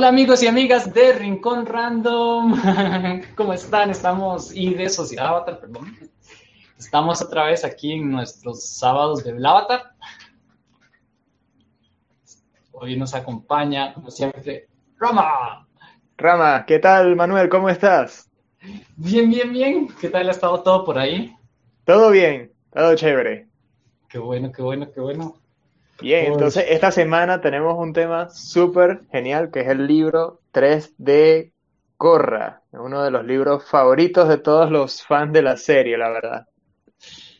[0.00, 2.58] Hola amigos y amigas de Rincón Random,
[3.36, 3.90] ¿cómo están?
[3.90, 5.94] Estamos, y de Sociedad Avatar, perdón.
[6.78, 9.92] Estamos otra vez aquí en nuestros sábados de Blavatar.
[12.72, 15.68] Hoy nos acompaña, como siempre, Rama.
[16.16, 17.50] Rama, ¿qué tal Manuel?
[17.50, 18.30] ¿Cómo estás?
[18.96, 19.88] Bien, bien, bien.
[20.00, 21.36] ¿Qué tal ha estado todo por ahí?
[21.84, 23.48] Todo bien, todo chévere.
[24.08, 25.39] Qué bueno, qué bueno, qué bueno.
[26.00, 31.52] Bien, entonces esta semana tenemos un tema súper genial que es el libro 3 de
[31.96, 36.46] Corra, uno de los libros favoritos de todos los fans de la serie, la verdad.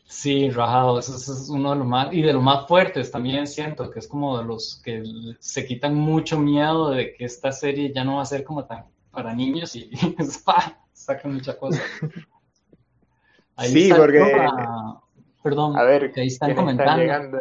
[0.05, 3.91] Sí, rajado, eso es uno de los más, y de los más fuertes también siento,
[3.91, 5.03] que es como de los que
[5.39, 8.85] se quitan mucho miedo de que esta serie ya no va a ser como tan
[9.11, 9.91] para niños y
[10.93, 11.83] sacan muchas cosas.
[13.59, 14.21] sí, porque...
[15.43, 17.39] Perdón, a ver, que ahí están comentando.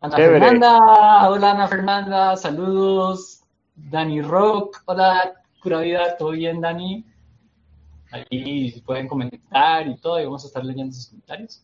[0.00, 3.42] Ana Fernanda, hola Ana Fernanda, saludos.
[3.74, 7.04] Dani Rock, hola, pura vida, ¿todo bien Dani?
[8.10, 11.62] Ahí pueden comentar y todo, y vamos a estar leyendo sus comentarios.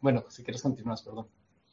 [0.00, 1.26] Bueno, si quieres continuar, perdón.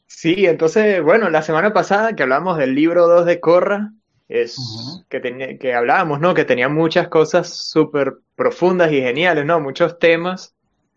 [0.06, 3.92] Sí, entonces, bueno, la semana pasada que hablamos del libro 2 de Corra,
[4.28, 6.34] es que, que hablábamos, ¿no?
[6.34, 9.60] Que tenía muchas cosas súper profundas y geniales, ¿no?
[9.60, 10.56] Muchos temas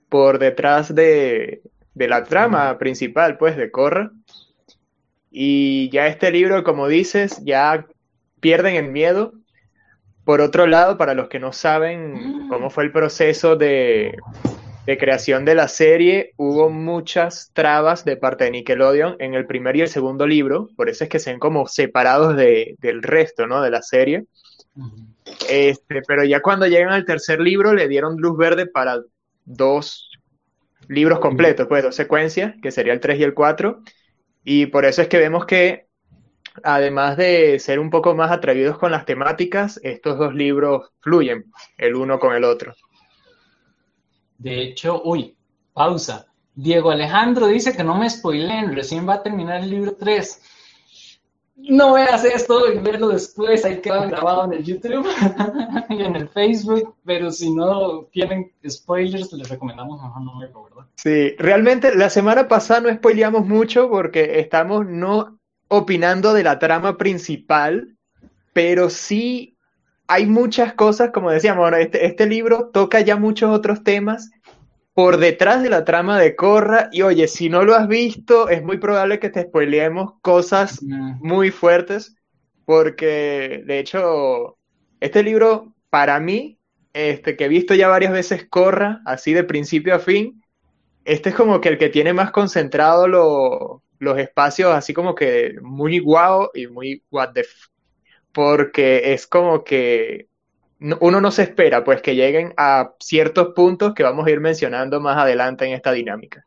[0.09, 1.63] por detrás de,
[1.95, 4.11] de la trama principal, pues, de Corra.
[5.31, 7.87] Y ya este libro, como dices, ya
[8.41, 9.33] pierden el miedo.
[10.25, 14.17] Por otro lado, para los que no saben cómo fue el proceso de,
[14.99, 19.83] creación de la serie, hubo muchas trabas de parte de Nickelodeon en el primer y
[19.83, 23.63] el segundo libro, por eso es que se ven como separados del resto, ¿no?
[23.63, 24.25] De la serie.
[25.49, 29.01] Este, pero ya cuando llegan al tercer libro le dieron luz verde para
[29.45, 30.11] dos
[30.89, 33.83] libros completos, pues dos secuencias, que sería el 3 y el 4,
[34.45, 35.87] y por eso es que vemos que,
[36.63, 41.45] además de ser un poco más atrevidos con las temáticas, estos dos libros fluyen
[41.77, 42.75] el uno con el otro.
[44.39, 45.37] De hecho, uy,
[45.73, 46.27] pausa.
[46.55, 50.43] Diego Alejandro dice que no me spoilen, recién va a terminar el libro 3
[51.69, 55.07] no veas esto y verlo después, ahí queda grabado en el YouTube
[55.91, 60.87] y en el Facebook, pero si no tienen spoilers, les recomendamos mejor no verlo, ¿verdad?
[60.97, 65.39] Sí, realmente la semana pasada no spoileamos mucho porque estamos no
[65.69, 67.97] opinando de la trama principal,
[68.53, 69.57] pero sí
[70.09, 74.33] hay muchas cosas, como decíamos, este, este libro toca ya muchos otros temas
[75.01, 76.91] por detrás de la trama de Corra.
[76.93, 81.51] Y oye, si no lo has visto, es muy probable que te spoileemos cosas muy
[81.51, 82.17] fuertes,
[82.67, 84.59] porque de hecho,
[85.01, 86.59] este libro, para mí,
[86.93, 90.45] este, que he visto ya varias veces Corra, así de principio a fin,
[91.07, 95.99] este es como que el que tiene más concentrado los espacios, así como que muy
[95.99, 97.47] guau y muy what the
[98.33, 100.29] porque es como que
[101.01, 105.01] uno no se espera pues que lleguen a ciertos puntos que vamos a ir mencionando
[105.01, 106.47] más adelante en esta dinámica.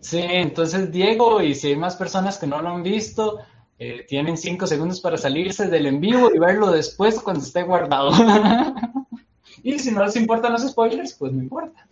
[0.00, 3.38] Sí, entonces Diego, y si hay más personas que no lo han visto,
[3.78, 8.10] eh, tienen cinco segundos para salirse del en vivo y verlo después cuando esté guardado.
[9.62, 11.86] y si no les importan los spoilers, pues no importa.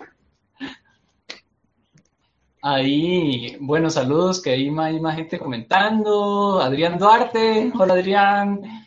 [2.63, 6.61] Ahí, buenos saludos, que más, hay más gente comentando.
[6.61, 8.80] Adrián Duarte, hola Adrián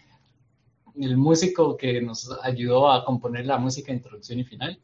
[1.00, 4.80] el músico que nos ayudó a componer la música introducción y final.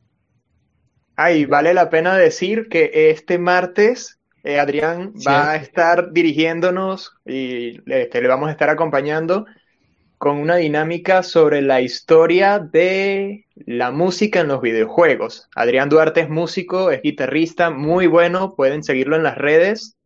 [1.16, 7.82] Ay, vale la pena decir que este martes eh, Adrián va a estar dirigiéndonos y
[7.92, 9.46] este, le vamos a estar acompañando
[10.18, 15.50] con una dinámica sobre la historia de la música en los videojuegos.
[15.56, 19.98] Adrián Duarte es músico, es guitarrista, muy bueno, pueden seguirlo en las redes.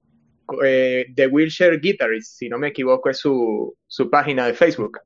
[0.63, 4.99] Eh, The Wheelchair Guitarist, si no me equivoco, es su, su página de Facebook.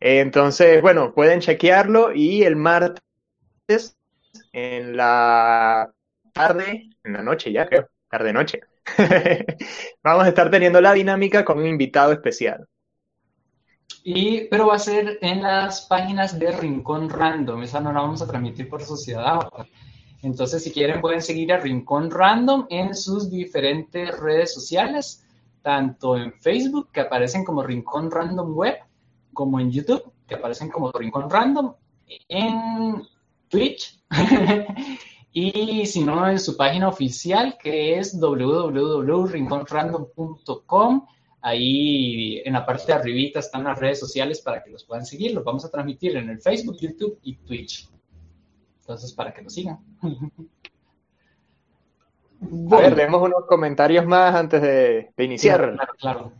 [0.00, 3.00] Entonces, bueno, pueden chequearlo y el martes
[4.52, 5.92] en la
[6.32, 8.60] tarde, en la noche ya creo, tarde-noche,
[10.02, 12.66] vamos a estar teniendo la dinámica con un invitado especial.
[14.04, 18.22] Y, pero va a ser en las páginas de Rincón Random, esa no la vamos
[18.22, 19.40] a transmitir por Sociedad.
[20.22, 25.24] Entonces, si quieren, pueden seguir a Rincón Random en sus diferentes redes sociales,
[25.62, 28.78] tanto en Facebook, que aparecen como Rincón Random Web,
[29.38, 31.72] como en YouTube, que aparecen como Rincón Random,
[32.28, 33.04] en
[33.46, 34.02] Twitch,
[35.32, 41.06] y si no, en su página oficial, que es www.rinconrandom.com.
[41.40, 45.34] Ahí en la parte de arribita están las redes sociales para que los puedan seguir.
[45.34, 47.88] Los vamos a transmitir en el Facebook, YouTube y Twitch.
[48.80, 49.78] Entonces, para que nos sigan.
[52.72, 55.74] A ver, demos unos comentarios más antes de, iniciar.
[55.74, 56.32] Claro, claro.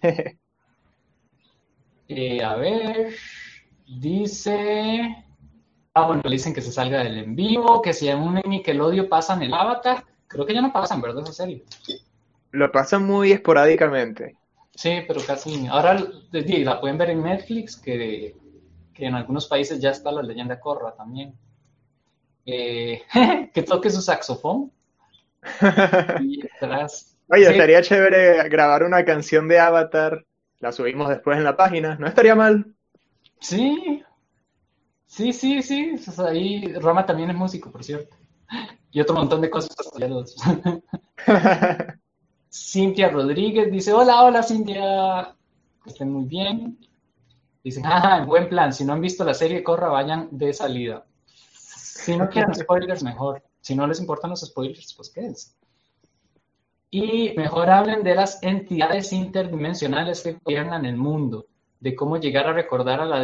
[2.08, 3.14] Eh, a ver.
[3.86, 5.24] dice...
[5.94, 9.08] Ah, bueno, le dicen que se salga del en vivo, que si en un Nickelodeon
[9.08, 10.04] pasan el avatar.
[10.28, 11.24] Creo que ya no pasan, ¿verdad?
[11.24, 11.64] Esa serie.
[12.52, 14.36] Lo pasan muy esporádicamente.
[14.74, 15.66] Sí, pero casi.
[15.66, 16.00] Ahora
[16.30, 18.36] la pueden ver en Netflix, que,
[18.94, 21.34] que en algunos países ya está la leyenda Corra también.
[22.46, 23.02] Eh,
[23.52, 24.70] que toque su saxofón.
[27.30, 30.24] Oye, estaría chévere grabar una canción de Avatar.
[30.60, 31.96] La subimos después en la página.
[31.96, 32.74] ¿No estaría mal?
[33.40, 34.02] Sí.
[35.06, 35.94] Sí, sí, sí.
[36.18, 38.16] ahí Roma también es músico, por cierto.
[38.90, 39.76] Y otro montón de cosas.
[42.50, 45.34] Cintia Rodríguez dice, hola, hola Cintia.
[45.82, 46.78] Que estén muy bien.
[47.62, 48.72] Dicen, ah, buen plan.
[48.72, 51.04] Si no han visto la serie, corra, vayan de salida.
[51.34, 53.42] Si no quieren spoilers, mejor.
[53.60, 55.52] Si no les importan los spoilers, pues quédense.
[56.90, 61.46] Y mejor hablen de las entidades interdimensionales que gobiernan el mundo,
[61.80, 63.22] de cómo llegar a recordar a la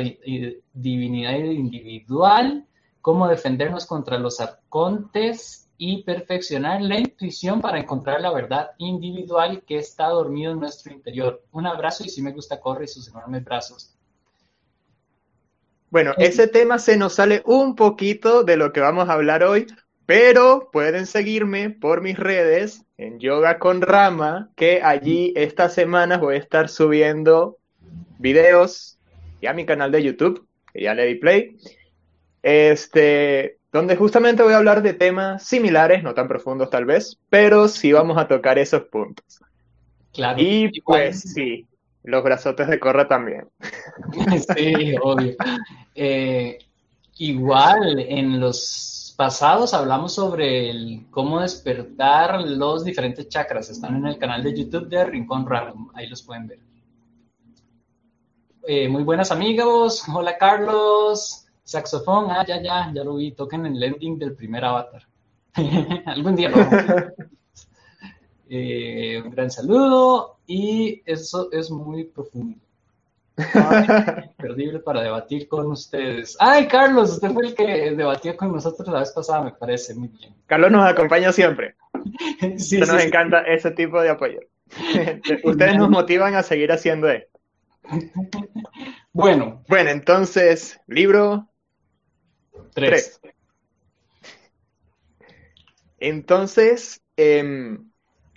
[0.73, 2.67] divinidad individual,
[3.01, 9.79] cómo defendernos contra los arcontes y perfeccionar la intuición para encontrar la verdad individual que
[9.79, 11.43] está dormido en nuestro interior.
[11.53, 13.95] Un abrazo y si me gusta corre y sus enormes brazos.
[15.91, 19.67] Bueno, ese tema se nos sale un poquito de lo que vamos a hablar hoy,
[20.07, 26.37] pero pueden seguirme por mis redes en Yoga con Rama, que allí esta semana voy
[26.37, 27.59] a estar subiendo
[28.19, 28.99] videos
[29.41, 31.57] y a mi canal de YouTube, que ya le di play,
[32.43, 37.69] este, donde justamente voy a hablar de temas similares, no tan profundos tal vez, pero
[37.69, 39.41] sí vamos a tocar esos puntos.
[40.13, 40.41] Claro.
[40.41, 41.67] Y pues sí,
[42.05, 43.49] los brazotes de Corra también.
[44.57, 45.35] Sí, obvio.
[45.95, 46.59] Eh,
[47.19, 53.71] igual, en los pasados hablamos sobre el cómo despertar los diferentes chakras.
[53.71, 55.91] Están en el canal de YouTube de Rincón Random.
[55.95, 56.59] Ahí los pueden ver.
[58.67, 60.05] Eh, muy buenas amigos.
[60.13, 61.47] Hola Carlos.
[61.63, 62.31] Saxofón.
[62.31, 63.33] Ah, ya, ya, ya lo vi.
[63.33, 65.07] Toquen el ending del primer avatar.
[66.07, 66.57] Algún día lo
[68.49, 72.64] eh, un gran saludo y eso es muy profundo.
[74.37, 76.37] Perdible para debatir con ustedes.
[76.39, 80.09] Ay, Carlos, usted fue el que debatió con nosotros la vez pasada, me parece muy
[80.09, 80.33] bien.
[80.47, 81.75] Carlos nos acompaña siempre.
[82.59, 84.41] sí, nos encanta ese tipo de apoyo.
[85.45, 87.41] ustedes nos motivan a seguir haciendo esto.
[89.13, 89.63] Bueno.
[89.69, 91.49] Bueno, entonces, libro
[92.75, 93.21] 3.
[95.99, 97.79] Entonces, eh,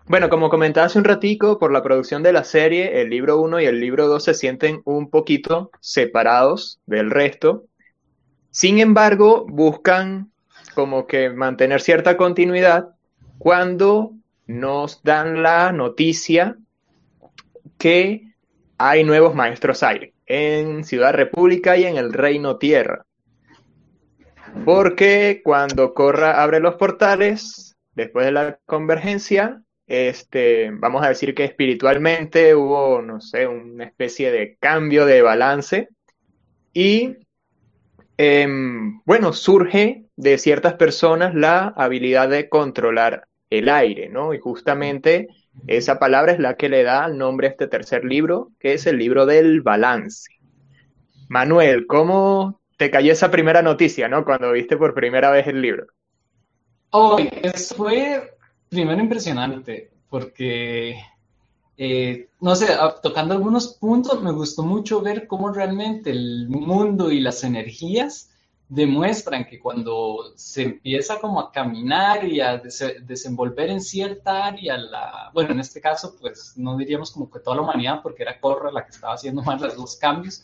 [0.08, 3.62] bueno, como comentaba hace un ratico, por la producción de la serie, el libro 1
[3.62, 7.66] y el libro 2 se sienten un poquito separados del resto.
[8.50, 10.32] Sin embargo, buscan
[10.74, 12.90] como que mantener cierta continuidad
[13.38, 14.14] cuando
[14.46, 16.56] nos dan la noticia
[17.78, 18.34] que
[18.78, 23.06] hay nuevos maestros aire en Ciudad República y en el Reino Tierra.
[24.66, 31.46] Porque cuando Corra abre los portales, después de la convergencia, este, vamos a decir que
[31.46, 35.90] espiritualmente hubo, no sé, una especie de cambio de balance
[36.74, 37.16] y,
[38.18, 44.34] em, bueno, surge de ciertas personas la habilidad de controlar el aire, ¿no?
[44.34, 45.30] Y justamente
[45.68, 48.86] esa palabra es la que le da el nombre a este tercer libro, que es
[48.88, 50.30] el libro del balance.
[51.30, 54.26] Manuel, ¿cómo te cayó esa primera noticia, ¿no?
[54.26, 55.88] Cuando viste por primera vez el libro.
[56.92, 58.37] Oh, eso fue
[58.70, 61.00] primero impresionante, porque,
[61.78, 62.68] eh, no sé,
[63.02, 68.30] tocando algunos puntos, me gustó mucho ver cómo realmente el mundo y las energías
[68.70, 75.32] demuestran que cuando se empieza como a caminar y a desenvolver en cierta área, la,
[75.34, 78.72] bueno, en este caso, pues no diríamos como que toda la humanidad, porque era Corra
[78.72, 80.44] la que estaba haciendo más los cambios,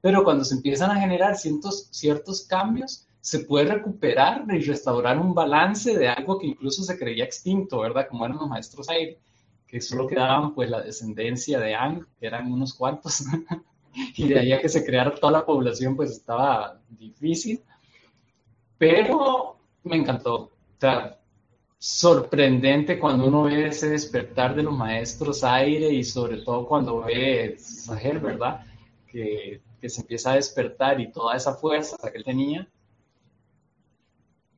[0.00, 5.32] pero cuando se empiezan a generar ciertos, ciertos cambios, se puede recuperar y restaurar un
[5.32, 8.08] balance de algo que incluso se creía extinto, ¿verdad?
[8.10, 9.20] Como eran los maestros aire,
[9.68, 13.22] que solo quedaban pues la descendencia de Ang, que eran unos cuantos,
[14.16, 17.62] y de ahí a que se creara toda la población pues estaba difícil,
[18.76, 20.50] pero me encantó,
[20.82, 21.16] o
[21.78, 27.54] sorprendente cuando uno ve ese despertar de los maestros aire y sobre todo cuando ve
[27.56, 28.66] Sahel, ¿verdad?
[29.06, 32.68] Que, que se empieza a despertar y toda esa fuerza que él tenía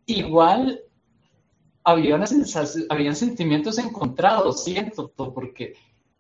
[0.07, 0.83] igual
[1.85, 2.27] había una
[2.89, 5.75] habían sentimientos encontrados, siento, porque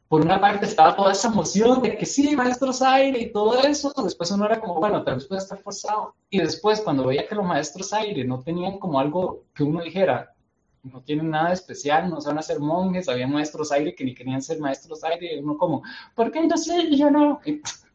[0.08, 3.92] por una parte estaba toda esa emoción de que sí, maestros aire y todo eso,
[4.04, 7.34] después uno era como, bueno, tal vez puede estar forzado, y después cuando veía que
[7.34, 10.34] los maestros aire no tenían como algo que uno dijera,
[10.82, 14.42] no tienen nada especial, no van a ser monjes, había maestros aire que ni querían
[14.42, 15.82] ser maestros aire, uno como,
[16.14, 17.40] ¿por qué yo sí y yo no?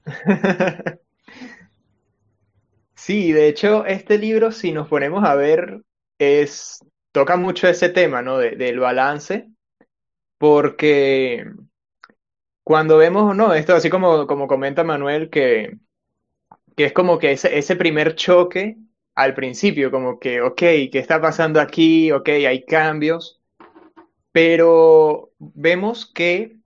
[2.99, 5.83] Sí, de hecho, este libro, si nos ponemos a ver,
[6.19, 8.37] es, toca mucho ese tema, ¿no?
[8.37, 9.47] del balance,
[10.37, 11.45] porque
[12.63, 15.77] cuando vemos, no, esto así como, como comenta Manuel, que,
[16.75, 18.77] que es como que ese, ese primer choque
[19.15, 22.11] al principio, como que, ok, ¿qué está pasando aquí?
[22.11, 23.41] Ok, hay cambios,
[24.33, 26.58] pero vemos que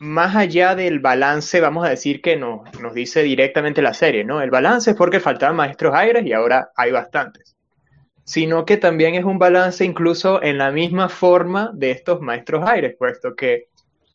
[0.00, 4.40] más allá del balance, vamos a decir que no, nos dice directamente la serie, ¿no?
[4.40, 7.54] El balance es porque faltaban maestros aires y ahora hay bastantes.
[8.24, 12.96] Sino que también es un balance incluso en la misma forma de estos maestros aires,
[12.98, 13.68] puesto que,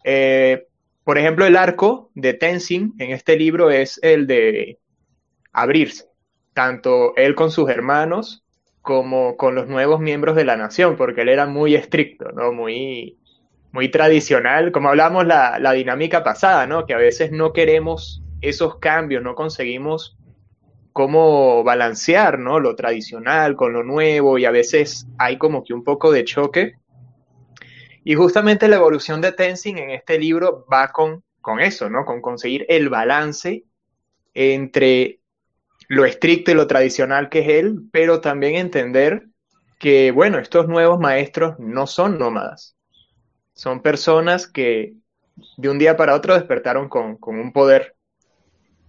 [0.03, 0.65] eh,
[1.03, 4.79] por ejemplo, el arco de Tenzin en este libro es el de
[5.53, 6.05] abrirse,
[6.55, 8.43] tanto él con sus hermanos
[8.81, 12.51] como con los nuevos miembros de la nación, porque él era muy estricto, ¿no?
[12.51, 13.19] Muy,
[13.75, 16.85] muy tradicional, como hablamos la, la dinámica pasada, ¿no?
[16.85, 20.17] Que a veces no queremos esos cambios, no conseguimos
[20.93, 22.61] cómo balancear, ¿no?
[22.61, 26.75] Lo tradicional con lo nuevo y a veces hay como que un poco de choque.
[28.05, 32.05] Y justamente la evolución de Tenzin en este libro va con, con eso, ¿no?
[32.05, 33.65] Con conseguir el balance
[34.33, 35.19] entre
[35.89, 39.25] lo estricto y lo tradicional que es él, pero también entender
[39.79, 42.75] que, bueno, estos nuevos maestros no son nómadas.
[43.55, 44.93] Son personas que
[45.57, 47.95] de un día para otro despertaron con, un poder.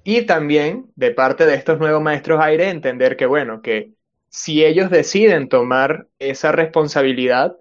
[0.05, 3.93] Y también, de parte de estos nuevos maestros aire, entender que, bueno, que
[4.29, 7.57] si ellos deciden tomar esa responsabilidad,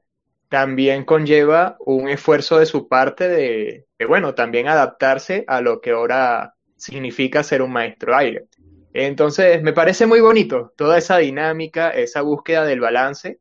[0.50, 5.92] también conlleva un esfuerzo de su parte de, de, bueno, también adaptarse a lo que
[5.92, 8.48] ahora significa ser un maestro aire.
[8.94, 13.40] Entonces, me parece muy bonito toda esa dinámica, esa búsqueda del balance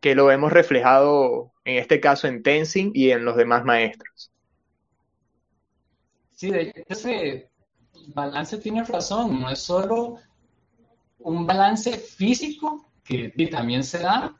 [0.00, 4.30] que lo hemos reflejado en este caso en Tenzin y en los demás maestros.
[6.32, 6.50] Sí,
[6.88, 7.50] ese
[8.14, 10.18] balance tiene razón, no es solo
[11.18, 14.36] un balance físico, que también se da,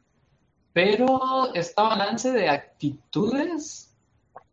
[0.72, 3.94] pero este balance de actitudes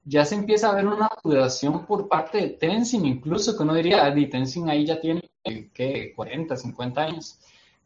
[0.05, 4.05] ya se empieza a ver una duración por parte de Tenzin, incluso que uno diría,
[4.05, 5.29] ah, Tenzin ahí ya tiene,
[5.73, 6.13] ¿qué?
[6.15, 7.39] 40, 50 años.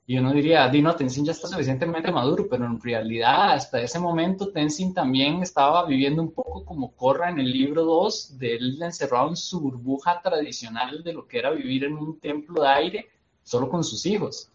[0.10, 4.54] Y uno diría, Dino, Tenzin ya está suficientemente maduro, pero en realidad hasta ese momento
[4.54, 9.28] Tenzin también estaba viviendo un poco como Corra en el libro 2, de él encerrado
[9.28, 13.10] en su burbuja tradicional de lo que era vivir en un templo de aire
[13.44, 14.50] solo con sus hijos.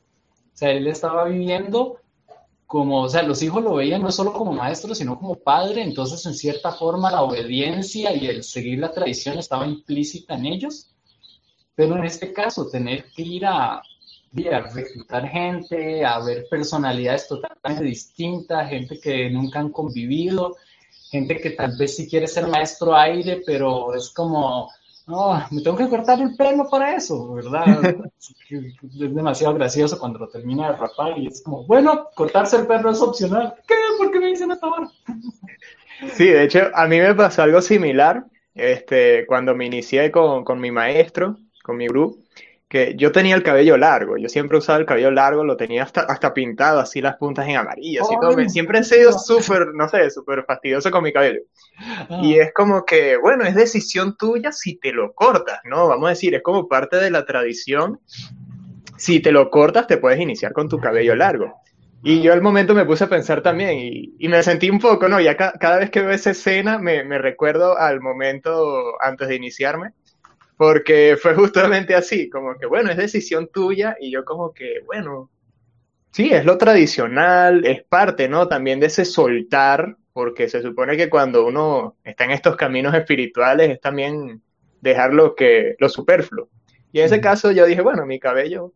[0.54, 1.98] O sea, él estaba viviendo
[2.66, 6.24] como, o sea, los hijos lo veían no solo como maestro, sino como padre, entonces
[6.24, 10.94] en cierta forma la obediencia y el seguir la tradición estaba implícita en ellos.
[11.74, 13.82] Pero en este caso, tener que ir a,
[14.50, 20.56] a reclutar gente, a ver personalidades totalmente distintas, gente que nunca han convivido,
[21.10, 24.70] gente que tal vez sí quiere ser maestro aire, pero es como,
[25.06, 27.94] no, me tengo que cortar el pelo para eso, ¿verdad?
[28.18, 32.90] es demasiado gracioso cuando lo termina de rapar y es como, bueno, cortarse el pelo
[32.90, 33.54] es opcional.
[33.68, 33.74] ¿Qué?
[33.98, 34.88] ¿Por qué me dicen hasta ahora?
[36.14, 38.24] Sí, de hecho, a mí me pasó algo similar
[38.54, 42.21] este, cuando me inicié con, con mi maestro, con mi grupo
[42.72, 46.00] que yo tenía el cabello largo, yo siempre usaba el cabello largo, lo tenía hasta,
[46.00, 48.48] hasta pintado, así las puntas en amarillo, así todo.
[48.48, 51.40] Siempre he sido súper, no sé, súper fastidioso con mi cabello.
[51.78, 52.20] Ah.
[52.22, 55.86] Y es como que, bueno, es decisión tuya si te lo cortas, ¿no?
[55.86, 58.00] Vamos a decir, es como parte de la tradición.
[58.96, 61.52] Si te lo cortas, te puedes iniciar con tu cabello largo.
[62.02, 65.10] Y yo al momento me puse a pensar también y, y me sentí un poco,
[65.10, 65.20] ¿no?
[65.20, 69.90] Ya cada vez que veo esa escena me, me recuerdo al momento antes de iniciarme
[70.62, 75.28] porque fue justamente así, como que, bueno, es decisión tuya y yo como que, bueno,
[76.12, 78.46] sí, es lo tradicional, es parte, ¿no?
[78.46, 83.70] También de ese soltar, porque se supone que cuando uno está en estos caminos espirituales
[83.70, 84.40] es también
[84.80, 86.48] dejar lo, que, lo superfluo.
[86.92, 88.72] Y en ese caso yo dije, bueno, mi cabello,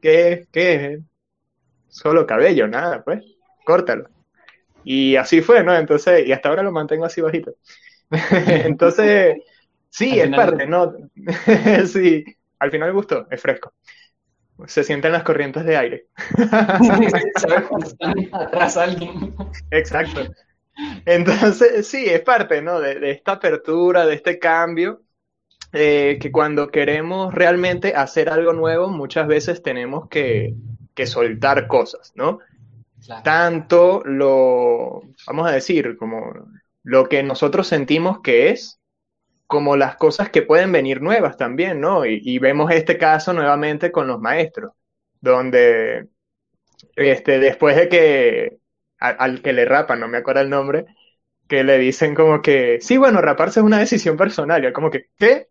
[0.00, 1.00] ¿qué, qué es?
[1.88, 3.24] Solo cabello, nada, pues,
[3.64, 4.08] córtalo.
[4.84, 5.74] Y así fue, ¿no?
[5.74, 7.56] Entonces, y hasta ahora lo mantengo así bajito.
[8.30, 9.38] Entonces,
[9.94, 10.92] Sí, es parte, ¿no?
[11.86, 12.24] sí,
[12.58, 13.74] al final me gustó, es fresco.
[14.66, 16.06] Se sienten las corrientes de aire.
[18.32, 19.36] atrás alguien.
[19.70, 20.22] Exacto.
[21.06, 22.80] Entonces, sí, es parte, ¿no?
[22.80, 25.02] De, esta apertura, de este cambio,
[25.72, 30.56] eh, que cuando queremos realmente hacer algo nuevo, muchas veces tenemos que,
[30.94, 32.40] que soltar cosas, ¿no?
[33.22, 36.32] Tanto lo, vamos a decir, como
[36.82, 38.80] lo que nosotros sentimos que es,
[39.46, 42.06] como las cosas que pueden venir nuevas también, ¿no?
[42.06, 44.72] Y, vemos este caso nuevamente con los maestros,
[45.20, 46.08] donde
[46.96, 48.58] este, después de que
[48.98, 50.86] al, que le rapan, no me acuerdo el nombre,
[51.48, 55.06] que le dicen como que, sí, bueno, raparse es una decisión personal, y como que,
[55.18, 55.48] ¿qué?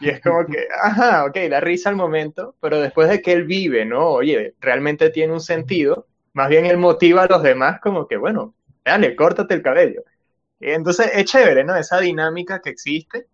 [0.00, 3.44] Y es como que, ajá, ok, la risa al momento, pero después de que él
[3.44, 4.08] vive, ¿no?
[4.10, 8.54] Oye, realmente tiene un sentido, más bien él motiva a los demás como que, bueno,
[8.84, 10.02] dale, córtate el cabello.
[10.60, 11.76] Entonces es chévere, ¿no?
[11.76, 13.26] Esa dinámica que existe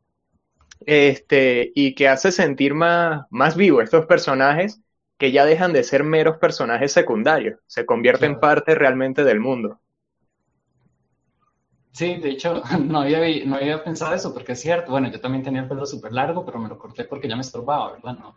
[0.86, 4.80] este, y que hace sentir más, más vivo estos personajes
[5.18, 9.80] que ya dejan de ser meros personajes secundarios, se convierten en parte realmente del mundo.
[11.92, 15.44] Sí, de hecho, no había, no había pensado eso, porque es cierto, bueno, yo también
[15.44, 18.18] tenía el pelo súper largo, pero me lo corté porque ya me estorbaba, ¿verdad?
[18.18, 18.36] No.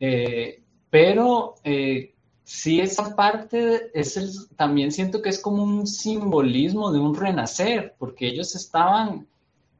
[0.00, 2.13] Eh, pero eh,
[2.44, 7.94] sí, esa parte es el, también siento que es como un simbolismo de un renacer,
[7.98, 9.26] porque ellos estaban,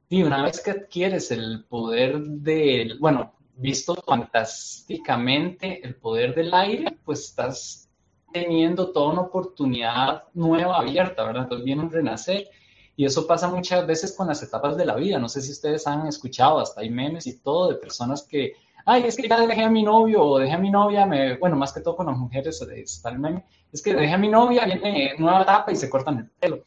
[0.09, 6.99] y una vez que adquieres el poder del, bueno, visto fantásticamente el poder del aire,
[7.05, 7.89] pues estás
[8.33, 11.45] teniendo toda una oportunidad nueva abierta, ¿verdad?
[11.45, 12.49] Entonces viene un renacer
[12.97, 15.19] y eso pasa muchas veces con las etapas de la vida.
[15.19, 18.55] No sé si ustedes han escuchado, hasta hay memes y todo de personas que,
[18.85, 21.57] ay, es que ya dejé a mi novio o dejé a mi novia, me, bueno,
[21.57, 24.65] más que todo con las mujeres está el meme, es que dejé a mi novia,
[24.65, 26.65] viene nueva etapa y se cortan el pelo.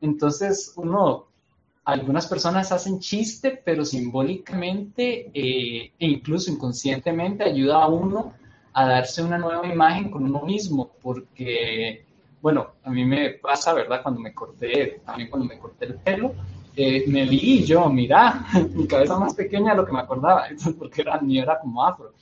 [0.00, 1.26] Entonces uno,
[1.84, 8.34] algunas personas hacen chiste, pero simbólicamente eh, e incluso inconscientemente ayuda a uno
[8.72, 12.04] a darse una nueva imagen con uno mismo, porque
[12.42, 14.02] bueno, a mí me pasa, ¿verdad?
[14.02, 16.34] Cuando me corté, también cuando me corté el pelo,
[16.76, 20.44] eh, me vi yo, mira, mi cabeza más pequeña de lo que me acordaba,
[20.78, 22.12] porque era, ni era como afro.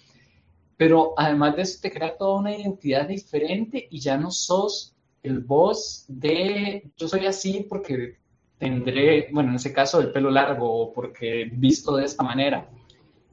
[0.76, 5.40] Pero además de eso te crea toda una identidad diferente y ya no sos el
[5.40, 8.18] voz de yo soy así porque
[8.58, 12.68] tendré, bueno, en ese caso el pelo largo o porque visto de esta manera.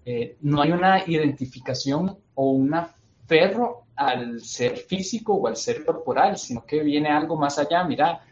[0.03, 2.95] Eh, no hay una identificación o una
[3.27, 7.83] ferro al ser físico o al ser corporal, sino que viene algo más allá.
[7.83, 8.25] Mira,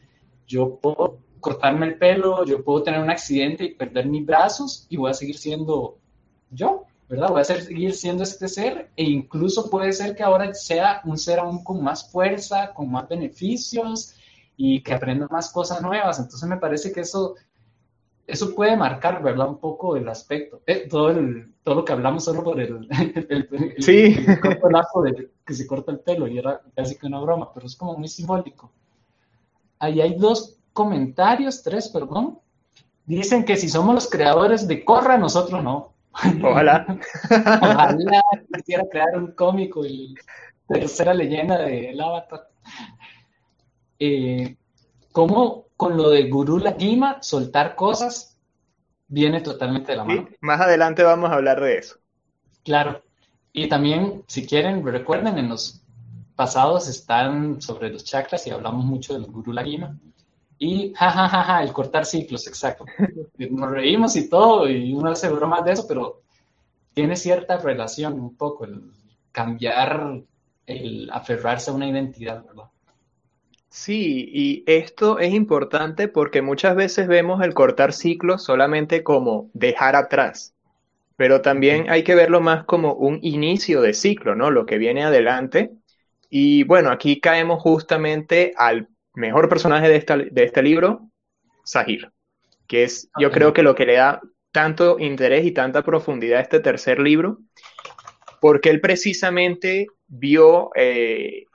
[0.48, 4.98] yo puedo cortarme el pelo, yo puedo tener un accidente y perder mis brazos y
[4.98, 5.98] voy a seguir siendo
[6.52, 7.30] yo, ¿verdad?
[7.30, 11.40] Voy a seguir siendo este ser e incluso puede ser que ahora sea un ser
[11.40, 14.16] aún con más fuerza, con más beneficios
[14.58, 16.20] y que aprenda más cosas nuevas.
[16.20, 17.36] Entonces me parece que eso
[18.30, 19.50] eso puede marcar, ¿verdad?
[19.50, 20.62] Un poco el aspecto.
[20.68, 22.88] Eh, todo, el, todo lo que hablamos solo por el,
[23.30, 24.14] el, sí.
[24.24, 27.98] de que se corta el pelo y era casi que una broma, pero es como
[27.98, 28.72] muy simbólico.
[29.80, 32.40] Ahí hay dos comentarios, tres, perdón.
[33.06, 35.94] Dicen que si somos los creadores de Corra, nosotros no.
[36.44, 36.86] Ojalá.
[37.62, 38.24] Ojalá
[38.56, 40.16] quisiera crear un cómico y
[40.68, 42.50] tercera leyenda del Avatar.
[44.00, 44.56] Eh,
[45.12, 48.38] ¿Cómo con lo de Gurú Lagima, soltar cosas,
[49.08, 50.28] viene totalmente de la mano.
[50.42, 51.96] más adelante vamos a hablar de eso.
[52.66, 53.02] Claro.
[53.54, 55.82] Y también, si quieren, recuerden, en los
[56.36, 59.98] pasados están sobre los chakras y hablamos mucho del Gurú Lagima.
[60.62, 62.86] Y jajajaja, el cortar ciclos, exacto.
[63.38, 66.22] Nos reímos y todo, y uno hace bromas de eso, pero
[66.94, 68.82] tiene cierta relación un poco el
[69.32, 70.22] cambiar,
[70.66, 72.66] el aferrarse a una identidad, ¿verdad?
[73.70, 79.96] Sí, y esto es importante porque muchas veces vemos el cortar ciclos solamente como dejar
[79.96, 80.56] atrás,
[81.16, 84.52] pero también hay que verlo más como un inicio de ciclo, ¿no?
[84.52, 85.72] Lo que viene adelante.
[86.30, 91.10] Y bueno, aquí caemos justamente al mejor personaje de, de este libro,
[91.64, 92.12] Sahir,
[92.68, 96.42] que es yo creo que lo que le da tanto interés y tanta profundidad a
[96.42, 97.40] este tercer libro,
[98.42, 101.46] porque él precisamente vio eh,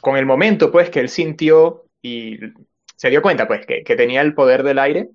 [0.00, 2.38] con el momento, pues, que él sintió y
[2.96, 5.08] se dio cuenta, pues, que, tenía el poder del aire,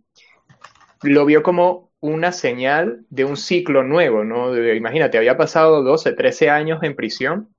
[1.03, 4.55] lo vio como una señal de un ciclo nuevo, ¿no?
[4.73, 7.49] imagínate, había pasado 12, 13 años en prisión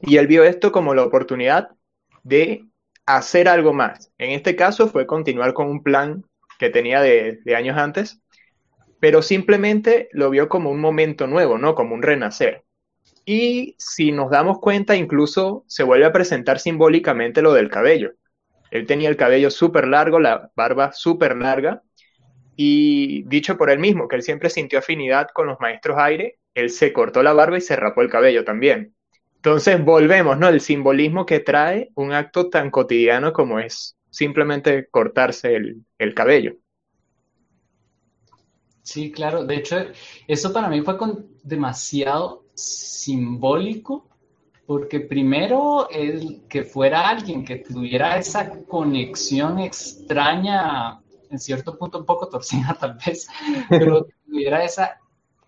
[0.00, 1.70] y él vio esto como la oportunidad
[2.22, 2.66] de
[3.06, 4.12] hacer algo más.
[4.18, 6.24] En este caso fue continuar con un plan
[6.58, 8.20] que tenía de, años antes,
[9.00, 11.74] pero simplemente lo vio como un momento nuevo, ¿no?
[11.74, 12.64] Como un renacer.
[13.26, 18.12] Y si nos damos cuenta, incluso se vuelve a presentar simbólicamente lo del cabello.
[18.70, 21.82] Él tenía el cabello súper largo, la barba súper larga,
[22.56, 26.70] y dicho por él mismo, que él siempre sintió afinidad con los maestros aire, él
[26.70, 28.94] se cortó la barba y se rapó el cabello también.
[29.44, 30.48] Entonces volvemos, ¿no?
[30.48, 36.54] El simbolismo que trae un acto tan cotidiano como es simplemente cortarse el, el cabello.
[38.80, 39.44] Sí, claro.
[39.44, 39.76] De hecho,
[40.26, 44.08] eso para mí fue con demasiado simbólico,
[44.66, 52.06] porque primero el que fuera alguien que tuviera esa conexión extraña, en cierto punto un
[52.06, 53.28] poco torcida tal vez,
[53.68, 54.98] pero tuviera esa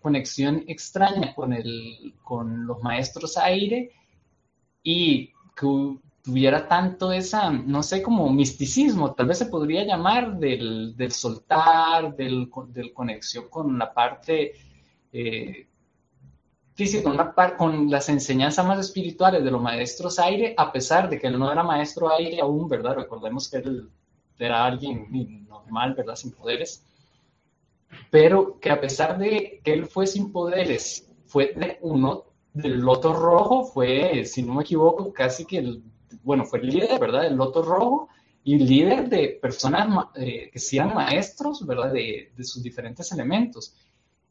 [0.07, 3.91] conexión extraña con, el, con los maestros aire
[4.81, 10.95] y que tuviera tanto esa, no sé, como misticismo, tal vez se podría llamar del,
[10.95, 14.53] del soltar, del, del conexión con la parte
[15.11, 15.67] eh,
[16.73, 21.27] físico, una con las enseñanzas más espirituales de los maestros aire, a pesar de que
[21.27, 22.95] él no era maestro aire aún, ¿verdad?
[22.95, 23.89] Recordemos que él
[24.39, 25.07] era alguien
[25.49, 26.15] normal, ¿verdad?
[26.15, 26.83] Sin poderes.
[28.09, 33.13] Pero que a pesar de que él fue sin poderes, fue de uno del loto
[33.13, 35.83] rojo, fue, si no me equivoco, casi que el,
[36.23, 37.23] bueno, fue el líder, ¿verdad?
[37.23, 38.09] Del loto rojo
[38.43, 41.91] y líder de personas eh, que sean maestros, ¿verdad?
[41.91, 43.75] De, de sus diferentes elementos.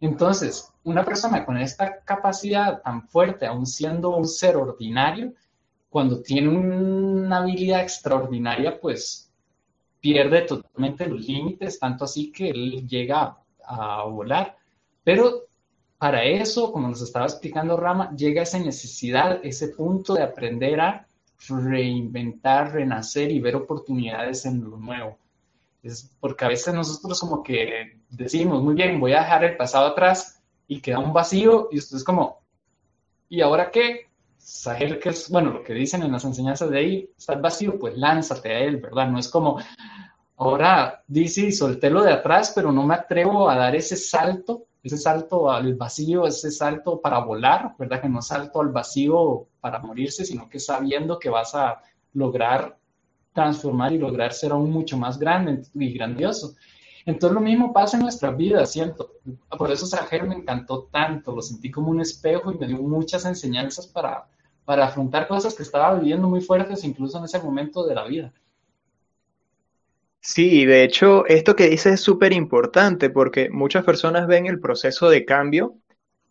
[0.00, 5.32] Entonces, una persona con esta capacidad tan fuerte, aun siendo un ser ordinario,
[5.88, 9.30] cuando tiene una habilidad extraordinaria, pues
[10.00, 14.56] pierde totalmente los límites, tanto así que él llega a volar.
[15.04, 15.46] Pero
[15.98, 21.06] para eso, como nos estaba explicando Rama, llega esa necesidad, ese punto de aprender a
[21.48, 25.18] reinventar, renacer y ver oportunidades en lo nuevo.
[25.82, 29.86] Es porque a veces nosotros como que decimos, muy bien, voy a dejar el pasado
[29.86, 32.40] atrás y queda un vacío y usted es como,
[33.28, 34.06] ¿y ahora qué?
[34.38, 37.78] Saber que es, bueno, lo que dicen en las enseñanzas de ahí, está el vacío,
[37.78, 39.08] pues lánzate a él, ¿verdad?
[39.08, 39.58] No es como,
[40.36, 44.98] ahora dice, solté lo de atrás, pero no me atrevo a dar ese salto, ese
[44.98, 48.00] salto al vacío, ese salto para volar, ¿verdad?
[48.00, 51.80] Que no salto al vacío para morirse, sino que sabiendo que vas a
[52.12, 52.76] lograr
[53.32, 56.54] transformar y lograr ser aún mucho más grande y grandioso.
[57.04, 59.12] Entonces lo mismo pasa en nuestras vidas, ¿cierto?
[59.56, 63.24] Por eso Sajer me encantó tanto, lo sentí como un espejo y me dio muchas
[63.26, 64.26] enseñanzas para,
[64.64, 68.32] para afrontar cosas que estaba viviendo muy fuertes incluso en ese momento de la vida.
[70.28, 75.08] Sí, de hecho, esto que dices es súper importante porque muchas personas ven el proceso
[75.08, 75.76] de cambio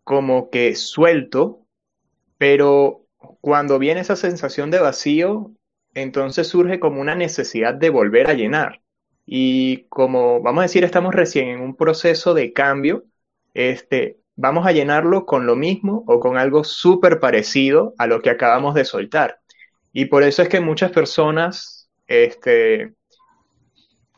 [0.03, 1.61] como que suelto,
[2.37, 3.07] pero
[3.41, 5.53] cuando viene esa sensación de vacío,
[5.95, 8.81] entonces surge como una necesidad de volver a llenar.
[9.25, 13.05] Y como vamos a decir, estamos recién en un proceso de cambio,
[13.53, 18.31] este, vamos a llenarlo con lo mismo o con algo súper parecido a lo que
[18.31, 19.41] acabamos de soltar.
[19.93, 22.94] Y por eso es que muchas personas, este,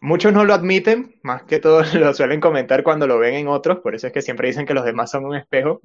[0.02, 3.80] muchos no lo admiten, más que todos lo suelen comentar cuando lo ven en otros,
[3.80, 5.82] por eso es que siempre dicen que los demás son un espejo,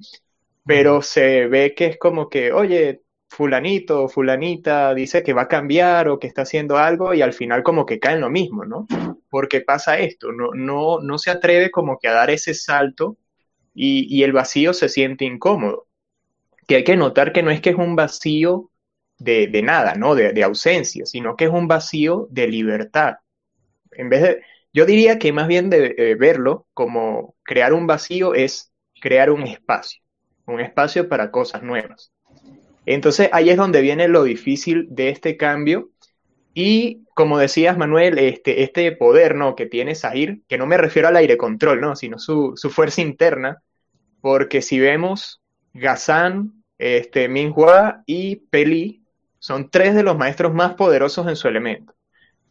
[0.65, 5.47] pero se ve que es como que, oye, fulanito o fulanita dice que va a
[5.47, 8.63] cambiar o que está haciendo algo y al final como que cae en lo mismo,
[8.65, 8.87] ¿no?
[9.29, 13.17] Porque pasa esto, no, no, no se atreve como que a dar ese salto
[13.73, 15.87] y, el vacío se siente incómodo.
[16.67, 18.69] Que hay que notar que no es que es un vacío
[19.17, 20.15] de, nada, ¿no?
[20.15, 23.15] De, de, ausencia, sino que es un vacío de libertad.
[23.97, 24.41] En vez de,
[24.73, 29.43] yo diría que más bien de eh, verlo como crear un vacío es crear un
[29.43, 30.01] espacio,
[30.45, 32.11] un espacio para cosas nuevas.
[32.85, 35.91] Entonces ahí es donde viene lo difícil de este cambio.
[36.53, 39.55] Y como decías, Manuel, este, este poder ¿no?
[39.55, 41.95] que tiene Sahir, que no me refiero al aire control, ¿no?
[41.95, 43.61] sino su, fuerza interna,
[44.21, 45.41] porque si vemos
[45.73, 49.03] Gazan, este, Minhua y Peli,
[49.39, 51.92] son tres de los maestros más poderosos en su elemento.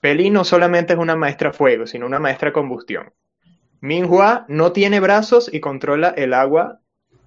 [0.03, 3.13] Peli no solamente es una maestra fuego, sino una maestra combustión.
[3.81, 6.81] Minhua no tiene brazos y controla el agua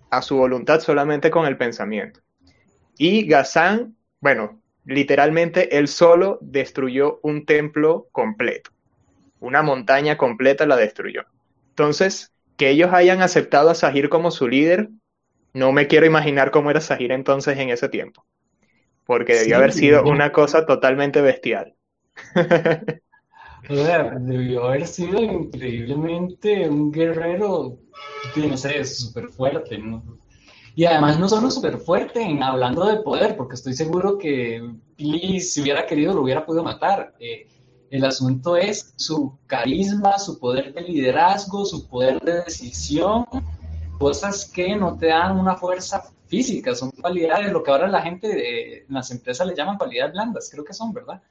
[0.10, 2.20] a su voluntad solamente con el pensamiento.
[2.98, 8.72] Y Gazán, bueno, literalmente él solo destruyó un templo completo.
[9.40, 11.24] Una montaña completa la destruyó.
[11.70, 14.90] Entonces, que ellos hayan aceptado a Sahir como su líder,
[15.54, 18.26] no me quiero imaginar cómo era Sahir entonces en ese tiempo.
[19.06, 21.75] Porque debió haber sido una cosa totalmente bestial.
[23.70, 27.78] debió haber sido increíblemente un guerrero,
[28.36, 30.04] no sé, súper fuerte, ¿no?
[30.76, 34.62] Y además no solo súper fuerte en hablando de poder, porque estoy seguro que
[34.98, 37.16] Billy, si hubiera querido, lo hubiera podido matar.
[37.20, 37.48] Eh,
[37.90, 43.26] el asunto es su carisma, su poder de liderazgo, su poder de decisión,
[43.98, 48.28] cosas que no te dan una fuerza física, son cualidades, lo que ahora la gente
[48.28, 51.22] de, las empresas le llaman cualidades blandas, creo que son, ¿verdad?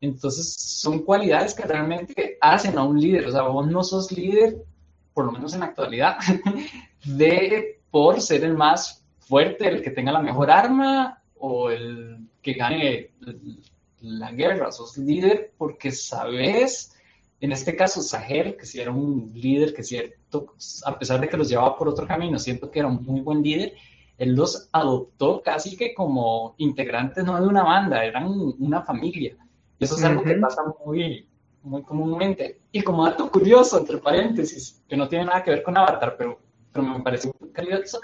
[0.00, 3.26] Entonces, son cualidades que realmente hacen a un líder.
[3.26, 4.56] O sea, vos no sos líder,
[5.12, 6.16] por lo menos en la actualidad,
[7.04, 12.54] de por ser el más fuerte, el que tenga la mejor arma o el que
[12.54, 13.10] gane
[14.00, 14.72] la guerra.
[14.72, 16.96] Sos líder porque sabes,
[17.40, 21.36] en este caso Saher, que si era un líder que cierto, a pesar de que
[21.36, 23.74] los llevaba por otro camino, siento que era un muy buen líder,
[24.16, 28.26] él los adoptó casi que como integrantes no de una banda, eran
[28.58, 29.36] una familia.
[29.80, 31.28] Y eso es algo que pasa muy,
[31.62, 32.60] muy comúnmente.
[32.70, 36.38] Y como dato curioso, entre paréntesis, que no tiene nada que ver con Avatar, pero
[36.72, 38.00] pero me parece muy curioso.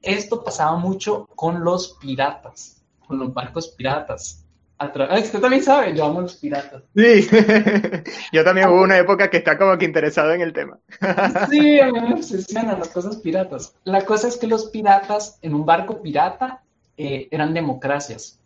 [0.00, 4.44] Esto pasaba mucho con los piratas, con los barcos piratas.
[4.78, 6.82] Ah, usted también sabe, yo amo los piratas.
[6.96, 7.28] Sí,
[8.32, 10.80] yo también hubo una época que está como que interesado en el tema.
[11.50, 13.76] sí, a mí me obsesionan las cosas piratas.
[13.84, 16.62] La cosa es que los piratas en un barco pirata
[16.96, 18.40] eh, eran democracias.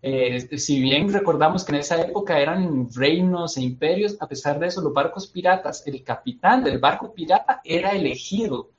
[0.00, 4.68] Eh, si bien recordamos que en esa época eran reinos e imperios, a pesar de
[4.68, 8.70] eso, los barcos piratas, el capitán del barco pirata era elegido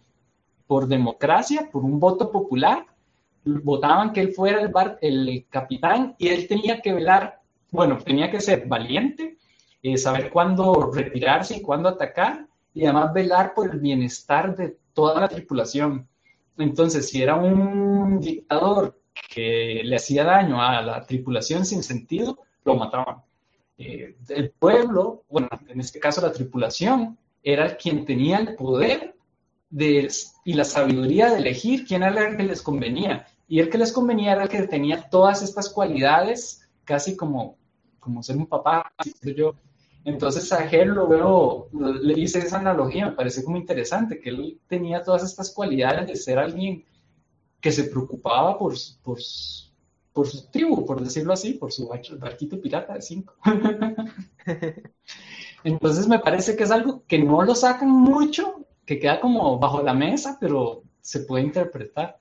[0.66, 2.86] por democracia, por un voto popular,
[3.44, 8.40] votaban que él fuera el, el capitán y él tenía que velar, bueno, tenía que
[8.40, 9.38] ser valiente,
[9.82, 15.20] eh, saber cuándo retirarse y cuándo atacar y además velar por el bienestar de toda
[15.20, 16.08] la tripulación.
[16.58, 22.76] Entonces, si era un dictador que le hacía daño a la tripulación sin sentido, lo
[22.76, 23.18] mataban.
[23.78, 29.16] Eh, el pueblo, bueno, en este caso la tripulación, era quien tenía el poder
[29.70, 30.12] de,
[30.44, 33.28] y la sabiduría de elegir quién era el que les convenía.
[33.48, 37.58] Y el que les convenía era el que tenía todas estas cualidades, casi como,
[38.00, 38.92] como ser un papá,
[39.36, 39.56] yo.
[40.06, 44.60] Entonces a él lo veo, le hice esa analogía, me parece como interesante, que él
[44.68, 46.84] tenía todas estas cualidades de ser alguien
[47.62, 49.20] que se preocupaba por, por,
[50.14, 53.36] por su tribu, por decirlo así, por su barquito pirata de cinco.
[55.64, 59.84] Entonces me parece que es algo que no lo sacan mucho, que queda como bajo
[59.84, 62.20] la mesa, pero se puede interpretar.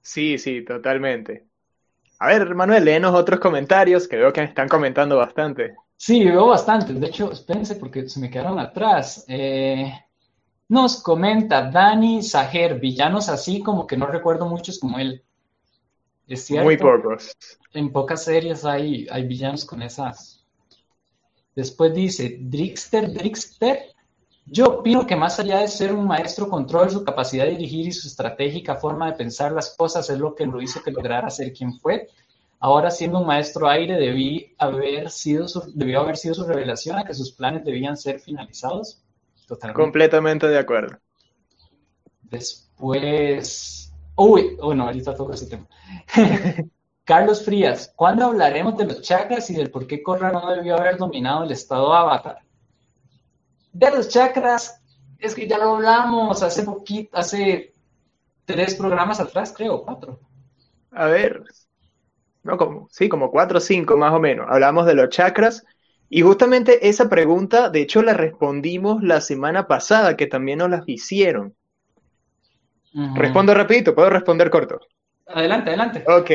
[0.00, 1.46] Sí, sí, totalmente.
[2.18, 5.74] A ver, Manuel, léenos otros comentarios que veo que están comentando bastante.
[5.96, 6.92] Sí, veo bastante.
[6.92, 9.24] De hecho, espérense porque se me quedaron atrás.
[9.28, 9.92] Eh,
[10.68, 15.22] nos comenta Dani Sajer, villanos así como que no recuerdo muchos como él.
[16.26, 16.64] Es cierto.
[16.64, 17.36] Muy pocos.
[17.72, 20.44] En pocas series hay, hay villanos con esas.
[21.54, 23.94] Después dice, Drixter, Drixter,
[24.46, 27.92] yo opino que más allá de ser un maestro control, su capacidad de dirigir y
[27.92, 31.52] su estratégica forma de pensar las cosas es lo que lo hizo que lograra ser
[31.52, 32.08] quien fue.
[32.58, 37.14] Ahora, siendo un maestro aire, debí haber sido debió haber sido su revelación a que
[37.14, 39.03] sus planes debían ser finalizados.
[39.46, 39.82] Totalmente.
[39.82, 40.98] Completamente de acuerdo.
[42.22, 43.92] Después.
[44.16, 45.66] Uy, bueno, ahorita toco ese tema.
[47.04, 50.96] Carlos Frías, ¿cuándo hablaremos de los chakras y del por qué Corra no debió haber
[50.96, 52.38] dominado el estado avatar?
[53.72, 54.80] De los chakras,
[55.18, 57.74] es que ya lo hablamos hace poquito, hace
[58.46, 60.18] tres programas atrás, creo, cuatro.
[60.92, 61.44] A ver,
[62.42, 64.46] no como, sí, como cuatro o cinco más o menos.
[64.48, 65.64] Hablamos de los chakras
[66.10, 70.82] y justamente esa pregunta, de hecho, la respondimos la semana pasada, que también nos las
[70.86, 71.54] hicieron.
[73.14, 74.80] Respondo rapidito, puedo responder corto.
[75.26, 76.04] Adelante, adelante.
[76.06, 76.30] Ok.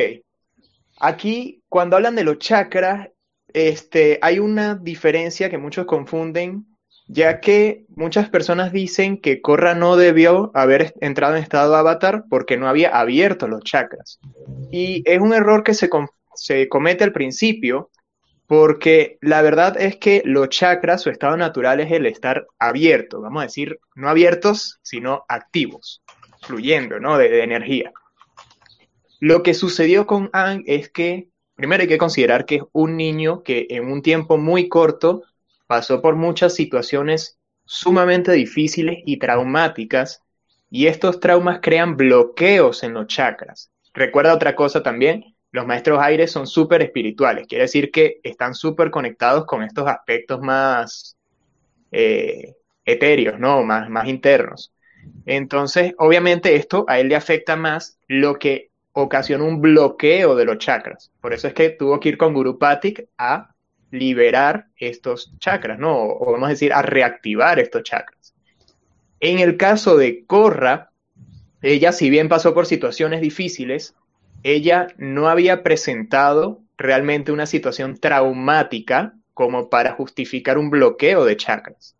[0.99, 3.09] Aquí, cuando hablan de los chakras,
[3.53, 6.65] este, hay una diferencia que muchos confunden
[7.11, 12.55] ya que muchas personas dicen que Korra no debió haber entrado en estado avatar porque
[12.55, 14.19] no había abierto los chakras.
[14.71, 15.89] Y es un error que se,
[16.35, 17.89] se comete al principio,
[18.49, 23.41] porque la verdad es que los chakras, su estado natural es el estar abierto, vamos
[23.41, 26.01] a decir, no abiertos, sino activos,
[26.41, 27.19] fluyendo, ¿no?
[27.19, 27.91] De, energía.
[29.19, 33.43] Lo que sucedió con Ang es que, primero hay que considerar que es un niño
[33.43, 35.21] que en un tiempo muy corto
[35.67, 40.23] pasó por muchas situaciones sumamente difíciles y traumáticas,
[40.71, 43.69] y estos traumas crean bloqueos en los chakras.
[43.93, 48.91] Recuerda otra cosa también, los maestros aires son súper espirituales, quiere decir que están súper
[48.91, 51.17] conectados con estos aspectos más
[51.91, 53.63] eh, etéreos, ¿no?
[53.63, 54.73] Más, más internos.
[55.25, 60.57] Entonces, obviamente esto a él le afecta más lo que ocasiona un bloqueo de los
[60.57, 61.11] chakras.
[61.21, 63.53] Por eso es que tuvo que ir con Guru Patik a
[63.91, 65.95] liberar estos chakras, ¿no?
[65.97, 68.35] O vamos a decir, a reactivar estos chakras.
[69.19, 70.91] En el caso de Korra,
[71.61, 73.95] ella, si bien pasó por situaciones difíciles,
[74.43, 81.95] ella no había presentado realmente una situación traumática como para justificar un bloqueo de chakras.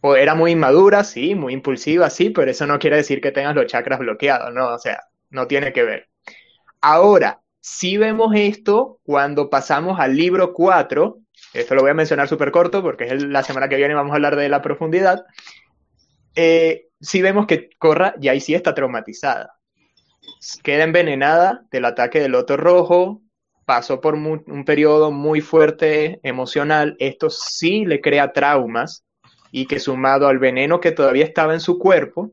[0.00, 3.54] O era muy inmadura, sí, muy impulsiva, sí, pero eso no quiere decir que tengas
[3.54, 4.74] los chakras bloqueados, ¿no?
[4.74, 6.08] O sea, no tiene que ver.
[6.80, 11.18] Ahora, si vemos esto cuando pasamos al libro 4,
[11.54, 14.16] esto lo voy a mencionar súper corto porque es la semana que viene vamos a
[14.16, 15.24] hablar de la profundidad,
[16.34, 19.54] eh, si vemos que Corra ya ahí sí está traumatizada.
[20.62, 23.22] Queda envenenada del ataque del loto rojo,
[23.64, 29.04] pasó por un periodo muy fuerte emocional, esto sí le crea traumas
[29.50, 32.32] y que sumado al veneno que todavía estaba en su cuerpo,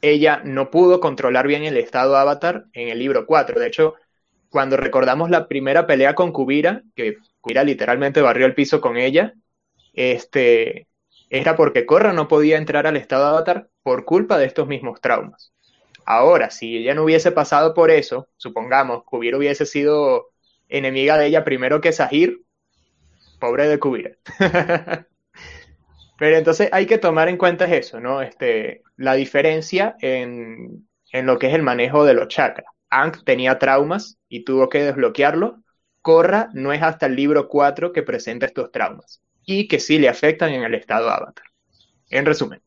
[0.00, 3.58] ella no pudo controlar bien el estado avatar en el libro 4.
[3.58, 3.94] De hecho,
[4.48, 9.34] cuando recordamos la primera pelea con Kubira, que Kubira literalmente barrió el piso con ella,
[9.92, 10.86] este,
[11.30, 15.52] era porque Korra no podía entrar al estado avatar por culpa de estos mismos traumas.
[16.10, 20.30] Ahora, si ella no hubiese pasado por eso, supongamos, Kubira hubiese sido
[20.66, 22.44] enemiga de ella primero que Sahir,
[23.38, 24.12] pobre de Kubira.
[26.18, 28.22] Pero entonces hay que tomar en cuenta eso, ¿no?
[28.22, 32.72] Este, la diferencia en, en lo que es el manejo de los chakras.
[32.88, 35.62] Ankh tenía traumas y tuvo que desbloquearlo.
[36.00, 40.08] Korra no es hasta el libro 4 que presenta estos traumas y que sí le
[40.08, 41.44] afectan en el estado avatar.
[42.08, 42.62] En resumen.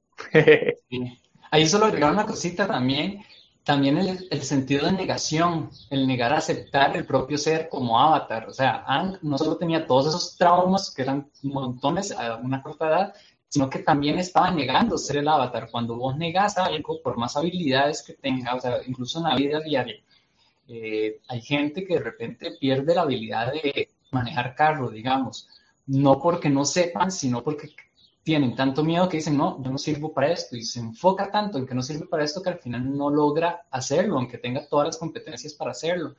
[1.52, 3.24] Ahí solo agregar una cosita también,
[3.66, 8.48] también el, sentido de negación, el negar a aceptar el propio ser como avatar.
[8.48, 12.88] O sea, Aang no solo tenía todos esos traumas, que eran montones a una corta
[12.88, 13.14] edad,
[13.50, 15.70] sino que también estaba negando ser el avatar.
[15.70, 19.60] Cuando vos negas algo, por más habilidades que tenga, o sea, incluso en la vida
[19.60, 19.96] diaria,
[20.70, 25.50] eh, hay gente que de repente pierde la habilidad de manejar carro, digamos,
[25.86, 27.76] no porque no sepan, sino porque
[28.24, 31.58] tienen tanto miedo que dicen, no, yo no sirvo para esto, y se enfoca tanto
[31.58, 34.88] en que no sirve para esto que al final no logra hacerlo, aunque tenga todas
[34.88, 36.16] las competencias para hacerlo.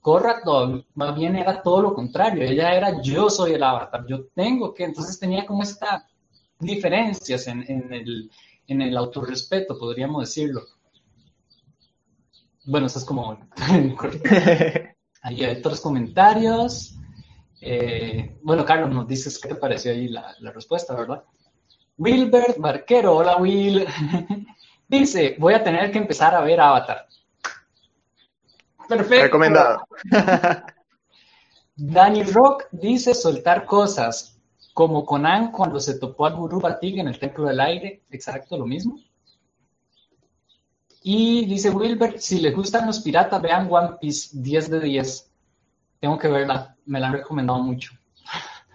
[0.00, 0.42] Corra
[0.94, 4.84] más bien era todo lo contrario, ella era yo soy el avatar, yo tengo que,
[4.84, 6.04] entonces tenía como estas
[6.58, 8.30] diferencias en, en, el,
[8.66, 10.62] en el autorrespeto, podríamos decirlo.
[12.66, 13.38] Bueno, eso es como...
[15.22, 16.94] Ahí hay otros comentarios.
[17.60, 21.24] Eh, bueno, Carlos, nos dices qué te pareció ahí la, la respuesta, ¿verdad?
[21.98, 23.86] Wilbert Barquero, hola Will.
[24.88, 27.06] Dice, voy a tener que empezar a ver Avatar.
[28.88, 29.24] Perfecto.
[29.24, 29.86] Recomendado.
[31.76, 34.40] Danny Rock dice soltar cosas,
[34.74, 38.66] como Conan cuando se topó al Guru Batig en el Templo del Aire, exacto lo
[38.66, 38.98] mismo.
[41.02, 45.30] Y dice Wilbert, si les gustan los piratas, vean One Piece 10 de 10.
[46.00, 47.97] Tengo que verla, me la han recomendado mucho.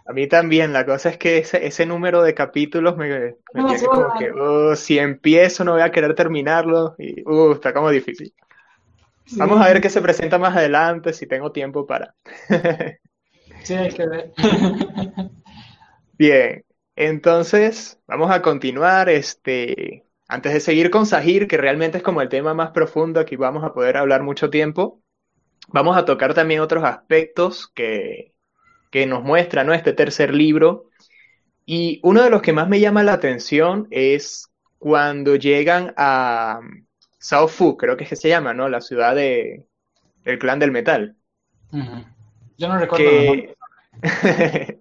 [0.06, 3.86] A mí también, la cosa es que ese, ese número de capítulos me, me tiene
[3.86, 8.34] como que, oh, si empiezo no voy a querer terminarlo y uh, está como difícil.
[9.38, 12.16] Vamos a ver qué se presenta más adelante, si tengo tiempo para.
[13.64, 14.34] sí, hay que ver.
[16.18, 19.08] Bien, entonces vamos a continuar.
[19.08, 23.38] Este, antes de seguir con Sahir, que realmente es como el tema más profundo, aquí
[23.38, 25.02] vamos a poder hablar mucho tiempo.
[25.70, 28.33] Vamos a tocar también otros aspectos que,
[28.94, 29.74] que nos muestra ¿no?
[29.74, 30.92] este tercer libro.
[31.66, 36.60] Y uno de los que más me llama la atención es cuando llegan a
[37.18, 38.70] Sao Fu, creo que es que se llama, ¿no?
[38.70, 39.66] La ciudad de,
[40.24, 41.16] del clan del metal.
[41.72, 43.08] Yo no recuerdo.
[43.08, 43.56] Que,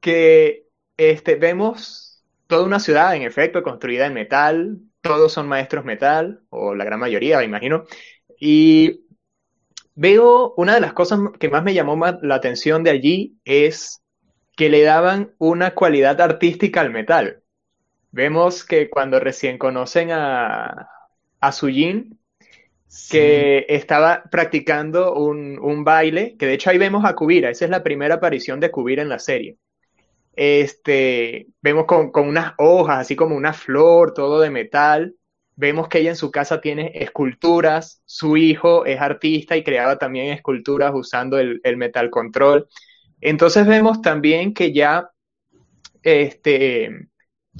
[0.00, 0.66] que
[0.96, 4.78] este, vemos toda una ciudad, en efecto, construida en metal.
[5.00, 7.86] Todos son maestros metal, o la gran mayoría, me imagino.
[8.38, 9.00] Y
[10.00, 14.00] Veo una de las cosas que más me llamó la atención de allí es
[14.56, 17.42] que le daban una cualidad artística al metal.
[18.12, 20.88] Vemos que cuando recién conocen a,
[21.40, 22.16] a Sujin,
[23.10, 27.82] que estaba practicando un, baile, que de hecho ahí vemos a Kubira, esa es la
[27.82, 29.56] primera aparición de Kubira en la serie.
[30.36, 35.16] Este, vemos con, con unas hojas, así como una flor, todo de metal,
[35.60, 40.28] Vemos que ella en su casa tiene esculturas, su hijo es artista y creaba también
[40.28, 42.68] esculturas usando el, metal control.
[43.20, 45.10] Entonces vemos también que ya
[46.04, 47.08] este,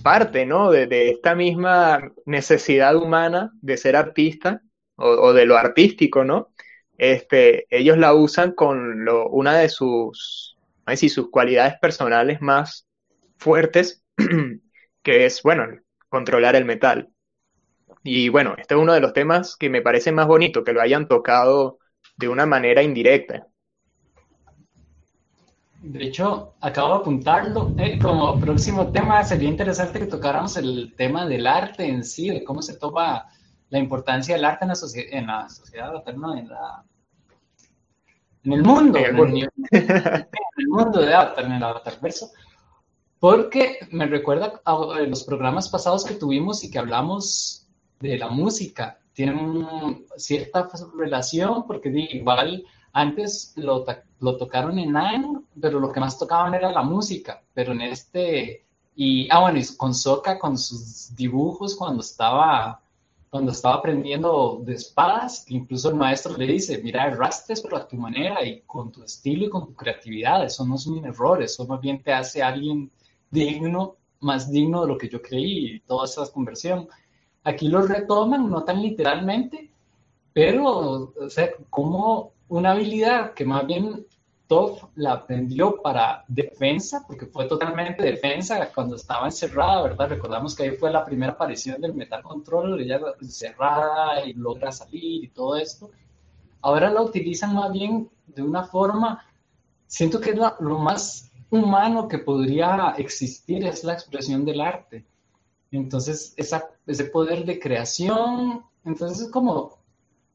[0.05, 0.71] parte ¿no?
[0.71, 4.63] de, esta misma necesidad humana de ser artista
[4.95, 6.53] o, de lo artístico, ¿no?
[6.99, 10.57] Este, ellos la usan con una de sus,
[10.87, 12.87] decir, sus cualidades personales más
[13.39, 14.05] fuertes,
[15.03, 15.67] que es, bueno,
[16.09, 17.09] controlar el metal.
[18.11, 20.81] Y bueno, este es uno de los temas que me parece más bonito, que lo
[20.81, 21.79] hayan tocado
[22.17, 23.49] de una manera indirecta.
[25.83, 27.75] De hecho, acabo de apuntarlo.
[27.77, 32.43] Eh, como próximo tema, sería interesante que tocáramos el tema del arte en sí, de
[32.45, 33.27] cómo se toma
[33.69, 34.77] la importancia del arte en la,
[35.11, 36.85] en la sociedad, en, la,
[38.43, 39.51] en el mundo, en el,
[40.67, 42.31] mundo de Avatar, en el Avatarverso.
[43.21, 47.68] Porque me recuerda a los programas pasados que tuvimos y que hablamos
[48.01, 48.99] de la música.
[49.13, 53.85] Tienen cierta relación porque igual antes lo,
[54.21, 57.43] lo tocaron en Nine, pero lo que más tocaban era la música.
[57.55, 58.65] Pero en este,
[59.01, 62.83] y, ah, bueno, con Soka, con sus dibujos cuando estaba,
[63.31, 67.97] cuando estaba aprendiendo de espadas, incluso el maestro le dice, mira, erraste, pero a tu
[67.97, 71.65] manera y con tu estilo y con tu creatividad, eso no es un error, eso
[71.67, 72.91] más bien te hace alguien
[73.31, 76.89] digno, más digno de lo que yo creí y toda esa conversión.
[77.49, 79.71] Aquí lo retoman, no tan literalmente,
[80.35, 84.05] pero, o sea, como una habilidad que más bien
[84.47, 90.11] Toph la aprendió para defensa, porque fue totalmente defensa cuando estaba encerrada, ¿verdad?
[90.11, 95.25] Recordamos que ahí fue la primera aparición del Metal Control, ella encerrada y logra salir
[95.25, 95.91] y todo esto.
[96.61, 99.25] Ahora la utilizan más bien de una forma
[99.87, 105.07] siento que lo, lo más humano que podría existir es la expresión del arte.
[105.71, 109.79] Entonces, esa, ese poder de creación, entonces es como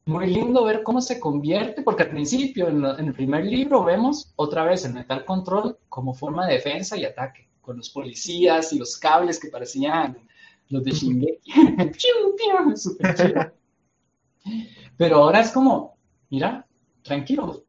[0.06, 4.64] muy lindo ver cómo se convierte, porque al principio, en, el primer libro, vemos otra
[4.64, 8.96] vez el Metal Control como forma de defensa y ataque, con los policías y los
[8.98, 10.16] cables que parecían
[10.68, 11.52] los de Shingeki.
[14.96, 15.96] Pero ahora es como,
[16.30, 16.66] mira,
[17.02, 17.64] tranquilo,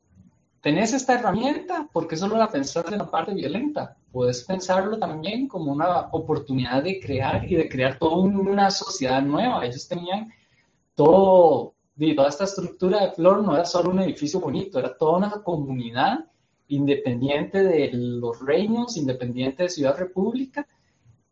[0.61, 3.97] tenés esta herramienta, porque solo la pensás en la parte violenta?
[4.15, 9.65] Puedes pensarlo también como una oportunidad de crear y de crear toda una sociedad nueva.
[9.65, 10.31] Ellos tenían
[10.95, 11.73] todo
[12.15, 16.27] toda esta estructura de Flor no era solo un edificio bonito, era toda una comunidad
[16.69, 20.65] independiente de los reinos, independiente de Ciudad República,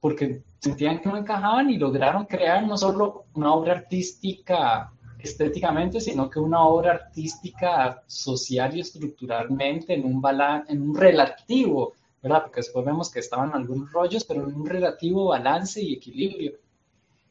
[0.01, 6.29] porque sentían que no encajaban y lograron crear no solo una obra artística estéticamente, sino
[6.29, 10.21] que una obra artística social y estructuralmente en un,
[10.67, 11.93] en un relativo,
[12.23, 12.43] ¿verdad?
[12.43, 16.53] Porque después vemos que estaban algunos rollos, pero en un relativo balance y equilibrio.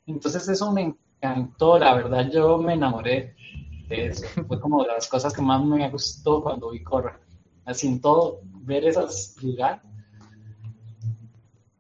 [0.07, 3.35] Entonces eso me encantó, la verdad yo me enamoré
[3.89, 4.27] de eso.
[4.47, 7.19] Fue como de las cosas que más me gustó cuando vi Corra.
[7.65, 9.81] Así en todo, ver esos lugares.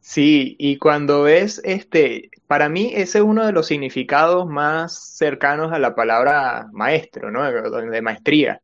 [0.00, 5.70] Sí, y cuando ves, este, para mí ese es uno de los significados más cercanos
[5.72, 7.42] a la palabra maestro, ¿no?
[7.42, 8.61] De maestría.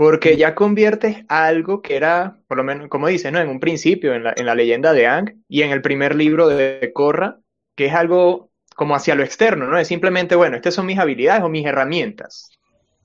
[0.00, 3.38] Porque ya conviertes algo que era, por lo menos, como dice, ¿no?
[3.38, 6.48] En un principio, en la, en la leyenda de Ang y en el primer libro
[6.48, 7.38] de Corra,
[7.76, 9.76] que es algo como hacia lo externo, ¿no?
[9.76, 12.48] Es simplemente, bueno, estas son mis habilidades o mis herramientas.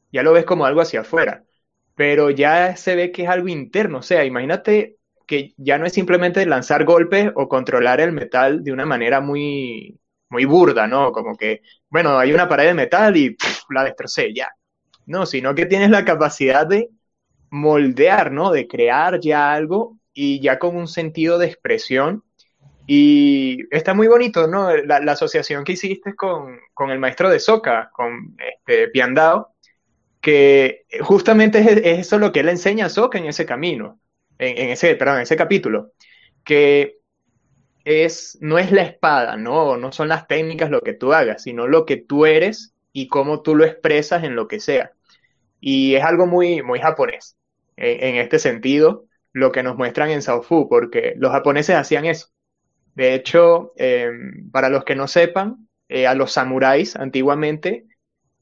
[0.10, 1.44] Ya lo ves como algo hacia afuera,
[1.96, 4.96] pero ya se ve que es algo interno, o sea, imagínate
[5.28, 10.00] que ya no es simplemente lanzar golpes o controlar el metal de una manera muy,
[10.30, 11.12] muy burda, ¿no?
[11.12, 13.36] Como que, bueno, hay una pared de metal y
[13.70, 14.48] la destrocé, ya.
[15.06, 16.90] No, sino que tienes la capacidad de
[17.50, 18.52] moldear, ¿no?
[18.52, 22.24] De crear ya algo y ya con un sentido de expresión
[22.88, 24.76] y está muy bonito, ¿no?
[24.76, 26.60] La, asociación que hiciste con,
[26.92, 29.56] el maestro de Soca, con este, Piandao,
[30.22, 34.00] que justamente es, eso lo que él enseña a Soca en ese camino,
[34.38, 35.94] en, ese, perdón, en ese capítulo,
[36.44, 36.98] que
[37.86, 39.78] es, no es la espada, ¿no?
[39.78, 43.42] No son las técnicas lo que tú hagas, sino lo que tú eres y cómo
[43.42, 44.94] tú lo expresas en lo que sea.
[45.60, 47.38] Y es algo muy, muy japonés,
[47.78, 52.28] en, en este sentido, lo que nos muestran en Fu, porque los japoneses hacían eso
[52.96, 57.86] de hecho, em, para los que no sepan, eh, a los samuráis antiguamente,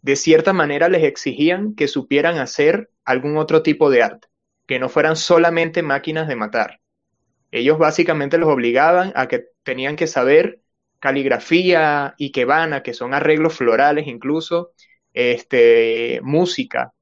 [0.02, 4.28] de cierta manera les exigían que supieran hacer algún otro tipo de arte,
[4.68, 6.82] que no fueran solamente máquinas de matar.
[7.52, 10.62] Ellos básicamente los obligaban a que tenían que saber
[11.00, 14.72] caligrafía, y ikebana, que son arreglos florales incluso,
[15.14, 16.94] este, música,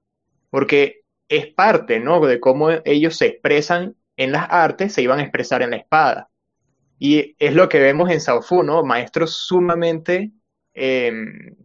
[0.52, 2.24] porque es parte, ¿no?
[2.26, 6.30] De cómo ellos se expresan en las artes, se iban a expresar en la espada.
[7.00, 8.84] Y es lo que vemos en Fu, ¿no?
[8.84, 10.32] Maestros sumamente,
[10.74, 11.56] em,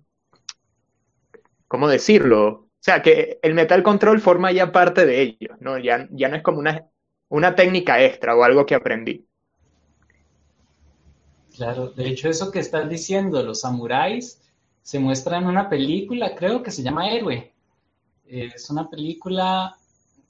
[1.68, 2.48] ¿cómo decirlo?
[2.48, 5.78] O sea, que el metal control forma ya parte de ellos, ¿no?
[5.78, 6.86] Ya, ya no es como una,
[7.28, 9.26] una técnica extra o algo que aprendí.
[11.56, 14.40] Claro, de hecho eso que estás diciendo, los samuráis,
[14.82, 17.55] se muestra en una película, creo que se llama Héroe.
[18.28, 19.76] Es una película,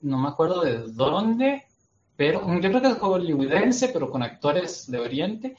[0.01, 1.65] no me acuerdo de dónde,
[2.17, 5.57] pero yo creo que es hollywoodense, pero con actores de Oriente,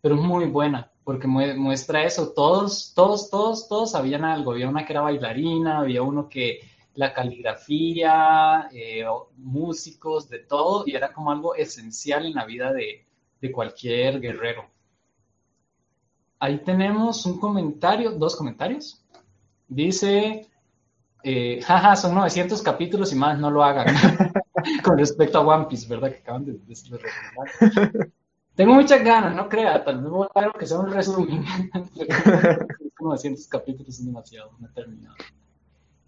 [0.00, 4.84] pero es muy buena, porque muestra eso, todos, todos, todos, todos sabían algo, había una
[4.84, 6.60] que era bailarina, había uno que
[6.94, 9.04] la caligrafía, eh,
[9.36, 13.06] músicos, de todo, y era como algo esencial en la vida de,
[13.40, 14.68] de cualquier guerrero.
[16.40, 19.04] Ahí tenemos un comentario, dos comentarios.
[19.68, 20.49] Dice,
[21.22, 23.86] eh, jaja, son 900 capítulos y más, no lo hagan.
[24.84, 26.10] Con respecto a One Piece, ¿verdad?
[26.10, 28.10] Que acaban de, de,
[28.54, 31.44] Tengo muchas ganas, no crea, tal vez voy a ver que sea un resumen.
[33.00, 35.16] 900 capítulos es demasiado, no he terminado.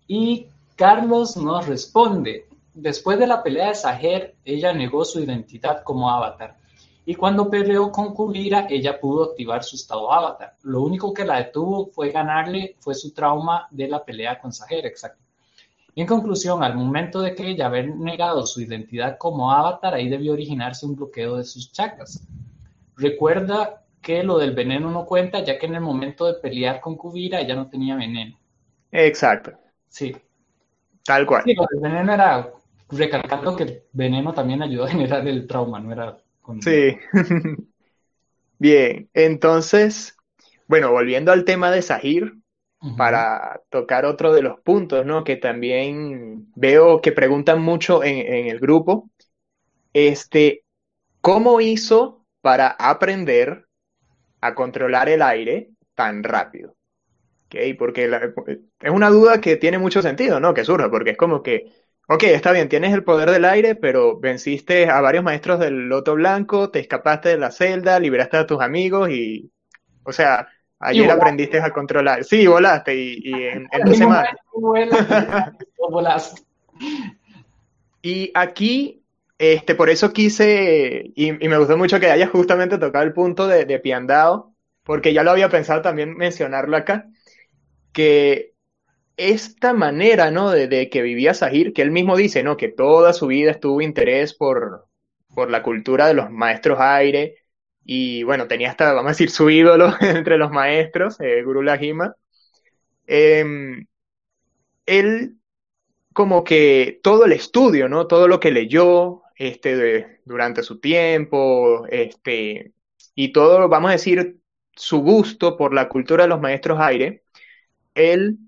[0.06, 0.46] Y
[0.76, 6.56] Carlos nos responde, después de la pelea de Saher, ella negó su identidad como avatar.
[7.05, 10.57] Y cuando peleó con Kubira, ella pudo activar su estado avatar.
[10.62, 14.86] Lo único que la detuvo fue ganarle, fue su trauma de la pelea con Saher,
[14.86, 15.20] exacto.
[15.94, 20.32] En conclusión, al momento de que ella haber negado su identidad como avatar, ahí debió
[20.32, 22.26] originarse un bloqueo de sus chakras.
[22.96, 26.96] Recuerda que lo del veneno no cuenta, ya que en el momento de pelear con
[26.96, 28.38] Kubira ella no tenía veneno.
[28.90, 29.53] Exacto.
[29.88, 30.16] Sí.
[31.05, 31.42] Tal cual.
[31.44, 32.53] Sí, lo del veneno era
[32.88, 36.16] recalcando que el veneno también ayudó a generar el trauma, no era
[36.61, 36.97] Sí.
[38.59, 40.16] Bien, entonces,
[40.68, 42.34] bueno, volviendo al tema de Sahir,
[42.97, 45.22] para tocar otro de los puntos, ¿no?
[45.22, 49.09] Que también veo que preguntan mucho en, el grupo,
[49.93, 50.64] este,
[51.20, 53.66] ¿cómo hizo para aprender
[54.40, 56.74] a controlar el aire tan rápido?
[57.47, 57.74] ¿Okay?
[57.74, 58.11] Porque
[58.80, 60.53] es una duda que tiene mucho sentido, ¿no?
[60.53, 61.70] Que surja, porque es como que,
[62.14, 66.14] ok, está bien, tienes el poder del aire, pero venciste a varios maestros del loto
[66.14, 69.50] blanco, te escapaste de la celda, liberaste a tus amigos y,
[70.02, 70.48] o sea,
[70.78, 72.24] ayer aprendiste a controlar.
[72.24, 74.34] Sí, volaste y, en, dos semanas.
[78.02, 79.02] y aquí,
[79.38, 83.64] este, por eso quise, y, me gustó mucho que hayas justamente tocado el punto de,
[83.64, 87.06] de Piandao, porque ya lo había pensado también mencionarlo acá,
[87.92, 88.51] que
[89.16, 90.50] esta manera, ¿no?
[90.50, 92.56] De, que vivía Sahir, que él mismo dice, ¿no?
[92.56, 94.86] Que toda su vida estuvo interés por,
[95.34, 97.36] por la cultura de los maestros aire,
[97.84, 102.14] y bueno, tenía hasta, vamos a decir, su ídolo entre los maestros, eh, Guru Lahima.
[103.06, 103.86] Em,
[104.86, 105.36] él,
[106.12, 108.06] como que todo el estudio, ¿no?
[108.06, 112.72] Todo lo que leyó este, durante su tiempo, este,
[113.14, 114.38] y todo, vamos a decir,
[114.74, 117.24] su gusto por la cultura de los maestros aire,
[117.94, 118.38] él,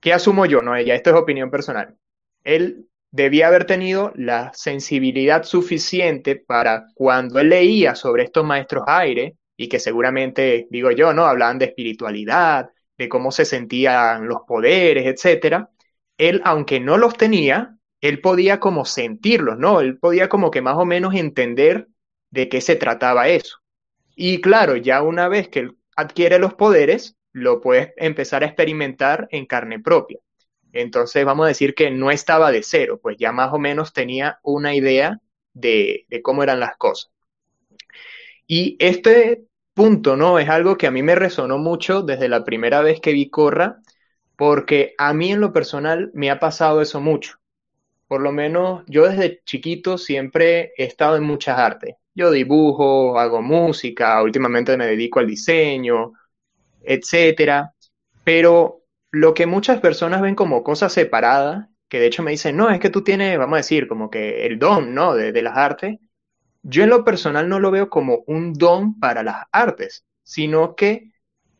[0.00, 0.62] ¿qué asumo yo?
[0.62, 1.96] No, ya esto es opinión personal.
[2.44, 9.36] Él debía haber tenido la sensibilidad suficiente para cuando él leía sobre estos maestros aire,
[9.56, 11.26] y que seguramente, digo yo, ¿no?
[11.26, 15.70] Hablaban de espiritualidad, de cómo se sentían los poderes, etcétera.
[16.16, 19.80] Él, aunque no los tenía, él podía como sentirlos, ¿no?
[19.80, 21.88] Él podía como que más o menos entender
[22.30, 23.58] de qué se trataba eso.
[24.14, 29.28] Y claro, ya una vez que él adquiere los poderes, lo puedes empezar a experimentar
[29.30, 30.18] en carne propia.
[30.72, 34.38] Entonces vamos a decir que no estaba de cero, pues ya más o menos tenía
[34.42, 35.20] una idea
[35.54, 37.10] de, cómo eran las cosas.
[38.46, 40.38] Y este punto, ¿no?
[40.38, 43.80] Es algo que a mí me resonó mucho desde la primera vez que vi Corra,
[44.36, 47.38] porque a mí en lo personal me ha pasado eso mucho.
[48.06, 51.96] Por lo menos yo desde chiquito siempre he estado en muchas artes.
[52.14, 56.12] Yo dibujo, hago música, últimamente me dedico al diseño,
[56.88, 57.74] etcétera.
[58.24, 62.70] Pero lo que muchas personas ven como cosas separadas, que de hecho me dicen, no,
[62.70, 65.14] es que tú tienes, vamos a decir, como que el don, ¿no?
[65.14, 65.98] De, las artes.
[66.62, 71.12] Yo en lo personal no lo veo como un don para las artes, sino que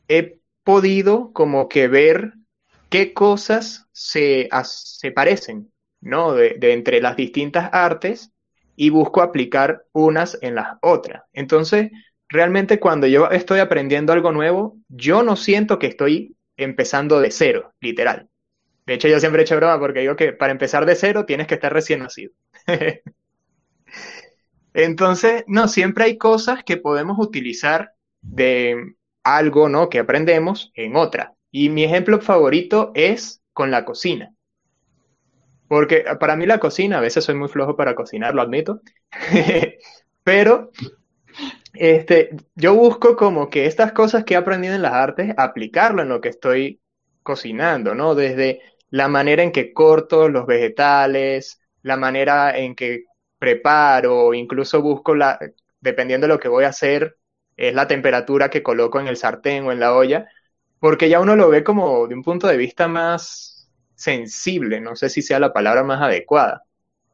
[0.08, 2.34] he podido como que ver
[2.88, 6.34] qué cosas se, se parecen, ¿no?
[6.34, 8.32] De, de, entre las distintas artes
[8.76, 11.24] y busco aplicar unas en las otras.
[11.32, 11.90] Entonces,
[12.28, 17.72] realmente cuando yo estoy aprendiendo algo nuevo, yo no siento que estoy empezando de cero,
[17.80, 18.28] literal.
[18.86, 21.46] De hecho, yo siempre he hecho broma porque digo que para empezar de cero tienes
[21.46, 22.32] que estar recién nacido.
[24.74, 29.88] Entonces, no, siempre hay cosas que podemos utilizar de algo, ¿no?
[29.88, 31.34] Que aprendemos en otra.
[31.50, 34.32] Y mi ejemplo favorito es con la cocina.
[35.68, 38.80] Porque para mí la cocina, a veces soy muy flojo para cocinar, lo admito,
[40.24, 40.70] pero
[41.78, 46.08] este, yo busco como que estas cosas que he aprendido en las artes, aplicarlo en
[46.08, 46.80] lo que estoy
[47.22, 48.14] cocinando, ¿no?
[48.14, 48.60] Desde
[48.90, 53.04] la manera en que corto los vegetales, la manera en que
[53.38, 55.38] preparo, incluso busco la,
[55.80, 57.16] dependiendo de lo que voy a hacer,
[57.56, 60.26] es la temperatura que coloco en el sartén o en la olla,
[60.80, 65.08] porque ya uno lo ve como de un punto de vista más sensible, no sé
[65.08, 66.64] si sea la palabra más adecuada.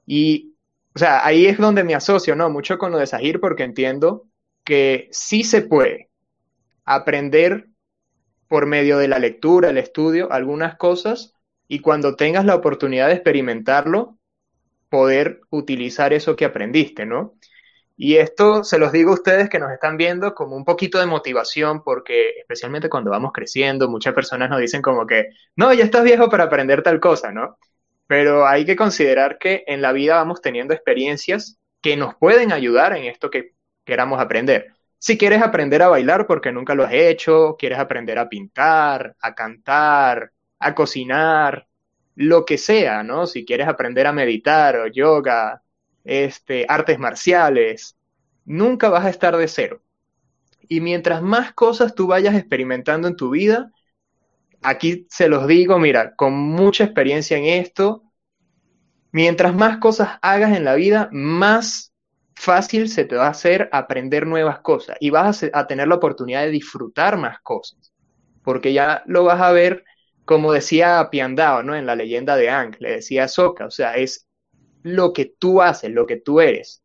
[0.06, 0.54] Y,
[0.94, 2.50] o sea, ahí es donde me asocio, ¿no?
[2.50, 4.26] Mucho con lo de Sahir, porque entiendo
[4.64, 6.10] que sí se puede
[6.84, 7.68] aprender
[8.48, 11.34] por medio de la lectura, el estudio, algunas cosas,
[11.68, 14.18] y cuando tengas la oportunidad de experimentarlo,
[14.88, 17.34] poder utilizar eso que aprendiste, ¿no?
[17.96, 21.06] Y esto se los digo a ustedes que nos están viendo como un poquito de
[21.06, 26.02] motivación, porque especialmente cuando vamos creciendo, muchas personas nos dicen como que, no, ya estás
[26.02, 27.56] viejo para aprender tal cosa, ¿no?
[28.06, 32.96] Pero hay que considerar que en la vida vamos teniendo experiencias que nos pueden ayudar
[32.96, 33.54] en esto que
[33.84, 34.72] queramos aprender.
[34.98, 39.34] Si quieres aprender a bailar porque nunca lo has hecho, quieres aprender a pintar, a
[39.34, 41.66] cantar, a cocinar,
[42.16, 43.26] lo que sea, ¿no?
[43.26, 45.62] Si quieres aprender a meditar o yoga,
[46.04, 47.96] este, artes marciales,
[48.44, 49.82] nunca vas a estar de cero.
[50.68, 53.72] Y mientras más cosas tú vayas experimentando en tu vida,
[54.62, 58.04] aquí se los digo, mira, con mucha experiencia en esto,
[59.12, 61.93] mientras más cosas hagas en la vida, más
[62.34, 66.42] fácil se te va a hacer aprender nuevas cosas y vas a, tener la oportunidad
[66.42, 67.92] de disfrutar más cosas,
[68.42, 69.84] porque ya lo vas a ver
[70.24, 71.76] como decía Piandao, ¿no?
[71.76, 74.26] En la leyenda de Ang, le decía Soka, o sea, es
[74.82, 76.82] lo que tú haces, lo que tú eres.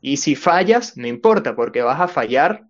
[0.00, 2.66] Y si fallas, no importa, porque vas a fallar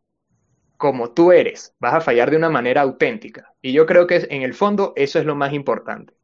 [0.77, 3.55] como tú eres, vas a fallar de una manera auténtica.
[3.63, 6.15] Y yo creo que en el fondo eso es lo más importante.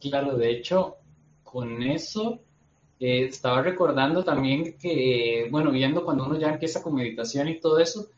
[0.00, 0.96] Claro, de hecho,
[1.42, 2.42] con eso
[3.00, 7.78] eh, estaba recordando también que, bueno, viendo cuando uno ya empieza con meditación y todo
[7.78, 8.08] eso,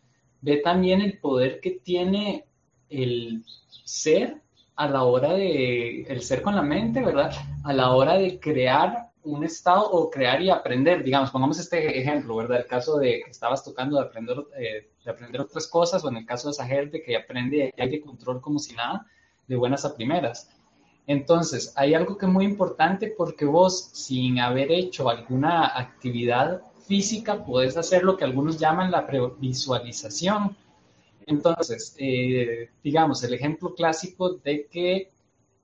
[0.41, 2.45] ve también el poder que tiene
[2.91, 3.45] el
[3.85, 4.43] ser
[4.75, 7.33] a la hora de, el ser con la mente, ¿verdad?
[7.65, 12.35] A la hora de crear un estado o crear y aprender, digamos, pongamos este ejemplo,
[12.35, 12.59] ¿verdad?
[12.59, 16.17] El caso de que estabas tocando de aprender, eh, de aprender otras cosas, o en
[16.17, 19.07] el caso de esa gente que aprende hay de control como si nada,
[19.47, 20.51] de buenas a primeras.
[21.07, 27.45] Entonces, hay algo que es muy importante porque vos, sin haber hecho alguna actividad física,
[27.45, 30.57] puedes hacer lo que algunos llaman la previsualización.
[31.27, 35.11] Entonces, eh, digamos, el ejemplo clásico de que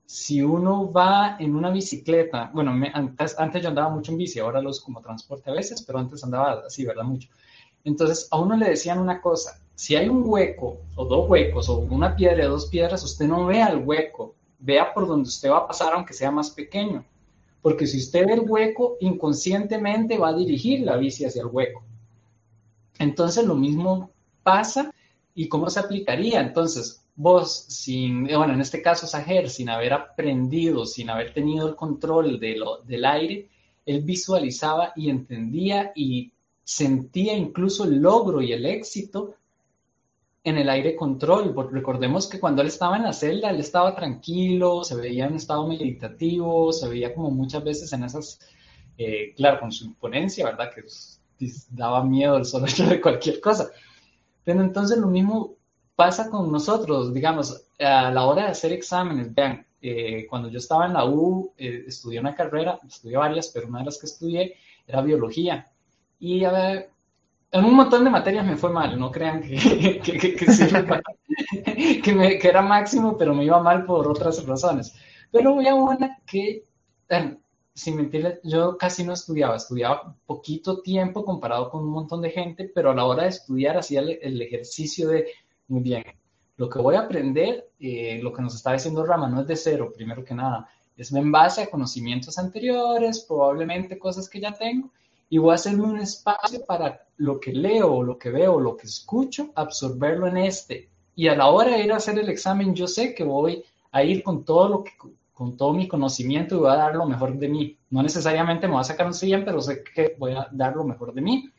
[0.05, 4.61] si uno va en una bicicleta, bueno, antes, antes yo andaba mucho en bici, ahora
[4.61, 7.03] los como transporte a veces, pero antes andaba así, ¿verdad?
[7.03, 7.29] Mucho.
[7.83, 11.77] Entonces, a uno le decían una cosa, si hay un hueco o dos huecos o
[11.77, 15.59] una piedra o dos piedras, usted no vea el hueco, vea por donde usted va
[15.59, 17.03] a pasar aunque sea más pequeño.
[17.61, 21.83] Porque si usted ve el hueco, inconscientemente va a dirigir la bici hacia el hueco.
[22.99, 24.11] Entonces lo mismo
[24.43, 24.93] pasa
[25.33, 26.41] y cómo se aplicaría.
[26.41, 31.75] Entonces, vos, sin, bueno, en este caso Sajer, sin haber aprendido, sin haber tenido el
[31.75, 33.49] control de del aire,
[33.85, 36.31] él visualizaba y entendía y
[36.63, 39.35] sentía incluso el logro y el éxito
[40.43, 41.53] en el aire control.
[41.71, 45.67] recordemos que cuando él estaba en la celda, él estaba tranquilo, se veía en estado
[45.67, 48.39] meditativo, se veía como muchas veces en esas,
[48.97, 50.71] eh, claro, con su imponencia, ¿verdad?
[50.73, 50.83] Que
[51.69, 53.69] daba miedo el solo hecho de cualquier cosa.
[54.43, 55.55] Pero entonces lo mismo
[55.95, 60.85] pasa con nosotros, digamos, a la hora de hacer exámenes, vean, eh, cuando yo estaba
[60.85, 64.55] en la U, eh, estudié una carrera, estudié varias, pero una de las que estudié
[64.87, 65.67] era biología.
[66.19, 66.89] Y a ver,
[67.51, 69.55] en un montón de materias me fue mal, no crean que,
[70.03, 70.35] que,
[72.03, 74.95] que, me, que, era máximo, pero me iba mal por otras razones.
[75.31, 76.63] Pero voy a una que,
[77.73, 82.71] sin mentirles, yo casi no estudiaba, estudiaba poquito tiempo comparado con un montón de gente,
[82.73, 85.27] pero a la hora de estudiar hacía el, ejercicio de,
[85.67, 86.03] muy bien,
[86.57, 89.55] lo que voy a aprender, eh, lo que nos está diciendo Rama, no es de
[89.55, 94.91] cero, primero que nada, es en base a conocimientos anteriores, probablemente cosas que ya tengo,
[95.29, 98.87] y voy a hacerme un espacio para lo que leo, lo que veo, lo que
[98.87, 100.89] escucho, absorberlo en este.
[101.15, 104.03] Y a la hora de ir a hacer el examen, yo sé que voy a
[104.03, 104.91] ir con todo lo que
[105.33, 107.77] con todo mi conocimiento y voy a dar lo mejor de mí.
[107.89, 110.83] No necesariamente me voy a sacar un 100, pero sé que voy a dar lo
[110.83, 111.49] mejor de mí.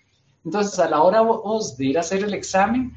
[0.44, 1.22] Entonces, a la hora
[1.78, 2.92] de ir a hacer el examen,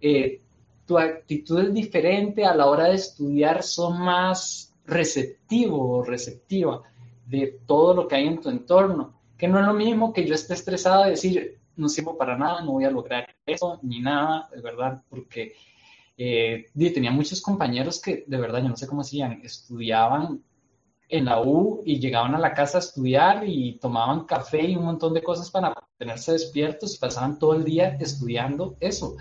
[0.00, 0.40] eh,
[0.86, 6.80] tu actitud es diferente, a la hora de estudiar son más receptivo o receptiva
[7.26, 10.34] de todo lo que hay en tu entorno que no es lo mismo que yo
[10.34, 14.50] esté estresado de decir, no sirvo para nada, no voy a lograr eso, ni nada,
[14.54, 15.54] de verdad, porque
[16.18, 20.42] eh, tenía muchos compañeros que, de verdad, yo no sé cómo hacían, estudiaban
[21.08, 24.84] en la U y llegaban a la casa a estudiar y tomaban café y un
[24.84, 29.16] montón de cosas para tenerse despiertos y pasaban todo el día estudiando eso.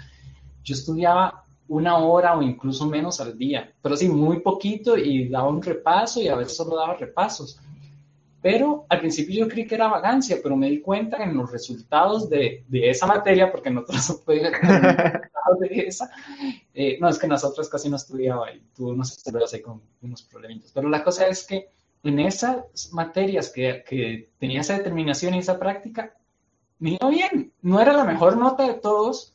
[0.64, 5.48] Yo estudiaba una hora o incluso menos al día, pero sí, muy poquito y daba
[5.48, 7.58] un repaso y a veces solo daba repasos.
[8.42, 12.30] Pero al principio yo creí que era vagancia, pero me di cuenta en los resultados
[12.30, 14.26] de, de esa materia, porque nosotros
[15.60, 16.10] de esa,
[16.74, 20.24] eh, no, es que nosotros casi no estudiaba y tú no sé, así con unos
[20.24, 20.72] problemitas.
[20.74, 21.70] Pero la cosa es que
[22.04, 26.14] en esas materias que, que tenía esa determinación y esa práctica,
[26.80, 27.52] me iba bien.
[27.62, 29.34] No era la mejor nota de todos,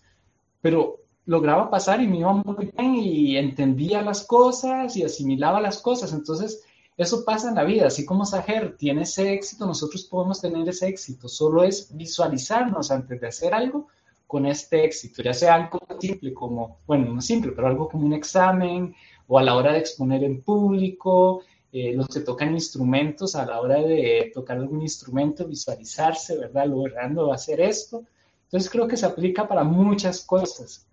[0.61, 5.81] pero lograba pasar y me iba muy bien y entendía las cosas y asimilaba las
[5.81, 6.13] cosas.
[6.13, 6.63] Entonces,
[6.97, 10.89] eso pasa en la vida, así como Sajer tiene ese éxito, nosotros podemos tener ese
[10.89, 13.89] éxito, solo es visualizarnos antes de hacer algo
[14.27, 18.15] con este éxito, ya sea algo simple como, bueno, no simple, pero algo como un
[18.15, 18.95] examen
[19.27, 21.43] o a la hora de exponer en público,
[21.77, 26.67] eh, los que tocan instrumentos, a la hora de tocar algún instrumento, visualizarse, ¿verdad?
[26.67, 28.05] Logrando hacer esto.
[28.45, 30.87] Entonces creo que se aplica para muchas cosas.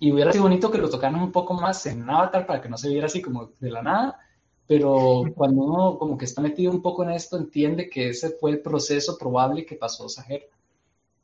[0.00, 2.76] Y hubiera sido bonito que lo tocaran un poco más en Avatar para que no
[2.76, 4.18] se viera así como de la nada,
[4.66, 8.52] pero cuando uno como que está metido un poco en esto, entiende que ese fue
[8.52, 10.48] el proceso probable que pasó Sajer.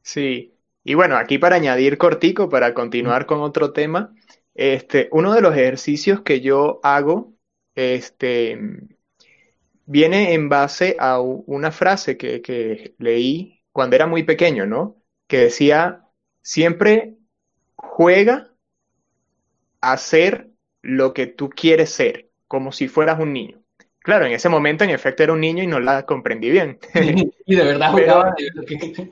[0.03, 4.15] Sí, y bueno, aquí para añadir cortico, para continuar con otro tema,
[4.55, 7.35] este, uno de los ejercicios que yo hago,
[7.75, 8.59] este,
[9.87, 15.03] viene en base a una frase que, que leí cuando era muy pequeño, ¿no?
[15.27, 16.05] Que decía,
[16.43, 17.17] siempre
[17.77, 18.53] juega
[19.81, 20.51] a ser
[20.83, 23.63] lo que tú quieres ser como si fueras un niño.
[24.01, 26.81] Claro, en ese momento en efecto era un niño y no la comprendí bien.
[27.47, 28.35] y de verdad jugaba.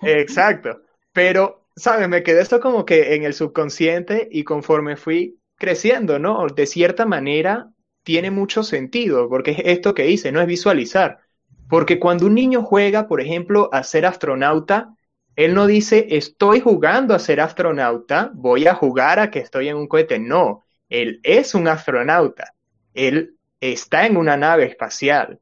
[0.03, 0.81] exacto.
[1.13, 2.09] Pero, ¿sabes?
[2.09, 6.49] Me quedé esto como que en el subconsciente y conforme fui creciendo, ¿no?
[6.49, 7.71] De cierta manera
[8.03, 11.21] tiene mucho sentido, porque es esto que hice, no es visualizar.
[11.69, 14.97] Porque cuando un niño juega, por ejemplo, a ser astronauta,
[15.37, 19.77] él no dice, estoy jugando a ser astronauta, voy a jugar a que estoy en
[19.77, 20.19] un cohete.
[20.19, 22.55] No, él es un astronauta.
[22.99, 25.39] Él está en una nave espacial.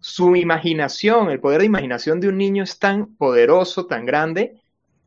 [0.00, 4.60] Su imaginación, el poder de imaginación de un niño es tan poderoso, tan grande,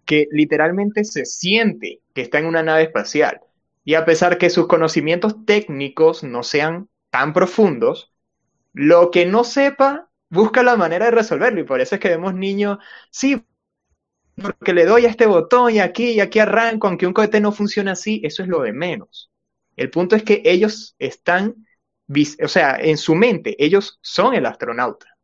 [0.06, 3.41] que literalmente se siente que está en una nave espacial.
[3.84, 8.12] Y a pesar que sus conocimientos técnicos no sean tan profundos,
[8.74, 11.62] lo que no sepa, busca la manera de resolverlo.
[11.62, 12.78] Y por eso es que vemos niños,
[13.10, 13.43] sí,
[14.36, 17.52] porque le doy a este botón y aquí y aquí arranco, aunque un cohete no
[17.52, 19.32] funciona así, eso es lo de menos.
[19.76, 21.66] El punto es que ellos están,
[22.43, 25.18] o sea, en su mente, ellos son el astronauta,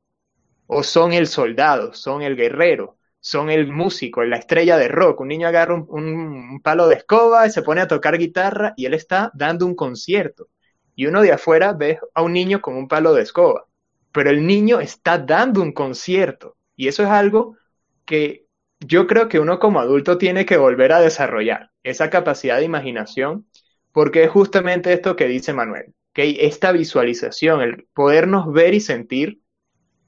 [0.67, 5.21] o son el soldado, son el guerrero, son el músico, la estrella de rock.
[5.21, 8.85] Un niño agarra un, un, palo de escoba y se pone a tocar guitarra y
[8.85, 10.49] él está dando un concierto.
[10.95, 13.65] Y uno de afuera ve a un niño con un palo de escoba,
[14.11, 16.57] pero el niño está dando un concierto.
[16.75, 17.57] Y eso es algo
[18.05, 18.45] que
[18.79, 23.47] yo creo que uno como adulto tiene que volver a desarrollar esa capacidad de imaginación,
[23.91, 29.41] porque es justamente esto que dice Manuel, esta visualización, el podernos ver y sentir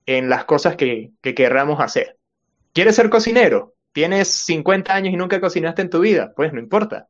[0.06, 2.18] en las cosas que, que querramos hacer.
[2.74, 3.74] ¿Quieres ser cocinero?
[3.92, 6.34] ¿Tienes 50 años y nunca cocinaste en tu vida?
[6.36, 7.08] Pues no importa.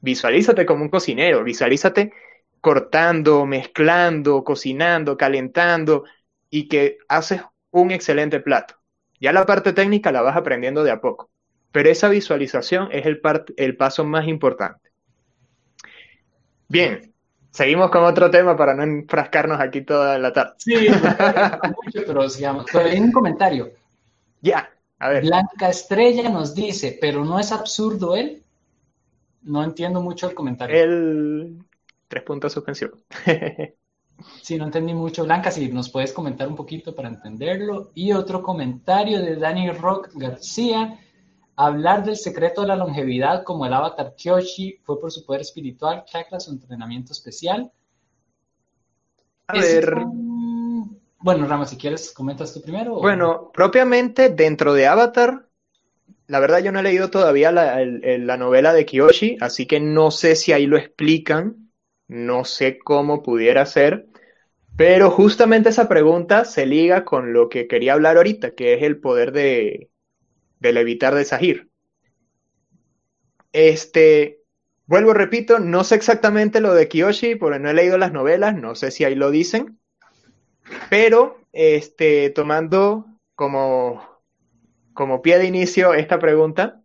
[0.00, 2.12] Visualízate como un cocinero, visualízate
[2.60, 6.04] cortando, mezclando, cocinando, calentando
[6.50, 8.76] y que haces un excelente plato.
[9.20, 11.30] Ya la parte técnica la vas aprendiendo de a poco,
[11.72, 13.20] pero esa visualización es el,
[13.56, 14.90] el paso más importante.
[16.68, 17.12] Bien,
[17.50, 20.54] seguimos con otro tema para no enfrascarnos aquí toda la tarde.
[20.58, 22.66] Sí, mucho, pero sigamos.
[22.72, 23.70] Pero hay un comentario.
[24.40, 25.24] Ya, a ver.
[25.24, 28.42] Blanca Estrella nos dice, pero no es absurdo él.
[29.42, 30.76] No entiendo mucho el comentario.
[30.76, 31.58] El
[32.08, 32.92] tres puntos suspensión.
[34.42, 37.92] Sí, no entendí mucho, Blanca, si nos puedes comentar un poquito para entenderlo.
[37.94, 40.98] Y otro comentario de Dani Rock García.
[41.60, 46.04] Hablar del secreto de la longevidad como el avatar Kyoshi fue por su poder espiritual,
[46.04, 47.70] chakra, su entrenamiento especial.
[49.48, 49.94] A ver.
[51.20, 53.00] Bueno, Rama, si quieres, comentas tú primero.
[53.00, 55.48] Bueno, propiamente dentro de Avatar,
[56.28, 60.12] la verdad yo no he leído todavía la, la novela de Kyoshi, así que no
[60.12, 61.68] sé si ahí lo explican
[62.08, 64.06] no sé cómo pudiera ser,
[64.76, 68.98] pero justamente esa pregunta se liga con lo que quería hablar ahorita, que es el
[68.98, 69.90] poder de,
[70.60, 71.68] de levitar de Sahir.
[73.52, 74.40] Este,
[74.86, 78.74] vuelvo, repito, no sé exactamente lo de Kiyoshi, porque no he leído las novelas, no
[78.74, 79.78] sé si ahí lo dicen,
[80.90, 84.02] pero este, tomando como,
[84.92, 86.82] como pie de inicio esta pregunta,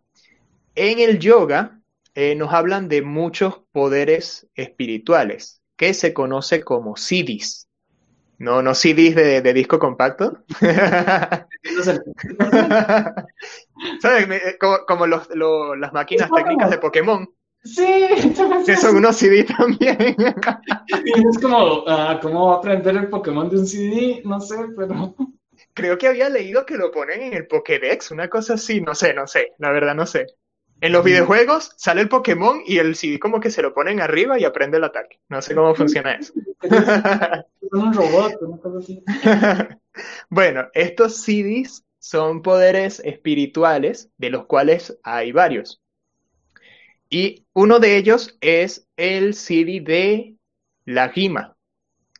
[0.74, 1.80] en el yoga
[2.14, 7.68] eh, nos hablan de muchos poderes espirituales que se conoce como CDs.
[8.38, 10.38] No, no CDs de, disco compacto.
[14.00, 14.28] ¿Sabes?
[14.30, 17.28] Eh, como, las máquinas técnicas de Pokémon.
[17.62, 17.82] Sí,
[18.66, 19.96] que son unos CD también.
[20.18, 24.22] es como, uh, ¿cómo aprender el Pokémon de un CD?
[24.24, 25.14] No sé, pero.
[25.72, 29.14] Creo que había leído que lo ponen en el Pokédex, una cosa así, no sé,
[29.14, 30.26] no sé, la verdad no sé.
[30.84, 34.38] En los videojuegos sale el Pokémon y el CD como que se lo ponen arriba
[34.38, 35.18] y aprende el ataque.
[35.30, 36.34] No sé cómo funciona eso.
[37.72, 39.78] un robot, una
[40.28, 45.80] bueno, estos CDs son poderes espirituales, de los cuales hay varios.
[47.08, 50.34] Y uno de ellos es el CD de
[50.84, 51.56] la Gima,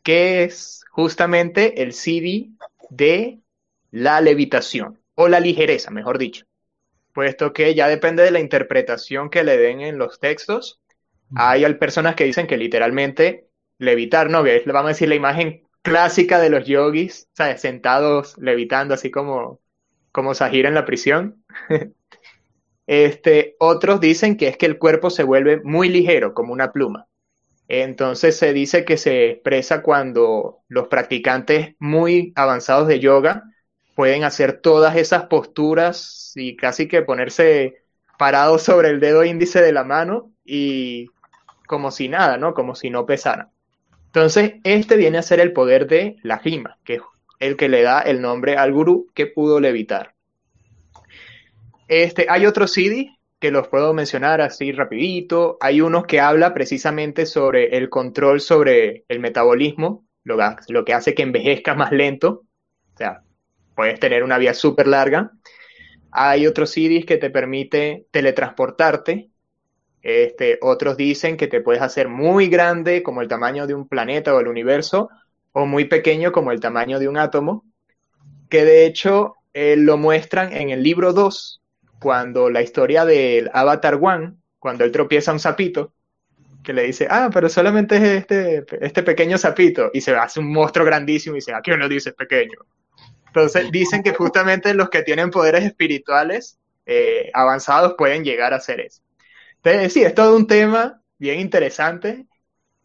[0.01, 2.49] que es justamente el CD
[2.89, 3.41] de
[3.91, 6.47] la levitación, o la ligereza, mejor dicho
[7.15, 10.81] puesto que ya depende de la interpretación que le den en los textos.
[11.35, 13.47] Hay personas que dicen que literalmente
[13.79, 14.43] levitar, ¿no?
[14.43, 17.61] Que es, vamos a decir, la imagen clásica de los yogis, ¿sabes?
[17.61, 19.61] Sentados levitando, así como,
[20.11, 21.43] como en la prisión.
[22.85, 27.07] este, otros dicen que es que el cuerpo se vuelve muy ligero, como una pluma.
[27.69, 33.45] Entonces se dice que se expresa cuando los practicantes muy avanzados de yoga
[33.95, 37.83] pueden hacer todas esas posturas y casi que ponerse
[38.19, 41.09] parados sobre el dedo índice de la mano y
[41.65, 42.53] como si nada, ¿no?
[42.53, 43.49] Como si no pesara.
[44.07, 47.01] Entonces, este viene a ser el poder de la gima, que es
[47.39, 50.13] el que le da el nombre al gurú que pudo levitar.
[51.87, 55.57] Este, hay otros CD que los puedo mencionar así rapidito.
[55.59, 60.37] Hay unos que habla precisamente sobre el control sobre el metabolismo, lo,
[60.69, 62.43] lo que hace que envejezca más lento.
[62.93, 63.24] O sea,
[63.75, 65.31] puedes tener una vía súper larga.
[66.11, 69.29] Hay otros CDs que te permite teletransportarte.
[70.01, 74.33] Este, otros dicen que te puedes hacer muy grande como el tamaño de un planeta
[74.33, 75.09] o el universo,
[75.51, 77.65] o muy pequeño como el tamaño de un átomo.
[78.49, 81.61] que de hecho eh, lo muestran en el libro 2,
[81.99, 85.93] cuando la historia del Avatar One, cuando él tropieza a un sapito,
[86.63, 90.51] que le dice, ah, pero solamente es este, este pequeño sapito, y se hace un
[90.51, 92.59] monstruo grandísimo y dice, aquí uno dice pequeño.
[93.35, 98.79] Entonces dicen que justamente los que tienen poderes espirituales eh, avanzados pueden llegar a ser
[98.79, 99.01] eso.
[99.57, 102.27] Entonces, sí, es todo un tema bien interesante.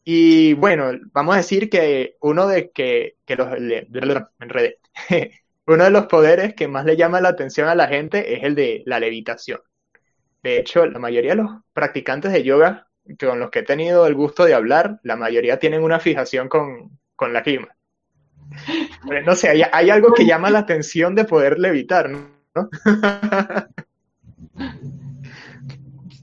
[0.02, 3.48] Y bueno, vamos a decir que uno de que, que los
[5.66, 8.56] uno de los poderes que más le llama la atención a la gente es el
[8.56, 9.60] de la levitación.
[10.42, 12.88] De hecho, la mayoría de los practicantes de yoga
[13.20, 16.98] con los que he tenido el gusto de hablar, la mayoría tienen una fijación con,
[17.14, 17.68] con la clima.
[19.24, 22.28] No sé, hay, hay, algo que llama la atención de poder levitar, ¿no?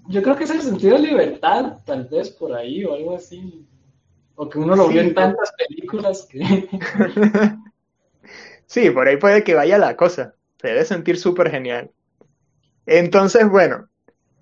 [0.10, 3.66] Yo creo que es el sentido de libertad, tal vez por ahí o algo así.
[4.36, 6.40] O que uno lo vio en tantas películas que.
[8.66, 10.36] sí, por ahí puede que vaya la cosa.
[10.62, 11.92] Se debe sentir súper genial.
[12.86, 13.90] Entonces, bueno,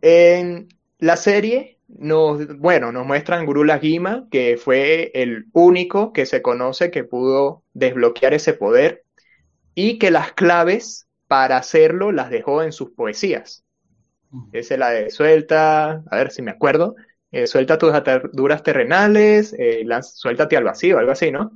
[0.02, 0.68] en
[1.00, 6.92] la serie nos, bueno, nos muestran Guru Lagima, que fue el único que se conoce
[6.92, 9.04] que pudo desbloquear ese poder
[9.74, 13.64] y que las claves para hacerlo las dejó en sus poesías.
[14.52, 16.96] Esa es la de suelta, a ver si me acuerdo,
[17.32, 21.52] eh, suelta tus ataduras terrenales, eh, suéltate al vacío, algo así, ¿no?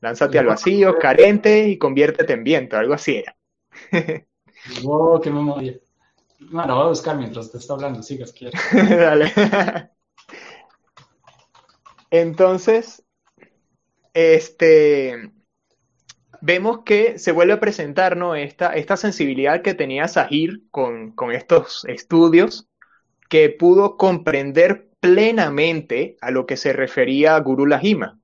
[0.00, 3.36] Lánzate al vacío, carente y conviértete en viento, algo así era.
[4.82, 5.78] wow, qué memoria.
[6.38, 8.60] Bueno, voy a buscar mientras te está hablando, sigas, quieres.
[8.72, 9.32] Dale.
[12.10, 13.02] Entonces,
[14.14, 15.32] este,
[16.40, 18.34] vemos que se vuelve a presentar ¿no?
[18.34, 22.68] esta, esta sensibilidad que tenía Sahir con, con estos estudios,
[23.28, 28.20] que pudo comprender plenamente a lo que se refería Guru Lahima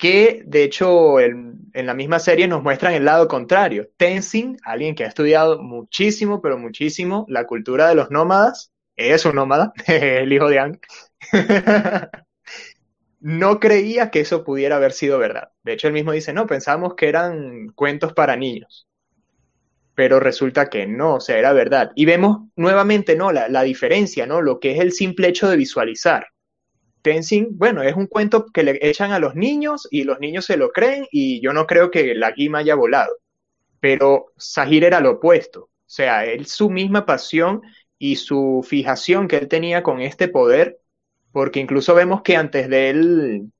[0.00, 3.90] que de hecho en, la misma serie nos muestran el lado contrario.
[3.98, 9.36] Tenzin, alguien que ha estudiado muchísimo, pero muchísimo la cultura de los nómadas, es un
[9.36, 10.80] nómada, el hijo de Ang,
[13.20, 15.50] no creía que eso pudiera haber sido verdad.
[15.62, 18.88] De hecho, él mismo dice, no, pensábamos que eran cuentos para niños.
[19.94, 21.92] Pero resulta que no, o sea, era verdad.
[21.94, 23.32] Y vemos nuevamente, ¿no?
[23.32, 24.40] La, la diferencia, ¿no?
[24.40, 26.26] Lo que es el simple hecho de visualizar
[27.02, 30.56] Tenzin, bueno, es un cuento que le echan a los niños y los niños se
[30.56, 33.12] lo creen y yo no creo que la guima haya volado.
[33.80, 35.62] Pero Sahir era lo opuesto.
[35.62, 37.62] O sea, él su misma pasión
[37.98, 40.80] y su fijación que él tenía con este poder,
[41.32, 43.52] porque incluso vemos que antes de él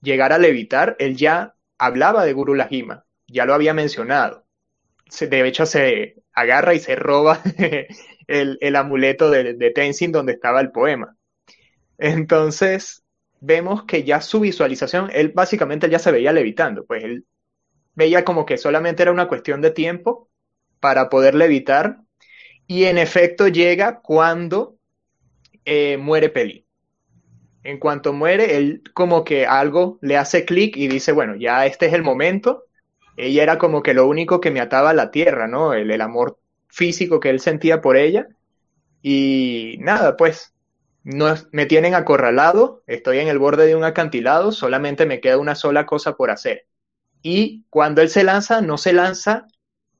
[0.00, 4.46] llegar a levitar, él ya hablaba de Guru Lahima, ya lo había mencionado.
[5.20, 7.40] De hecho, se agarra y se roba
[8.26, 11.16] el, amuleto de, de Tenzin donde estaba el poema.
[11.98, 13.02] Entonces,
[13.40, 17.26] vemos que ya su visualización, él básicamente ya se veía levitando, pues él
[17.94, 20.30] veía como que solamente era una cuestión de tiempo
[20.80, 21.98] para poder levitar
[22.66, 24.76] y en efecto llega cuando
[25.64, 26.66] eh, muere Peli.
[27.64, 31.86] En cuanto muere, él como que algo le hace clic y dice, bueno, ya este
[31.86, 32.64] es el momento.
[33.16, 35.72] Ella era como que lo único que me ataba a la tierra, ¿no?
[35.74, 36.38] El, el amor
[36.68, 38.26] físico que él sentía por ella.
[39.02, 40.51] Y nada, pues
[41.04, 45.54] no, me tienen acorralado, estoy en el borde de un acantilado, solamente me queda una
[45.54, 46.66] sola cosa por hacer.
[47.22, 49.46] Y cuando él se lanza, no se lanza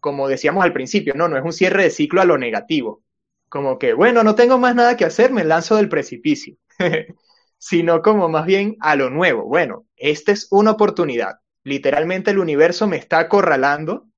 [0.03, 3.05] como decíamos al principio, no, no es un cierre de ciclo a lo negativo.
[3.49, 6.57] Como que, bueno, no tengo más nada que hacer, me lanzo del precipicio.
[7.59, 9.45] Sino como más bien a lo nuevo.
[9.45, 11.37] Bueno, esta es una oportunidad.
[11.63, 14.09] Literalmente el universo me está acorralando.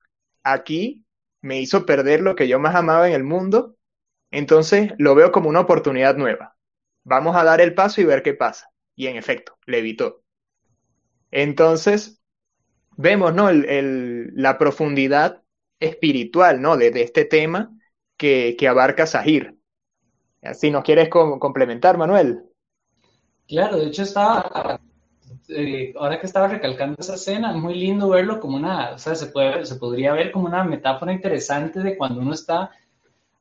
[0.42, 1.04] Aquí
[1.42, 3.76] me hizo perder lo que yo más amaba en el mundo.
[4.30, 6.53] Entonces lo veo como una oportunidad nueva
[7.04, 8.70] vamos a dar el paso y ver qué pasa.
[8.96, 10.22] Y en efecto, le evitó.
[11.30, 12.20] Entonces,
[12.96, 13.50] vemos, ¿no?
[13.52, 15.42] la profundidad
[15.80, 16.76] espiritual, ¿no?
[16.76, 17.70] De, este tema
[18.16, 19.58] que, abarca Sahir.
[20.52, 22.44] Si nos quieres complementar, Manuel.
[23.46, 24.80] Claro, de hecho estaba,
[25.48, 29.26] eh, ahora que estaba recalcando esa escena, muy lindo verlo como una, o sea, se,
[29.26, 32.70] puede, se podría ver como una metáfora interesante de cuando uno está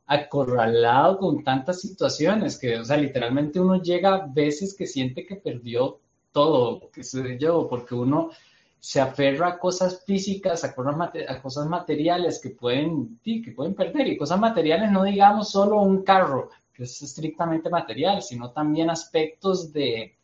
[0.05, 5.35] acorralado con tantas situaciones que, o sea, literalmente uno llega a veces que siente que
[5.35, 5.99] perdió
[6.31, 8.31] todo, que sé yo, porque uno
[8.79, 14.07] se aferra a cosas físicas, a cosas, materiales que pueden, que pueden perder.
[14.07, 19.71] Y cosas materiales no digamos solo un carro, que es estrictamente material, sino también aspectos
[19.71, 20.17] de,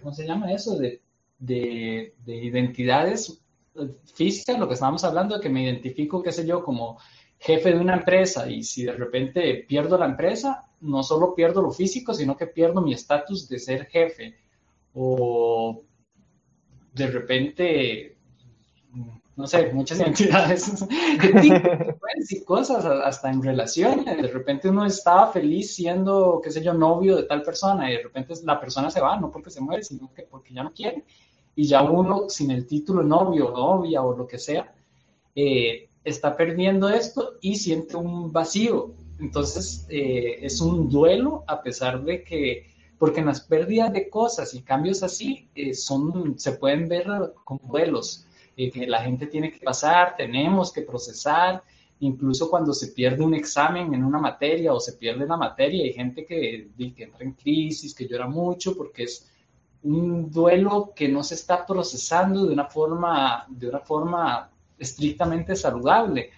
[0.00, 0.78] ¿cómo se llama eso?
[0.78, 1.00] De,
[1.40, 3.40] de, de identidades
[4.14, 6.98] físicas, lo que estábamos hablando, de que me identifico, qué sé yo, como
[7.38, 11.70] jefe de una empresa y si de repente pierdo la empresa, no solo pierdo lo
[11.70, 14.36] físico, sino que pierdo mi estatus de ser jefe.
[14.94, 15.82] O
[16.92, 18.16] de repente,
[19.36, 20.84] no sé, muchas identidades,
[22.30, 24.04] y cosas hasta en relaciones.
[24.04, 28.02] De repente uno estaba feliz siendo, qué sé yo, novio de tal persona y de
[28.02, 31.04] repente la persona se va, no porque se muere, sino que porque ya no quiere.
[31.54, 34.72] Y ya uno, sin el título novio, novia o lo que sea,
[35.34, 38.94] eh, está perdiendo esto y siente un vacío.
[39.18, 42.66] Entonces, eh, es un duelo a pesar de que
[42.98, 47.06] porque en las pérdidas de cosas y cambios así eh, son, se pueden ver
[47.44, 48.26] como duelos
[48.56, 51.62] eh, que la gente tiene que pasar, tenemos que procesar,
[52.00, 55.92] incluso cuando se pierde un examen en una materia o se pierde la materia, hay
[55.92, 59.28] gente que, que entra en crisis, que llora mucho porque es
[59.84, 66.30] un duelo que no se está procesando de una forma, de una forma estrictamente saludable.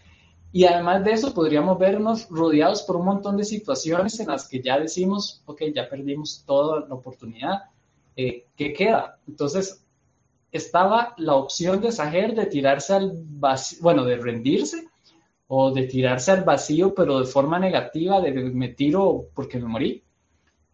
[0.53, 4.61] Y además de eso, podríamos vernos rodeados por un montón de situaciones en las que
[4.61, 7.63] ya decimos, ok, ya perdimos toda la oportunidad,
[8.17, 9.19] eh, ¿qué queda?
[9.29, 9.85] Entonces,
[10.51, 14.89] estaba la opción de Sager de tirarse al vacío, bueno, de rendirse
[15.47, 20.03] o de tirarse al vacío, pero de forma negativa, de me tiro porque me morí,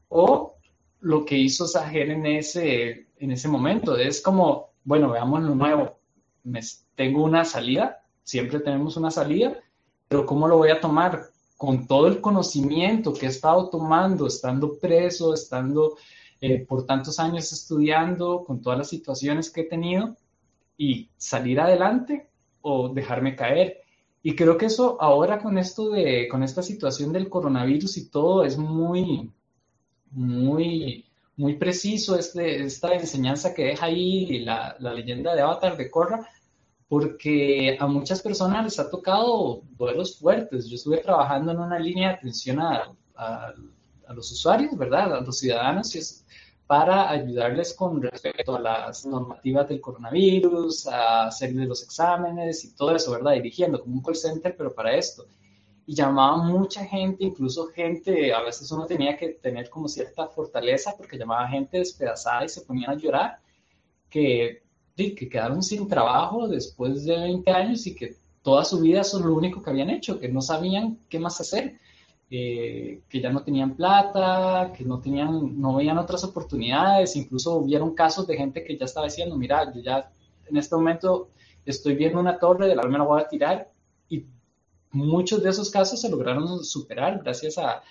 [0.09, 0.55] o
[1.01, 5.99] lo que hizo Sager en ese, en ese momento, es como, bueno, veamos lo nuevo,
[6.47, 6.61] me,
[6.95, 9.59] tengo una salida, siempre tenemos una salida,
[10.09, 11.27] pero ¿cómo lo voy a tomar?
[11.57, 15.97] Con todo el conocimiento que he estado tomando, estando preso, estando
[16.41, 20.17] eh, por tantos años estudiando, con todas las situaciones que he tenido,
[20.79, 22.29] y salir adelante
[22.61, 23.81] o dejarme caer.
[24.23, 28.45] Y creo que eso ahora con esto de, con esta situación del coronavirus y todo,
[28.45, 29.33] es muy,
[30.11, 35.91] muy, muy preciso este, esta enseñanza que deja ahí la, la leyenda de Avatar de
[35.91, 36.29] Korra,
[36.89, 40.69] porque a muchas personas les ha tocado duelos fuertes.
[40.69, 43.55] Yo estuve trabajando en una línea de atención a, a,
[44.15, 45.15] los usuarios, ¿verdad?
[45.15, 46.25] A los ciudadanos, y es
[46.67, 52.95] para ayudarles con respecto a las normativas del coronavirus, a hacer los exámenes y todo
[52.95, 53.33] eso, ¿verdad?
[53.33, 55.27] Dirigiendo como un call center, pero para esto.
[55.87, 60.95] Y llamaba mucha gente, incluso gente, a veces uno tenía que tener como cierta fortaleza
[60.97, 63.39] porque llamaba gente despedazada y se ponían a llorar,
[64.11, 64.66] que
[64.97, 69.25] que quedaron sin trabajo después de 20 años y que toda su vida eso es
[69.25, 71.79] lo único que habían hecho, que no sabían qué más hacer,
[72.31, 77.95] eh, que ya no tenían plata, que no tenían, no veían otras oportunidades, incluso hubieron
[77.95, 80.11] casos de gente que ya estaba diciendo, mira, yo ya
[80.47, 81.29] en este momento
[81.67, 83.71] estoy viendo una torre, de la me la voy a tirar,
[84.09, 84.25] y
[84.93, 87.83] muchos de esos casos se lograron superar gracias a,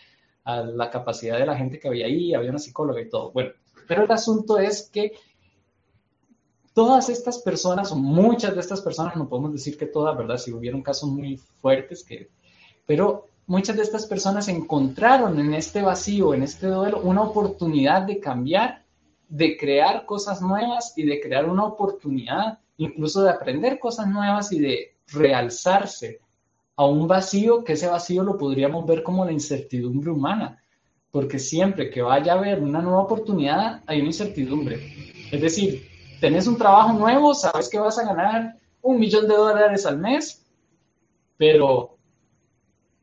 [0.43, 3.31] a la capacidad de la gente que había ahí, había una psicóloga y todo.
[3.31, 3.51] Bueno,
[3.87, 5.13] pero el asunto es que
[6.75, 10.37] todas estas personas, o muchas de estas personas, no podemos decir que todas, ¿verdad?
[10.37, 12.29] Si hubieron casos muy fuertes, que,
[12.85, 18.19] pero muchas de estas personas encontraron en este vacío, en este duelo, una oportunidad de
[18.19, 18.83] cambiar,
[19.29, 24.59] de crear cosas nuevas y de crear una oportunidad incluso de aprender cosas nuevas y
[24.59, 26.19] de realzarse
[26.75, 30.61] a un vacío, que ese vacío lo podríamos ver como la incertidumbre humana,
[31.09, 34.77] porque siempre que vaya a haber una nueva oportunidad hay una incertidumbre.
[35.31, 39.85] Es decir, tenés un trabajo nuevo, sabes que vas a ganar un millón de dólares
[39.85, 40.45] al mes,
[41.37, 41.97] pero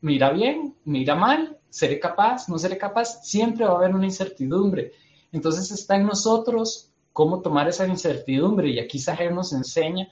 [0.01, 4.93] mira bien, mira mal, seré capaz, no seré capaz, siempre va a haber una incertidumbre.
[5.33, 10.09] Entonces está en nosotros cómo tomar esa incertidumbre y aquí Sager nos enseña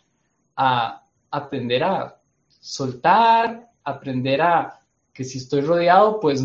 [0.57, 4.81] a aprender a soltar, aprender a
[5.13, 6.45] que si estoy rodeado, pues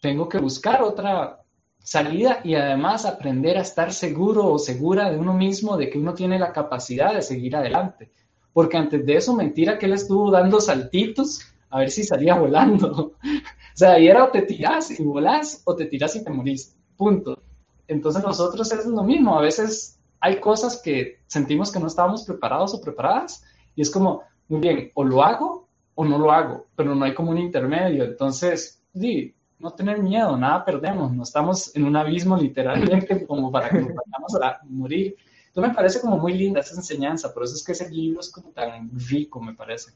[0.00, 1.41] tengo que buscar otra,
[1.82, 6.14] salida y además aprender a estar seguro o segura de uno mismo, de que uno
[6.14, 8.10] tiene la capacidad de seguir adelante.
[8.52, 13.14] Porque antes de eso, mentira que él estuvo dando saltitos a ver si salía volando.
[13.22, 16.76] o sea, y era o te tirás y volás o te tirás y te morís.
[16.96, 17.42] Punto.
[17.88, 19.38] Entonces nosotros es lo mismo.
[19.38, 23.42] A veces hay cosas que sentimos que no estábamos preparados o preparadas
[23.74, 27.14] y es como, muy bien, o lo hago o no lo hago, pero no hay
[27.14, 28.04] como un intermedio.
[28.04, 33.70] Entonces, sí, no tener miedo, nada perdemos, no estamos en un abismo literalmente como para
[33.70, 35.16] que nos vayamos a morir.
[35.46, 38.30] Entonces me parece como muy linda esa enseñanza, por eso es que ese libro es
[38.30, 39.92] como tan rico, me parece.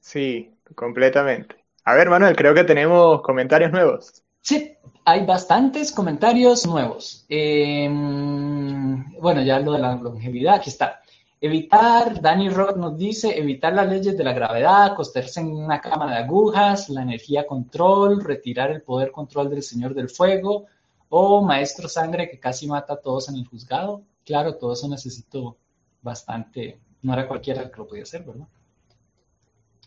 [0.00, 1.56] Sí, completamente.
[1.84, 4.22] A ver, Manuel, creo que tenemos comentarios nuevos.
[4.40, 4.72] Sí,
[5.04, 7.26] hay bastantes comentarios nuevos.
[7.28, 11.02] Em, bueno, ya lo de la longevidad, aquí está.
[11.42, 16.16] Evitar, Danny Roth nos dice, evitar las leyes de la gravedad, acostarse en una cámara
[16.16, 20.66] de agujas, la energía control, retirar el poder control del Señor del Fuego,
[21.08, 24.02] o Maestro Sangre que casi mata a todos en el juzgado.
[24.24, 25.56] Claro, todo eso necesito
[26.02, 28.46] bastante, no era cualquiera que lo podía hacer, ¿verdad?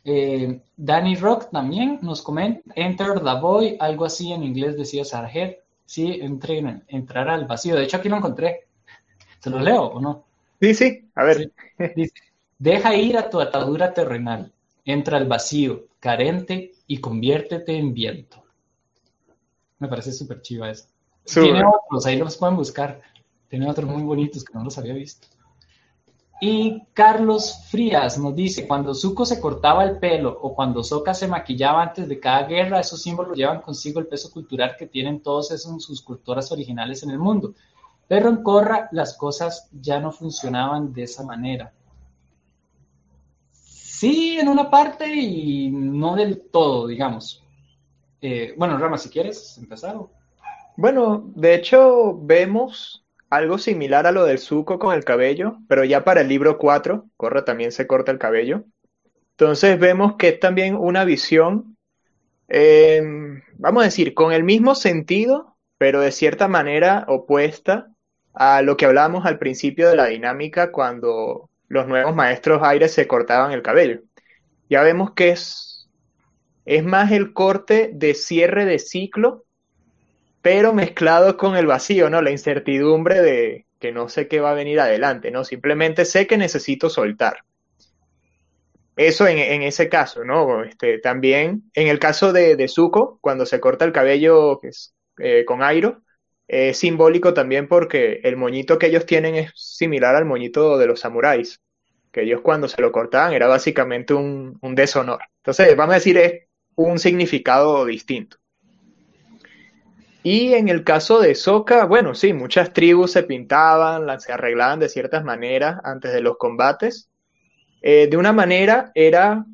[0.05, 5.63] Eh, Danny Rock también nos comenta, Enter the Void, algo así en inglés decía Sarger.
[5.85, 6.19] Sí,
[6.87, 7.75] entrar al vacío.
[7.75, 8.67] De hecho, aquí lo encontré.
[9.39, 10.25] ¿Se lo leo o no?
[10.63, 11.51] Sí, sí, a ver.
[11.93, 12.13] Dice,
[12.57, 14.53] Deja ir a tu atadura terrenal,
[14.85, 18.41] entra al vacío, carente, y conviértete en viento.
[19.79, 20.85] Me parece súper chiva eso.
[21.25, 23.01] Tiene otros, ahí los pueden buscar.
[23.49, 25.27] Tiene otros muy bonitos que no los había visto.
[26.39, 31.27] Y Carlos Frías nos dice, cuando Zuko se cortaba el pelo o cuando Soka se
[31.27, 35.51] maquillaba antes de cada guerra, esos símbolos llevan consigo el peso cultural que tienen todos
[35.51, 37.53] esos sus culturas originales en el mundo.
[38.17, 41.73] En Korra las cosas ya no funcionaban de esa manera.
[43.51, 47.43] Sí, en una parte y no del todo, digamos.
[48.21, 49.97] Eh, bueno, Rama, si quieres empezar.
[50.77, 56.03] Bueno, de hecho vemos algo similar a lo del suco con el cabello, pero ya
[56.03, 58.65] para el libro 4, Corra también se corta el cabello.
[59.31, 61.77] Entonces vemos que es también una visión,
[62.47, 67.92] em, vamos a decir, con el mismo sentido, pero de cierta manera opuesta
[68.33, 73.07] a lo que hablábamos al principio de la dinámica cuando los nuevos maestros aires se
[73.07, 74.01] cortaban el cabello.
[74.69, 75.89] Ya vemos que es,
[76.65, 79.45] es más el corte de cierre de ciclo
[80.43, 82.21] pero mezclado con el vacío, ¿no?
[82.21, 85.45] La incertidumbre de que no sé qué va a venir adelante, ¿no?
[85.45, 87.37] Simplemente sé que necesito soltar.
[88.97, 90.65] Eso en, ese caso, ¿no?
[90.65, 94.59] Este, también en el caso de, de Zuko, cuando se corta el cabello
[95.17, 96.01] eh, con Airo,
[96.53, 100.99] es simbólico también porque el moñito que ellos tienen es similar al moñito de los
[100.99, 101.61] samuráis,
[102.11, 105.19] que ellos cuando se lo cortaban era básicamente un, un deshonor.
[105.37, 106.43] Entonces, vamos a decir, es
[106.75, 108.37] un significado distinto.
[110.23, 114.87] Y en el caso de Soka, bueno, sí, muchas tribus se pintaban, se arreglaban de
[114.87, 117.09] ciertas maneras antes de los combates.
[117.81, 119.45] Eh, de una manera era,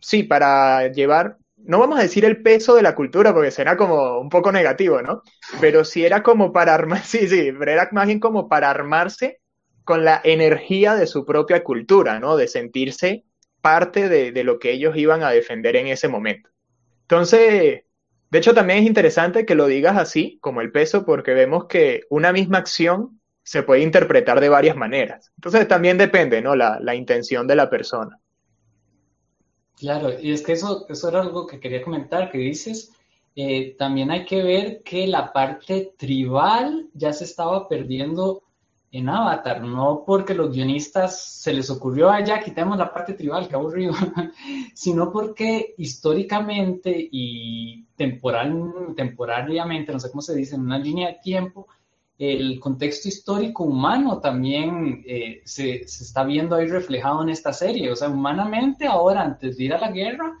[0.00, 1.36] sí, para llevar,
[1.68, 5.02] no vamos a decir el peso de la cultura, porque será como un poco negativo,
[5.02, 5.22] ¿no?
[5.60, 9.40] Pero sí era como para armar, sí, sí, pero era más bien como para armarse
[9.84, 12.36] con la energía de su propia cultura, ¿no?
[12.36, 13.24] De sentirse
[13.60, 16.50] parte de, de lo que ellos iban a defender en ese momento.
[17.02, 17.82] Entonces,
[18.30, 22.02] de hecho, también es interesante que lo digas así, como el peso, porque vemos que
[22.10, 25.32] una misma acción se puede interpretar de varias maneras.
[25.36, 26.54] Entonces también depende, ¿no?
[26.54, 28.18] La, intención de la persona.
[29.78, 32.92] Claro, y es que eso, eso era algo que quería comentar, que dices,
[33.36, 38.42] eh, también hay que ver que la parte tribal ya se estaba perdiendo
[38.90, 43.54] en Avatar, no porque los guionistas se les ocurrió, allá quitemos la parte tribal, qué
[43.54, 43.92] aburrido,
[44.74, 51.18] sino porque históricamente y temporal, temporariamente, no sé cómo se dice, en una línea de
[51.22, 51.68] tiempo,
[52.18, 57.90] el contexto histórico humano también eh, se, se, está viendo ahí reflejado en esta serie.
[57.92, 60.34] O sea, humanamente ahora, antes de ir a la guerra,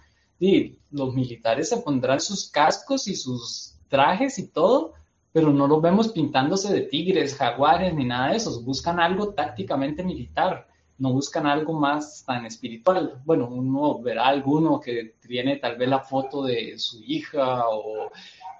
[0.90, 4.94] los militares se pondrán sus cascos y sus trajes y todo,
[5.32, 8.62] pero no los vemos pintándose de tigres, jaguares, ni nada de eso.
[8.62, 10.68] Buscan algo tácticamente militar,
[10.98, 13.20] no buscan algo más tan espiritual.
[13.24, 18.10] Bueno, uno verá alguno que tiene tal vez la foto de su hija o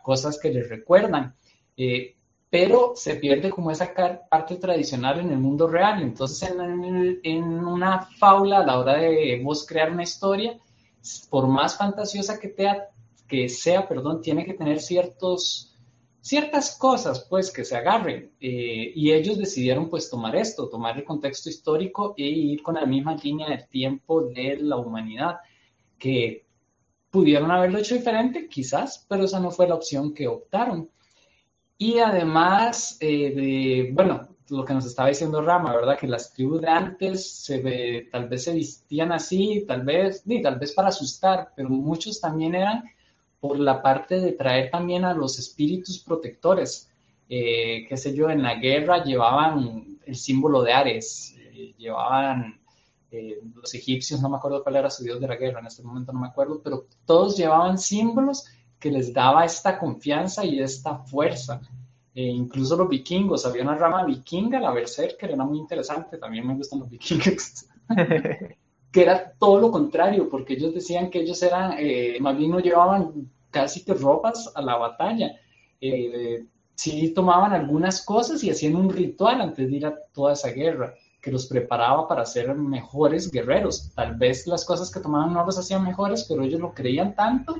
[0.02, 1.34] cosas que le recuerdan.
[1.76, 2.16] Eh,
[2.50, 3.92] pero se pierde como esa
[4.28, 6.02] parte tradicional en el mundo real.
[6.02, 10.58] Entonces, en, una faula, a la hora de vos crear una historia,
[11.30, 15.68] por más fantasiosa que sea, perdón, tiene que tener ciertos
[16.20, 21.04] ciertas cosas pues que se agarren eh, y ellos decidieron pues tomar esto, tomar el
[21.04, 25.36] contexto histórico e ir con la misma línea del tiempo de la humanidad,
[25.98, 26.44] que
[27.10, 30.90] pudieron haberlo hecho diferente quizás, pero esa no fue la opción que optaron.
[31.78, 35.98] Y además, eh, de, bueno, lo que nos estaba diciendo Rama, ¿verdad?
[35.98, 37.50] Que las tribus de antes
[38.10, 42.54] tal vez se vistían así, tal vez, ni tal vez para asustar, pero muchos también
[42.54, 42.84] eran
[43.40, 46.90] por la parte de traer también a los espíritus protectores.
[47.28, 52.58] Eh, qué sé yo, en la guerra llevaban el símbolo de Ares, eh, llevaban
[53.10, 55.82] eh, los egipcios, no me acuerdo cuál era su dios de la guerra, en este
[55.82, 58.46] momento no me acuerdo, pero todos llevaban símbolos
[58.78, 61.60] que les daba esta confianza y esta fuerza.
[62.14, 66.80] incluso los vikingos, había una rama vikinga, la Berserker, era muy interesante, también me gustan
[66.80, 67.66] los vikingos.
[68.92, 72.60] que era todo lo contrario, porque ellos decían que ellos eran, eh, más bien no
[72.60, 75.36] llevaban casi que ropas a la batalla.
[75.80, 76.44] Eh,
[76.74, 80.94] sí tomaban algunas cosas y hacían un ritual antes de ir a toda esa guerra,
[81.20, 83.92] que los preparaba para ser mejores guerreros.
[83.94, 87.56] Tal vez las cosas que tomaban no los hacían mejores, pero ellos lo creían tanto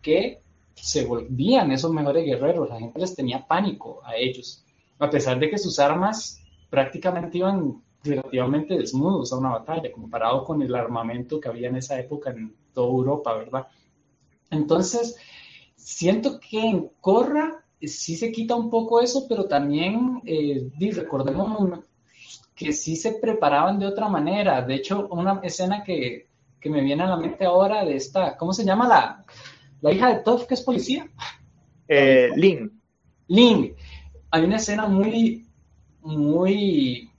[0.00, 0.41] que
[0.74, 2.68] se volvían esos mejores guerreros.
[2.68, 4.64] La gente les tenía pánico a ellos,
[4.98, 6.40] a pesar de que sus armas
[6.70, 11.98] prácticamente iban relativamente desnudos a una batalla, comparado con el armamento que había en esa
[11.98, 13.66] época en toda Europa, ¿verdad?
[14.50, 15.16] Entonces,
[15.76, 21.80] siento que en Corra sí se quita un poco eso, pero también eh, recordemos
[22.54, 24.62] que sí se preparaban de otra manera.
[24.62, 26.28] De hecho, una escena que,
[26.60, 29.24] que me viene a la mente ahora de esta, ¿cómo se llama la,
[29.82, 31.06] la hija de Toff que es policía?
[31.86, 32.80] Eh, Lynn.
[33.28, 33.74] Lynn.
[34.30, 35.46] Hay una escena muy,
[36.00, 37.10] muy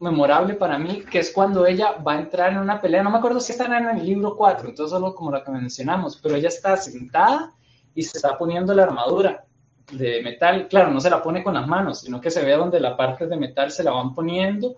[0.00, 3.18] memorable para mí, que es cuando ella va a entrar en una pelea, no me
[3.18, 6.48] acuerdo si está en el libro 4, entonces solo como la que mencionamos, pero ella
[6.48, 7.54] está sentada
[7.94, 9.44] y se está poniendo la armadura
[9.92, 12.80] de metal, claro, no se la pone con las manos, sino que se ve donde
[12.80, 14.76] la parte de metal se la van poniendo,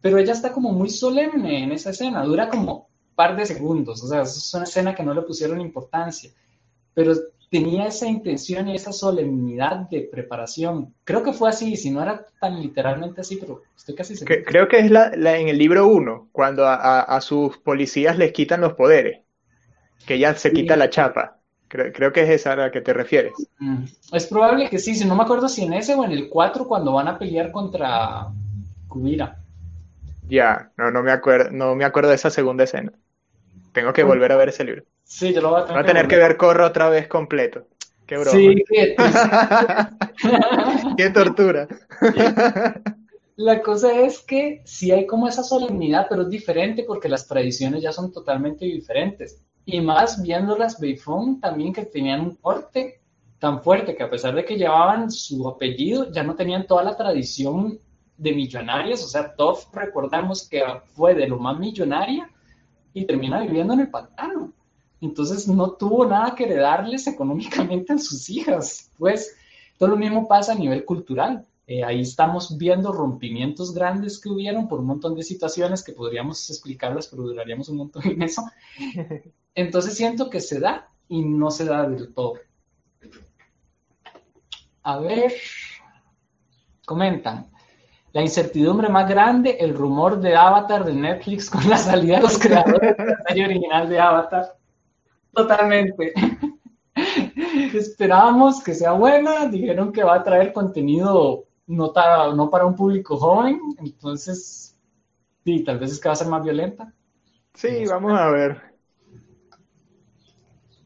[0.00, 4.08] pero ella está como muy solemne en esa escena, dura como par de segundos, o
[4.08, 6.30] sea, es una escena que no le pusieron importancia,
[6.94, 7.14] pero
[7.50, 10.94] tenía esa intención y esa solemnidad de preparación.
[11.04, 14.40] Creo que fue así, si no era tan literalmente así, pero estoy casi seguro.
[14.46, 18.74] Creo que es la, en el libro 1, cuando a, sus policías les quitan los
[18.74, 19.22] poderes,
[20.06, 21.36] que ya se quita la chapa.
[21.68, 23.32] Creo, que es esa a la que te refieres.
[23.60, 26.28] Mm, es probable que sí, si no me acuerdo si en ese o en el
[26.28, 28.26] 4 cuando van a pelear contra
[28.88, 29.39] Kubira.
[30.30, 32.92] Ya, no, no me acuerdo, no me acuerdo de esa segunda escena.
[33.72, 34.84] Tengo que volver a ver ese libro.
[35.04, 37.66] Sí, yo lo voy a tener, a tener que, ver Corro otra vez completo.
[38.06, 38.36] Qué broma.
[38.36, 38.96] Sí, qué,
[40.96, 41.68] qué tortura.
[43.36, 47.82] La cosa es que sí hay como esa solemnidad, pero es diferente porque las tradiciones
[47.82, 49.42] ya son totalmente diferentes.
[49.64, 53.00] Y más viendo las Beifong también que tenían un corte
[53.38, 56.96] tan fuerte que a pesar de que llevaban su apellido, ya no tenían toda la
[56.96, 57.78] tradición
[58.20, 59.02] de millonarios.
[59.02, 60.62] O sea, Toff recordamos que
[60.94, 62.30] fue de lo más millonaria
[62.92, 64.52] y termina viviendo en el pantano.
[65.00, 68.92] Entonces no tuvo nada que heredarles económicamente a sus hijas.
[68.98, 69.34] Pues
[69.78, 71.46] todo lo mismo pasa a nivel cultural.
[71.66, 76.50] Eh, ahí estamos viendo rompimientos grandes que hubieron por un montón de situaciones que podríamos
[76.50, 78.42] explicarlas, pero duraríamos un montón en eso.
[79.54, 82.34] Entonces siento que se da y no se da del todo.
[84.82, 85.32] A ver,
[86.84, 87.50] comentan.
[88.12, 92.38] La incertidumbre más grande, el rumor de Avatar de Netflix con la salida de los
[92.38, 94.56] creadores de la serie original de Avatar.
[95.32, 96.12] Totalmente.
[97.74, 101.92] Esperábamos que sea buena, dijeron que va a traer contenido no,
[102.34, 104.76] no para un público joven, entonces,
[105.44, 106.92] sí, tal vez es que va a ser más violenta.
[107.54, 108.70] Sí, vamos a ver.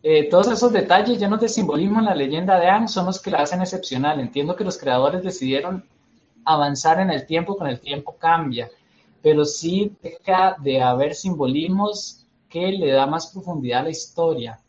[0.03, 3.31] Eh, todos esos detalles llenos de simbolismo en la leyenda de Aang son los que
[3.31, 4.21] la hacen excepcional.
[4.21, 5.89] Entiendo que los creadores decidieron
[6.45, 8.71] avanzar en el tiempo, con el tiempo cambia,
[9.23, 14.61] pero sí deja de haber simbolismos que le da más profundidad a la historia.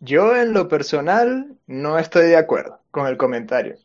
[0.00, 3.76] Yo en lo personal no estoy de acuerdo con el comentario,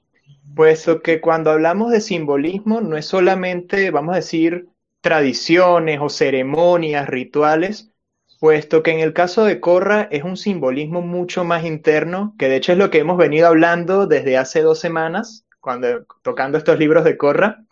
[0.55, 4.69] puesto que cuando hablamos de simbolismo no es solamente, vamos a decir,
[5.01, 7.91] tradiciones o ceremonias, rituales,
[8.39, 12.57] puesto que en el caso de Corra es un simbolismo mucho más interno, que de
[12.57, 17.05] hecho es lo que hemos venido hablando desde hace dos semanas, cuando tocando estos libros
[17.05, 17.63] de Corra.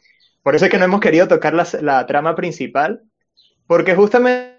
[0.41, 3.03] Por eso es que no hemos querido tocar la, la trama principal,
[3.67, 4.55] porque justamente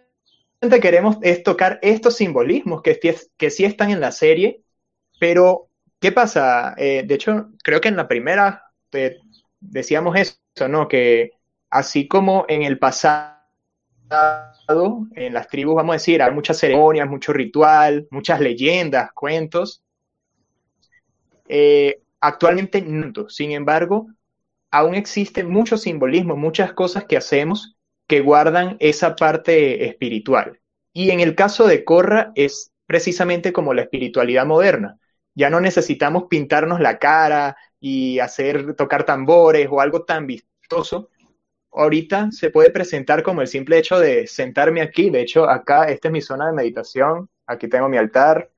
[0.82, 3.00] queremos es tocar estos simbolismos que,
[3.38, 4.62] que sí están en la serie,
[5.18, 5.68] pero
[5.98, 6.74] ¿qué pasa?
[6.76, 9.16] Eh, de hecho, creo que en la primera eh,
[9.60, 10.86] decíamos eso, ¿no?
[10.86, 11.32] Que
[11.70, 13.38] así como en el pasado,
[15.14, 19.82] en las tribus, vamos a decir, hay muchas ceremonias, mucho ritual, muchas leyendas, cuentos.
[21.48, 23.28] Eh, actualmente no.
[23.28, 24.06] Sin embargo,
[24.70, 27.76] aún existen muchos simbolismos, muchas cosas que hacemos
[28.06, 30.60] que guardan esa parte espiritual.
[30.92, 34.98] Y en el caso de Corra es precisamente como la espiritualidad moderna.
[35.34, 41.10] Ya no necesitamos pintarnos la cara y hacer tocar tambores o algo tan vistoso.
[41.72, 45.10] Ahorita se puede presentar como el simple hecho de sentarme aquí.
[45.10, 47.30] De hecho, acá, esta es mi zona de meditación.
[47.46, 48.51] Aquí tengo mi altar,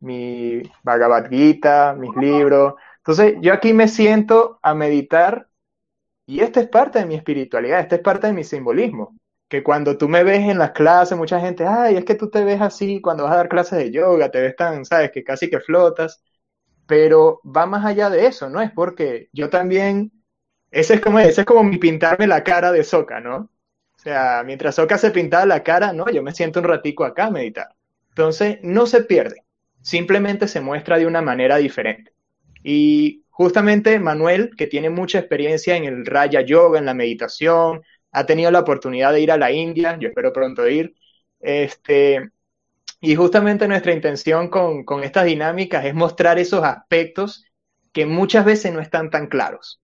[0.00, 2.74] mi Bhagavad Gita, mis libros.
[2.98, 5.48] Entonces, yo aquí me siento a meditar
[6.26, 9.16] y esta es parte de mi espiritualidad, esta es parte de mi simbolismo.
[9.48, 12.44] Que cuando tú me ves en las clases, mucha gente, ay, es que tú te
[12.44, 15.48] ves así cuando vas a dar clases de yoga, te ves tan, sabes, que casi
[15.48, 16.22] que flotas.
[16.86, 18.60] Pero va más allá de eso, ¿no?
[18.60, 20.12] Es porque yo también,
[20.70, 23.36] ese es como, ese es como mi pintarme la cara de Soca, ¿no?
[23.96, 27.26] O sea, mientras Soca se pintaba la cara, no, yo me siento un ratico acá
[27.26, 27.68] a meditar.
[28.10, 29.45] Entonces, no se pierde,
[29.86, 32.12] simplemente se muestra de una manera diferente.
[32.62, 38.24] Y Justamente Manuel, que tiene mucha experiencia en el Raya Yoga, en la meditación, ha
[38.24, 40.94] tenido la oportunidad de ir a la India, yo espero pronto ir.
[41.38, 42.30] Este,
[42.98, 47.44] y justamente nuestra intención con, estas dinámicas es mostrar esos aspectos
[47.92, 49.82] que muchas veces no están tan claros.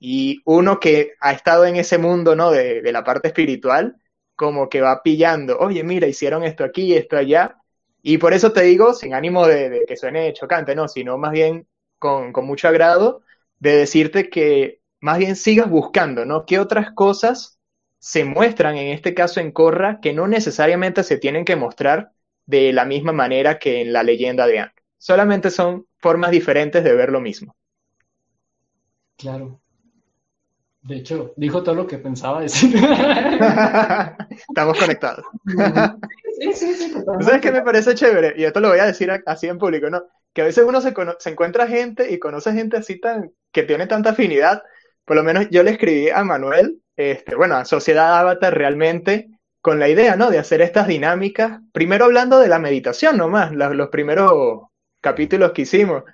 [0.00, 2.50] Y uno que ha estado en ese mundo ¿no?
[2.50, 3.96] de, la parte espiritual,
[4.36, 7.58] como que va pillando, oye, mira, hicieron esto aquí, esto allá.
[8.08, 11.66] Y por eso te digo, sin ánimo de, que suene chocante, no, sino más bien
[11.98, 13.22] con, mucho agrado
[13.58, 16.46] de decirte que más bien sigas buscando, ¿no?
[16.46, 17.58] ¿Qué otras cosas
[17.98, 22.12] se muestran en este caso en Corra que no necesariamente se tienen que mostrar
[22.44, 24.74] de la misma manera que en la leyenda de Anne?
[24.98, 27.56] Solamente son formas diferentes de ver lo mismo.
[29.16, 29.60] Claro.
[30.86, 32.76] De hecho, dijo todo lo que pensaba decir.
[34.48, 35.24] Estamos conectados.
[36.38, 36.94] Sí, sí, sí.
[37.20, 38.34] ¿Sabes qué me parece chévere?
[38.36, 40.04] Y esto lo voy a decir así en público, ¿no?
[40.32, 43.88] Que a veces uno se, se encuentra gente y conoce gente así tan, que tiene
[43.88, 44.62] tanta afinidad.
[45.04, 49.28] Por lo menos yo le escribí a Manuel, este, bueno, a Sociedad Avatar realmente,
[49.60, 50.30] con la idea, ¿no?
[50.30, 51.62] De hacer estas dinámicas.
[51.72, 54.68] Primero hablando de la meditación nomás, los, los primeros
[55.00, 56.04] capítulos que hicimos.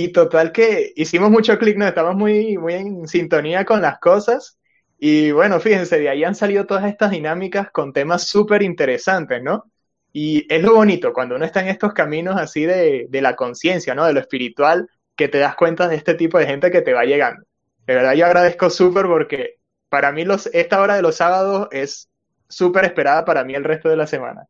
[0.00, 1.84] Y total que hicimos mucho clic, ¿no?
[1.84, 4.56] Estamos muy, muy en sintonía con las cosas.
[4.96, 9.64] Y bueno, fíjense, de ahí han salido todas estas dinámicas con temas súper interesantes, ¿no?
[10.12, 13.96] Y es lo bonito cuando uno está en estos caminos así de, de la conciencia,
[13.96, 14.06] ¿no?
[14.06, 17.04] De lo espiritual, que te das cuenta de este tipo de gente que te va
[17.04, 17.42] llegando.
[17.84, 19.56] De verdad, yo agradezco súper porque
[19.88, 22.08] para mí los, esta hora de los sábados es
[22.48, 24.46] súper esperada para mí el resto de la semana.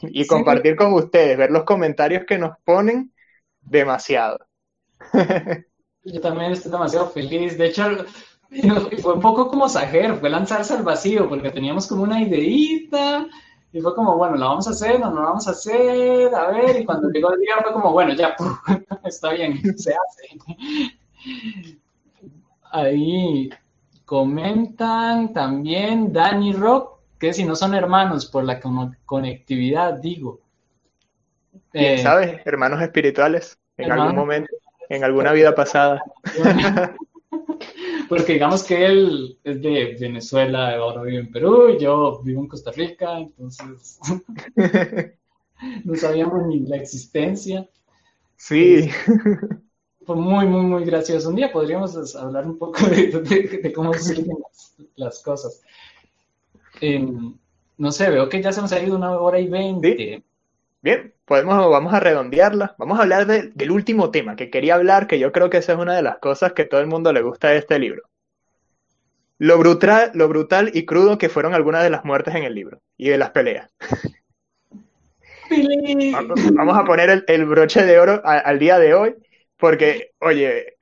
[0.00, 3.12] Y compartir con ustedes, ver los comentarios que nos ponen,
[3.62, 4.45] demasiado.
[6.04, 7.58] Yo también estoy demasiado feliz.
[7.58, 7.84] De hecho,
[9.02, 13.26] fue un poco como Sajer, fue lanzarse al vacío, porque teníamos como una ideita,
[13.72, 15.00] y fue como, bueno, ¿la vamos a hacer?
[15.00, 16.34] ¿No la vamos a hacer?
[16.34, 18.34] A ver, y cuando llegó el día fue como, bueno, ya,
[19.04, 20.38] está bien, se hace.
[22.70, 23.50] Ahí
[24.04, 28.60] comentan también Danny Rock, que si no son hermanos por la
[29.04, 30.40] conectividad, digo.
[31.72, 32.40] Eh, ¿Sabes?
[32.44, 34.54] Hermanos espirituales, en algún momento
[34.88, 36.02] en alguna vida pasada.
[38.08, 42.70] Porque digamos que él es de Venezuela, ahora vive en Perú, yo vivo en Costa
[42.70, 43.98] Rica, entonces
[45.84, 47.68] no sabíamos ni la existencia.
[48.36, 48.88] Sí.
[50.04, 51.30] Fue muy, muy, muy gracioso.
[51.30, 54.36] Un día podríamos hablar un poco de, cómo surgen
[54.94, 55.62] las, cosas.
[56.80, 57.34] Em,
[57.78, 60.22] no sé, veo que ya se nos ha ido una hora y veinte.
[60.80, 62.74] Bien, podemos, vamos a redondearla.
[62.78, 65.78] Vamos a hablar del último tema que quería hablar, que yo creo que esa es
[65.78, 68.04] una de las cosas que todo el mundo le gusta de este libro.
[69.38, 72.80] Lo brutal, lo brutal y crudo que fueron algunas de las muertes en el libro
[72.96, 73.70] y de las peleas.
[76.54, 79.14] Vamos a poner el, broche de oro al día de hoy,
[79.58, 80.76] porque, oye,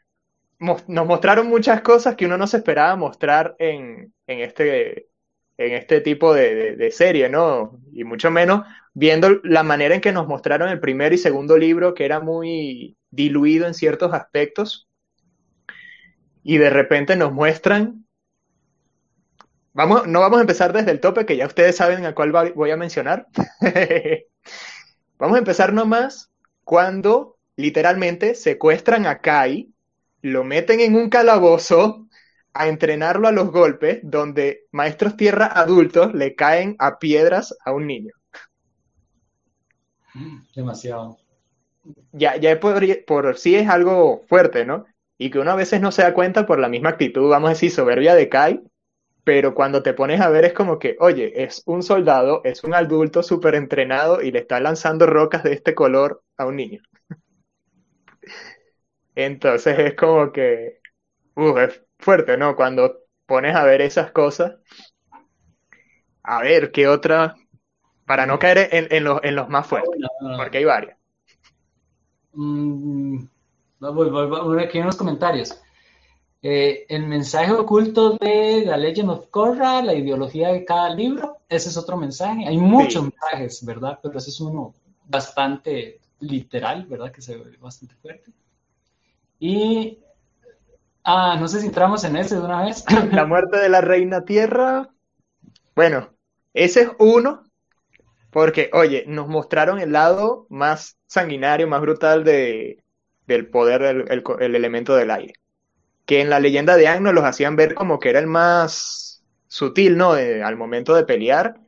[0.61, 5.09] nos mostraron muchas cosas que uno no se esperaba mostrar en, en este,
[5.59, 7.81] en este tipo de, serie, ¿no?
[7.93, 8.63] Y mucho menos
[8.95, 12.97] viendo la manera en que nos mostraron el primer y segundo libro, que era muy
[13.11, 14.89] diluido en ciertos aspectos,
[16.43, 18.07] y de repente nos muestran...
[19.73, 22.71] Vamos, no vamos a empezar desde el tope, que ya ustedes saben a cuál voy
[22.71, 23.27] a mencionar.
[25.19, 26.31] vamos a empezar nomás
[26.63, 29.75] cuando literalmente secuestran a Kai,
[30.23, 32.07] lo meten en un calabozo
[32.53, 37.89] a entrenarlo a los golpes donde maestros tierra adultos le caen a piedras a un
[37.89, 38.13] niño.
[40.55, 41.19] Demasiado.
[42.13, 44.87] Ya, ya por, por sí es algo fuerte, ¿no?
[45.19, 47.53] Y que uno a veces no se da cuenta por la misma actitud, vamos a
[47.53, 48.63] decir, soberbia de Kai,
[49.25, 52.75] pero cuando te pones a ver es como que, oye, es un soldado, es un
[52.75, 56.83] adulto súper entrenado y le está lanzando rocas de este color a un niño.
[59.15, 60.81] Entonces es como que,
[61.37, 62.57] uf, es fuerte, ¿no?
[62.57, 64.55] Cuando pones a ver esas cosas.
[66.25, 67.37] A ver, ¿qué otra?
[68.07, 70.01] Para no caer en, los, en los, más fuertes,
[70.37, 70.99] porque hay varias.
[72.35, 73.25] Mm,
[73.81, 75.59] voy, aquí en los comentarios.
[76.43, 81.71] Eh, el mensaje oculto de la Legend of Korra, la ideología de cada libro, ese
[81.71, 82.47] es otro mensaje.
[82.47, 83.99] Hay muchos mensajes, ¿verdad?
[84.03, 84.75] Pero ese es uno
[85.07, 87.11] bastante literal, ¿verdad?
[87.11, 88.31] Que se ve bastante fuerte.
[89.41, 89.99] Y
[91.05, 92.83] Ah, no sé si entramos en ese de una vez.
[93.13, 94.89] La muerte de la reina tierra.
[95.77, 96.09] Bueno,
[96.55, 97.44] ese es uno,
[98.35, 102.83] porque, oye, nos mostraron el lado más sanguinario, más brutal de,
[103.29, 105.35] del poder del el, elemento del aire.
[106.05, 109.23] Que en la leyenda de Ang nos los hacían ver como que era el más
[109.47, 110.15] sutil, ¿no?
[110.15, 111.61] al momento de pelear.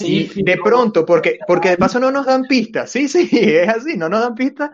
[0.00, 3.96] Y de pronto, porque, porque de paso no nos dan pistas, sí, sí, es así,
[3.96, 4.72] no nos dan pistas.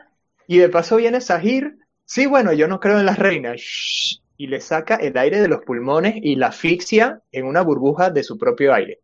[0.48, 4.20] Y de paso viene Sahir Sí, bueno, yo no creo en las reinas.
[4.36, 8.24] y le saca el aire de los pulmones y la asfixia en una burbuja de
[8.24, 9.02] su propio aire.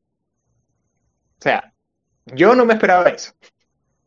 [1.39, 1.73] O sea,
[2.35, 3.33] yo no me esperaba eso.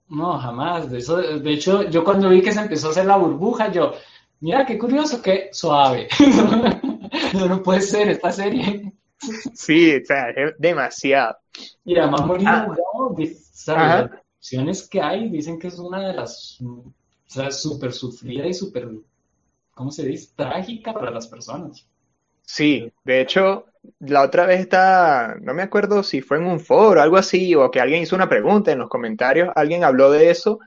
[0.08, 0.90] No, jamás.
[0.90, 3.94] De, eso, de hecho, yo cuando vi que se empezó a hacer la burbuja, yo,
[4.40, 6.08] mira qué curioso, qué suave.
[7.34, 8.94] no, no puede ser esta serie.
[9.54, 11.38] Sí, o sea, es demasiado.
[11.86, 12.68] Y además, ah.
[13.68, 16.60] las opciones que hay dicen que es una de las
[17.32, 18.90] o sea, súper sufrida y súper,
[19.74, 20.34] ¿cómo se dice?
[20.36, 21.88] Trágica para las personas.
[22.42, 23.68] Sí, de hecho,
[24.00, 27.72] la otra vez está, no me acuerdo si fue en un foro algo así, o
[27.72, 30.60] que alguien hizo una pregunta en los comentarios, alguien habló de eso,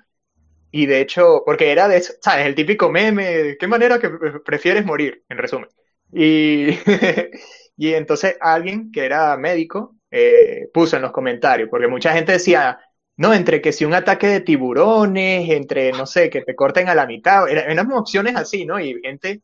[0.70, 2.46] y de hecho, porque era de, ¿sabes?
[2.46, 4.10] El típico meme, ¿qué manera que
[4.44, 5.24] prefieres morir?
[5.28, 5.68] En resumen.
[6.12, 6.70] Y,
[7.76, 12.78] y entonces alguien que era médico eh, puso en los comentarios, porque mucha gente decía,
[13.16, 16.94] no, entre que si un ataque de tiburones, entre, no sé, que te corten a
[16.94, 18.80] la mitad, eran opciones así, ¿no?
[18.80, 19.42] Y gente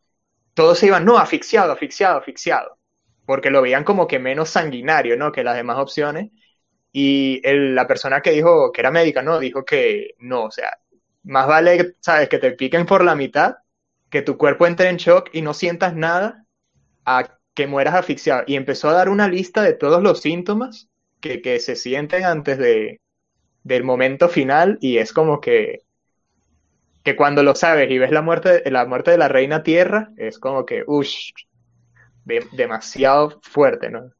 [0.54, 2.78] todos se iban, no, asfixiado, asfixiado, asfixiado,
[3.30, 5.30] porque lo veían como que menos sanguinario, ¿no?
[5.30, 6.32] Que las demás opciones.
[6.90, 9.38] Y la persona que dijo, que era médica, ¿no?
[9.38, 10.78] Dijo que no, o sea,
[11.22, 12.28] más vale, ¿sabes?
[12.28, 13.58] Que te piquen por la mitad,
[14.10, 16.44] que tu cuerpo entre en shock y no sientas nada,
[17.04, 18.42] a que mueras asfixiado.
[18.48, 20.88] Y empezó a dar una lista de todos los síntomas
[21.20, 23.00] que, que se sienten antes de,
[23.62, 25.82] del momento final y es como que
[27.04, 30.38] que cuando lo sabes y ves la muerte, la muerte de la reina tierra, es
[30.38, 31.08] como que, uff,
[32.24, 34.10] demasiado fuerte, ¿no?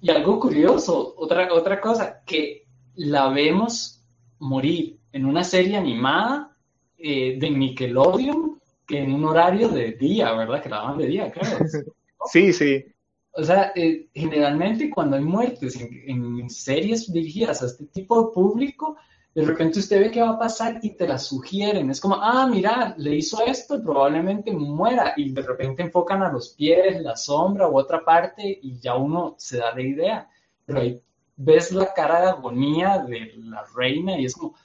[0.00, 4.04] Y algo curioso, otra, otra cosa, que la vemos
[4.38, 6.56] morir en una serie animada
[6.96, 10.62] eh, de Nickelodeon, que en un horario de día, ¿verdad?
[10.62, 11.64] Que la daban de día, claro.
[12.32, 12.84] sí, sí.
[13.32, 18.32] O sea, eh, generalmente cuando hay muertes en, en, series dirigidas a este tipo de
[18.34, 18.96] público,
[19.38, 21.90] de repente usted ve qué va a pasar y te la sugieren.
[21.90, 25.14] Es como, ah, mira, le hizo esto y probablemente muera.
[25.16, 29.36] Y de repente enfocan a los pies, la sombra u otra parte y ya uno
[29.38, 30.28] se da la idea.
[30.64, 31.00] Pero ahí
[31.36, 34.56] ves la cara de agonía de la reina y es como,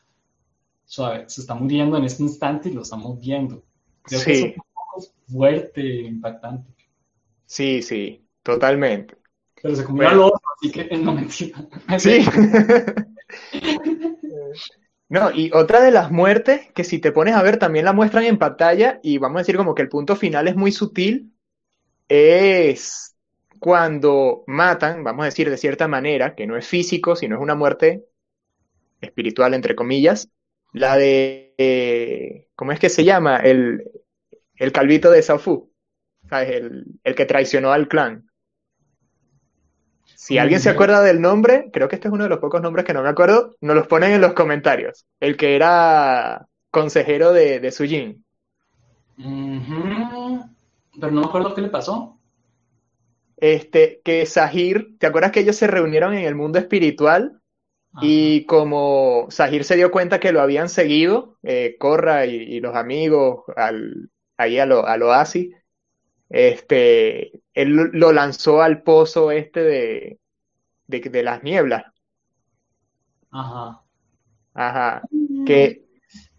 [0.86, 3.62] suave, se está muriendo en este instante y lo estamos viendo.
[4.02, 4.32] Creo sí.
[4.32, 4.56] que
[5.32, 6.74] fuerte, impactante.
[7.46, 9.18] Sí, sí, totalmente.
[9.62, 11.64] Pero se comió al otro, así que no mentira.
[12.00, 12.26] Sí.
[15.10, 18.24] No, y otra de las muertes que si te pones a ver también la muestran
[18.24, 21.34] en pantalla y vamos a decir como que el punto final es muy sutil,
[22.08, 23.16] es
[23.60, 27.56] cuando matan, vamos a decir de cierta manera, que no es físico, sino es una
[27.56, 28.06] muerte
[29.02, 30.30] espiritual, entre comillas,
[30.74, 33.38] la de, ¿cómo es que se llama?
[33.38, 33.84] El,
[34.56, 35.72] el calvito de Safu,
[36.32, 38.28] El, el que traicionó al clan.
[40.24, 42.86] Si alguien se acuerda del nombre, creo que este es uno de los pocos nombres
[42.86, 45.06] que no me acuerdo, nos los ponen en los comentarios.
[45.20, 48.24] El que era consejero de, de Sujin.
[49.18, 52.18] Pero no me acuerdo qué le pasó.
[53.36, 57.42] Este, que Sahir, ¿te acuerdas que ellos se reunieron en el mundo espiritual?
[58.02, 63.44] Y como Sahir se dio cuenta que lo habían seguido, eh, Corra y, los amigos
[63.58, 65.54] al, ahí a lo, al oasis,
[66.34, 70.20] este, él lo lanzó al pozo este de,
[70.88, 71.84] de, las nieblas.
[73.30, 73.84] Ajá.
[74.56, 75.04] Ajá.
[75.46, 75.84] Que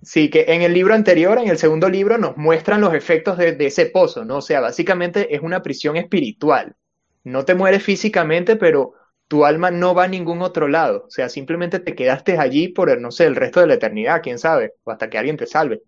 [0.02, 3.56] sí, que en el libro anterior, en el segundo libro, nos muestran los efectos de,
[3.60, 4.38] ese pozo, ¿no?
[4.38, 6.74] O sea, básicamente es una prisión espiritual.
[7.22, 8.94] No te mueres físicamente, pero
[9.28, 11.04] tu alma no va a ningún otro lado.
[11.06, 14.40] O sea, simplemente te quedaste allí por, no sé, el resto de la eternidad, quién
[14.40, 15.82] sabe, o hasta que alguien te salve.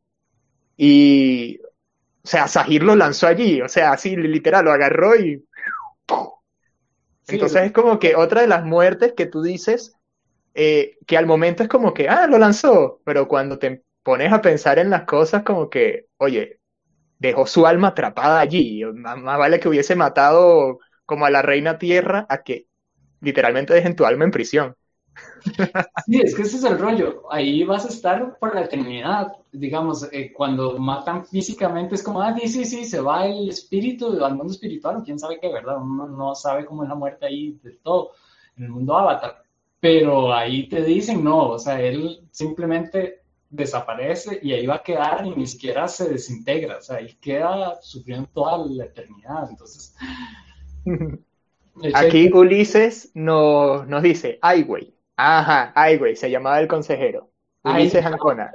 [0.77, 1.59] Y,
[2.27, 5.47] o sea, Sahir lo lanzó allí, o sea, así literal, lo agarró y...
[7.29, 9.95] Entonces es como que otra de las muertes que tú dices,
[10.53, 14.43] eh, que al momento es como que, ah, lo lanzó, pero cuando te pones a
[14.43, 16.59] pensar en las cosas como que, oye,
[17.21, 21.79] dejó su alma atrapada allí, más, más vale que hubiese matado como a la reina
[21.79, 22.67] tierra a que
[23.21, 24.77] literalmente dejen tu alma en prisión.
[26.07, 27.23] Sí, es que ese es el rollo.
[27.31, 29.33] Ahí vas a estar por la eternidad.
[29.53, 34.25] Digamos, eh, cuando matan físicamente es como, ah, sí, sí, sí, se va el espíritu
[34.25, 35.03] al mundo espiritual.
[35.05, 35.79] Quién sabe qué, ¿verdad?
[35.81, 38.13] Uno no sabe cómo es la muerte ahí de todo
[38.57, 39.43] en el mundo avatar.
[39.81, 45.25] Pero ahí te dicen, no, o sea, él simplemente desaparece y ahí va a quedar
[45.27, 46.79] y ni siquiera se desintegra.
[46.79, 49.49] O sea, ahí queda sufriendo toda la eternidad.
[49.49, 49.95] Entonces.
[51.95, 57.31] Aquí Ulises nos, nos dice, ay, güey, Ajá, ay, güey, se llamaba el consejero.
[57.63, 58.53] Ulises Ancona.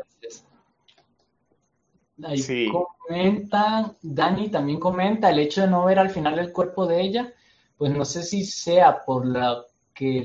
[2.23, 2.71] Ahí sí.
[2.71, 7.33] comenta, Dani también comenta el hecho de no ver al final el cuerpo de ella,
[7.77, 10.23] pues no sé si sea por la que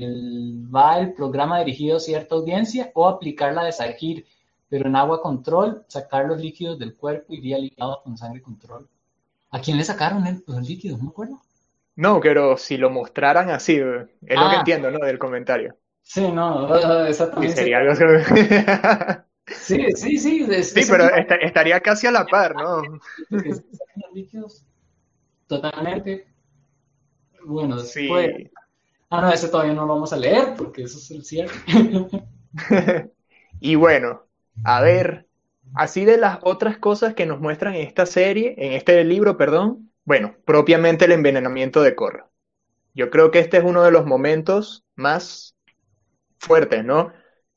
[0.73, 4.25] va el programa dirigido a cierta audiencia o aplicar la de
[4.69, 8.87] pero en agua control, sacar los líquidos del cuerpo iría ligado con sangre control.
[9.49, 10.99] ¿A quién le sacaron el, los líquidos?
[10.99, 11.41] No me acuerdo.
[11.95, 14.55] No, pero si lo mostraran así, es lo que ah.
[14.59, 14.99] entiendo, ¿no?
[14.99, 15.75] Del comentario.
[16.07, 16.73] Sí, no,
[17.05, 17.55] exactamente.
[17.55, 17.93] Sería algo
[19.49, 20.63] Sí, sí, sí.
[20.63, 22.81] sí, pero estaría casi a la par, ¿no?
[25.47, 26.27] Totalmente.
[27.45, 28.09] Bueno, sí.
[29.09, 31.53] Ah, no, ese todavía no lo vamos a leer porque eso es el cierre.
[33.59, 34.23] y bueno,
[34.63, 35.27] a ver,
[35.75, 39.91] así de las otras cosas que nos muestran en esta serie, en este libro, perdón,
[40.05, 42.29] bueno, propiamente el envenenamiento de Korra.
[42.93, 45.56] Yo creo que este es uno de los momentos más
[46.39, 47.11] fuertes, ¿no?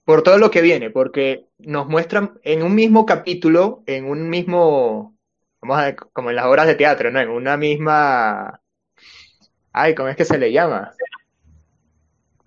[0.04, 5.16] Por todo lo que viene, porque nos muestran en un mismo capítulo, en un mismo,
[5.60, 7.20] vamos a ver, como en las obras de teatro, ¿no?
[7.20, 8.60] En una misma,
[9.72, 10.92] ay, ¿cómo es que se le llama?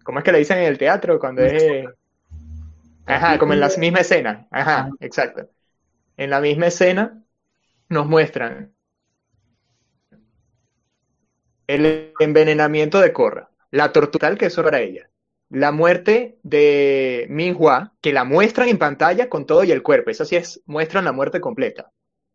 [0.03, 1.85] ¿Cómo es que le dicen en el teatro cuando es...
[3.05, 4.47] Ajá, como en la misma escena.
[4.49, 5.49] Ajá, exacto.
[6.15, 7.21] En la misma escena
[7.89, 8.73] nos muestran
[11.67, 15.09] el envenenamiento de Korra, la tortura que eso era ella,
[15.53, 20.25] la muerte de Minhua, que la muestran en pantalla con todo y el cuerpo, eso
[20.25, 21.91] sí es, muestran la muerte completa,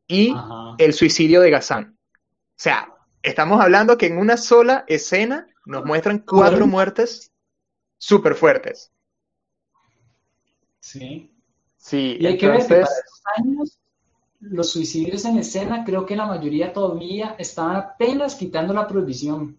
[0.07, 0.33] y
[0.79, 1.99] el suicidio de Gazan.
[2.15, 7.33] O sea, estamos hablando que en una sola escena nos muestran cuatro muertes
[7.99, 8.93] súper fuertes.
[10.79, 11.35] Sí.
[11.77, 13.79] Sí, y hay que ver que para esos años
[14.41, 19.59] los suicidios en escena, creo que la mayoría todavía estaban apenas quitando la prohibición.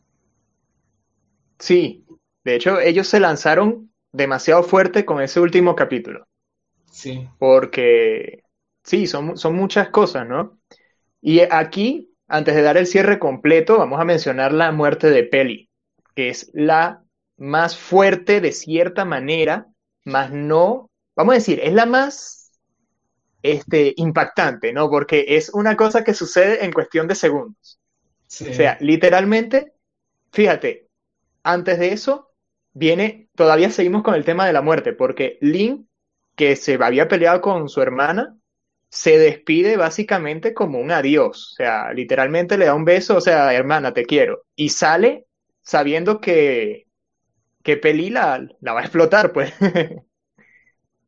[1.57, 2.05] Sí,
[2.43, 6.27] de hecho ellos se lanzaron demasiado fuerte con ese último capítulo.
[6.91, 7.27] Sí.
[7.37, 8.43] Porque,
[8.83, 10.59] sí, son, son muchas cosas, ¿no?
[11.21, 15.69] Y aquí, antes de dar el cierre completo, vamos a mencionar la muerte de Peli,
[16.15, 17.03] que es la
[17.37, 19.67] más fuerte de cierta manera,
[20.05, 22.51] más no, vamos a decir, es la más
[23.41, 24.89] este, impactante, ¿no?
[24.89, 27.79] Porque es una cosa que sucede en cuestión de segundos.
[28.25, 29.73] O sea, literalmente,
[30.31, 30.87] fíjate,
[31.43, 32.28] antes de eso,
[32.73, 35.89] viene, todavía seguimos con el tema de la muerte, porque Lin,
[36.35, 38.37] que se había peleado con su hermana,
[38.89, 41.51] se despide básicamente como un adiós.
[41.53, 44.43] O sea, literalmente le da un beso, o sea, hermana, te quiero.
[44.55, 45.27] Y sale
[45.61, 46.87] sabiendo que,
[47.63, 49.53] que Peli la, la va a explotar, pues.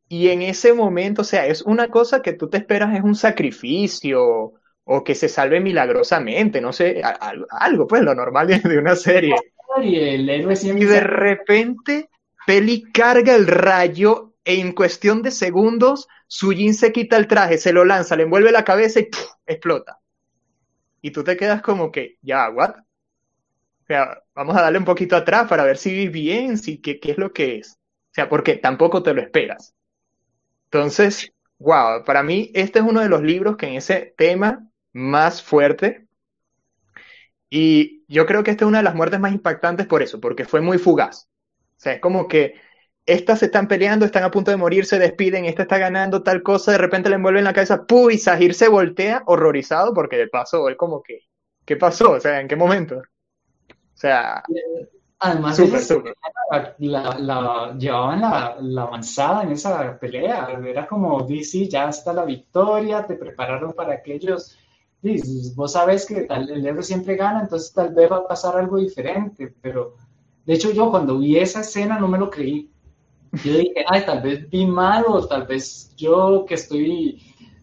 [0.08, 3.14] Y en ese momento, o sea, es una cosa que tú te esperas, es un
[3.14, 4.52] sacrificio
[4.84, 7.00] o que se salve milagrosamente, no sé,
[7.50, 9.34] algo, pues lo normal de una serie.
[9.80, 12.10] Y, y de repente,
[12.46, 17.72] Peli carga el rayo e en cuestión de segundos, Sujin se quita el traje, se
[17.72, 19.08] lo lanza, le envuelve la cabeza y
[19.46, 19.98] explota.
[21.00, 22.76] Y tú te quedas como que, ya, what?
[22.76, 27.12] O sea, vamos a darle un poquito atrás para ver si bien, si qué, qué
[27.12, 27.72] es lo que es.
[27.72, 29.74] O sea, porque tampoco te lo esperas.
[30.64, 35.42] Entonces, wow, para mí este es uno de los libros que en ese tema más
[35.42, 36.06] fuerte.
[37.54, 40.46] Y yo creo que esta es una de las muertes más impactantes por eso, porque
[40.46, 41.28] fue muy fugaz.
[41.76, 42.54] O sea, es como que
[43.04, 46.42] estas se están peleando, están a punto de morir, se despiden, esta está ganando tal
[46.42, 48.08] cosa, de repente le envuelven la cabeza, ¡puh!
[48.08, 51.26] Y Sahir se voltea horrorizado porque de paso él como que,
[51.66, 52.12] ¿qué pasó?
[52.12, 52.96] O sea, ¿en qué momento?
[52.96, 54.42] O sea,
[55.18, 55.60] Además,
[56.78, 60.48] La, llevaban la, avanzada en esa pelea.
[60.64, 64.58] Era como, DC, ya está la victoria, te prepararon para aquellos.
[65.54, 69.54] Vos sabes que el héroe siempre gana, entonces tal vez va a pasar algo diferente.
[69.60, 69.96] Pero,
[70.46, 72.70] de hecho, yo cuando vi esa escena no me lo creí.
[73.44, 77.20] Yo dije, ay, tal vez vi mal o tal vez yo que estoy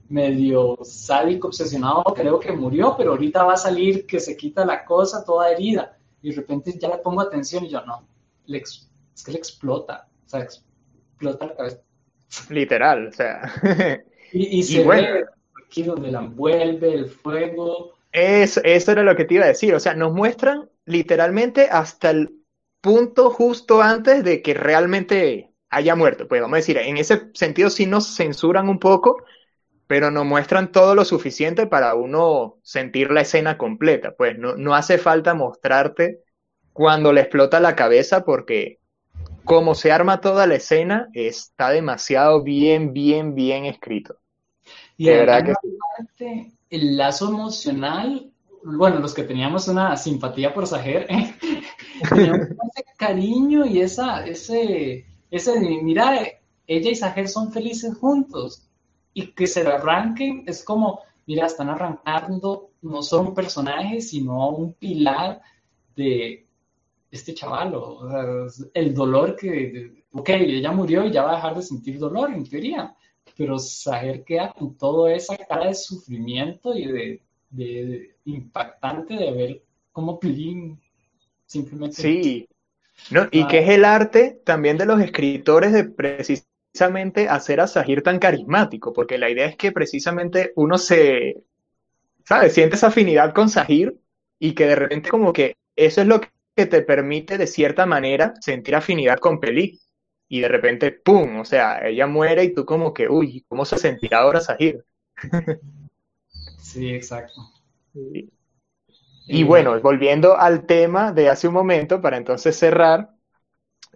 [0.09, 4.83] medio sádico, obsesionado, creo que murió, pero ahorita va a salir que se quita la
[4.83, 8.07] cosa toda herida y de repente ya le pongo atención y yo no,
[8.47, 8.89] es
[9.23, 11.81] que le explota, o sea, explota la cabeza.
[12.49, 13.53] Literal, o sea.
[14.33, 15.25] y, se ve
[15.69, 17.93] aquí donde la envuelve, el fuego.
[18.11, 22.09] Eso, eso era lo que te iba a decir, o sea, nos muestran literalmente hasta
[22.09, 22.31] el
[22.81, 26.27] punto justo antes de que realmente haya muerto.
[26.27, 29.23] Pues vamos a decir, en ese sentido sí nos censuran un poco,
[29.85, 34.15] pero no muestran todo lo suficiente para uno sentir la escena completa.
[34.17, 36.23] Pues no, no hace falta mostrarte
[36.73, 38.79] cuando le explota la cabeza porque
[39.43, 44.17] como se arma toda la escena está demasiado bien, bien, bien escrito.
[44.99, 45.55] Y de verdad
[46.17, 48.33] que el lazo emocional,
[48.65, 51.07] bueno, los que teníamos una simpatía por Sajer,
[52.09, 56.19] teníamos ese cariño y esa, ese, ese, mira,
[56.67, 58.67] ella y Sajer son felices juntos
[59.13, 64.73] y que se arranquen es como, mira, están arrancando no solo un personaje, sino un
[64.73, 65.41] pilar
[65.95, 66.45] de
[67.09, 67.73] este chaval,
[68.73, 72.43] el dolor que, ok, ella murió y ya va a dejar de sentir dolor, en
[72.43, 72.93] teoría,
[73.39, 79.63] pero saber queda con toda esa cara de sufrimiento y de, de impactante de ver
[79.93, 80.77] cómo Pilín
[81.45, 81.95] simplemente...
[81.95, 82.45] Sí,
[83.11, 87.67] no, y que es el arte también de los escritores de precisamente precisamente hacer a
[87.67, 91.43] Sahir tan carismático, porque la idea es que precisamente uno se,
[92.25, 92.53] ¿sabes?
[92.53, 93.97] Siente esa afinidad con Sahir
[94.37, 98.33] y que de repente como que eso es lo que te permite de cierta manera
[98.41, 99.79] sentir afinidad con Peli.
[100.31, 101.39] Y de repente, ¡pum!
[101.39, 104.85] O sea, ella muere y tú como que, uy, ¿cómo se sentirá ahora Sahir?
[106.61, 107.41] Sí, exacto.
[109.25, 113.09] Y bueno, volviendo al tema de hace un momento, para entonces cerrar,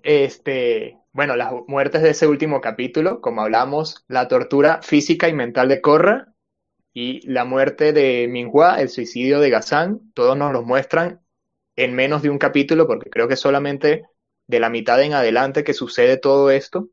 [0.02, 5.70] este, bueno, las muertes de ese último capítulo, como hablamos, la tortura física y mental
[5.70, 6.34] de Korra
[6.94, 11.22] y la muerte de Minhua, el suicidio de Gazan, todos nos los muestran
[11.76, 14.06] en menos de un capítulo, porque creo que solamente
[14.54, 16.90] de la mitad en adelante que sucede todo esto.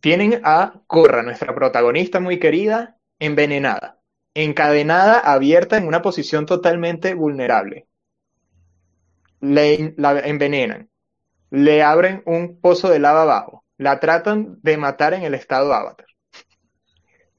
[0.00, 3.98] Tienen a Korra, nuestra protagonista muy querida, envenenada,
[4.34, 7.86] encadenada, abierta en una posición totalmente vulnerable.
[9.40, 10.90] Le, la envenenan,
[11.50, 16.06] le abren un pozo de lava abajo, la tratan de matar en el estado avatar.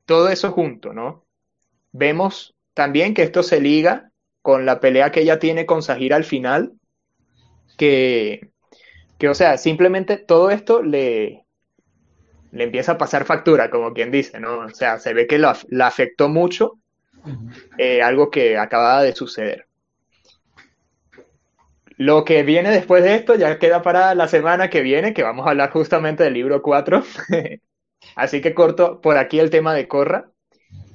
[0.05, 1.27] Todo eso junto, ¿no?
[1.91, 4.11] Vemos también que esto se liga
[4.41, 6.73] con la pelea que ella tiene con Sahira al final,
[7.79, 8.51] que,
[9.17, 11.45] que o sea, simplemente todo esto le,
[12.51, 14.59] le empieza a pasar factura, como quien dice, ¿no?
[14.59, 16.73] O sea, se ve que la afectó mucho,
[17.77, 19.65] eh, algo que acababa de suceder.
[21.97, 25.47] Lo que viene después de esto ya queda para la semana que viene, que vamos
[25.47, 27.03] a hablar justamente del libro 4.
[28.15, 30.31] Así que corto por aquí el tema de Corra.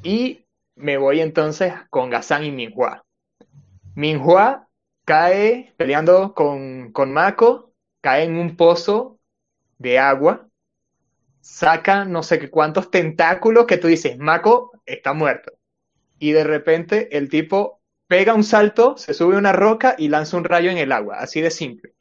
[0.03, 0.47] Y
[0.77, 3.05] me voy entonces con Gazan y Minhua.
[3.95, 4.64] Minhua
[5.05, 9.21] cae peleando con, con Mako, cae en un pozo
[9.79, 10.49] de agua,
[11.41, 15.53] saca no sé qué cuántos tentáculos que tú dices, Mako está muerto.
[16.19, 20.37] Y de repente el tipo pega un salto, se sube a una roca y lanza
[20.37, 21.95] un rayo en el agua, así de simple.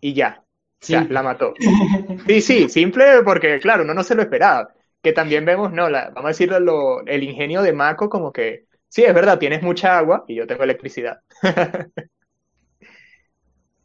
[0.00, 0.44] Y ya,
[0.80, 1.54] ya la mató.
[2.26, 4.74] Sí, sí, simple porque, claro, uno no se lo esperaba.
[5.02, 9.04] Que también vemos, no, la, vamos a decirlo, el ingenio de Mako, como que, sí,
[9.04, 11.20] es verdad, tienes mucha agua y yo tengo electricidad.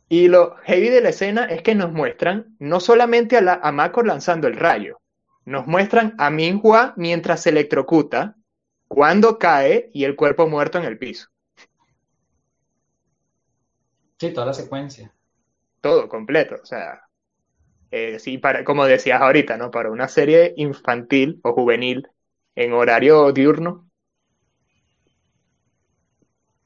[0.10, 3.72] y lo heavy de la escena es que nos muestran no solamente a, la, a
[3.72, 5.00] Mako lanzando el rayo,
[5.46, 8.36] nos muestran a Minhua mientras se electrocuta
[8.88, 11.30] cuando cae y el cuerpo muerto en el piso.
[14.20, 15.14] Sí, toda la secuencia.
[15.82, 17.06] Todo completo, o sea,
[17.92, 19.72] eh, sí, para, como decías ahorita, ¿no?
[19.72, 22.08] Para una serie infantil o juvenil
[22.56, 23.90] en horario diurno,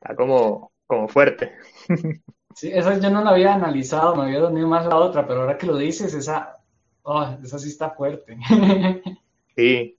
[0.10, 1.54] está como, como fuerte.
[2.56, 5.58] Sí, esa yo no la había analizado, me había dormido más la otra, pero ahora
[5.58, 6.58] que lo dices, esa,
[7.04, 8.38] oh, esa sí está fuerte.
[9.56, 9.98] Sí,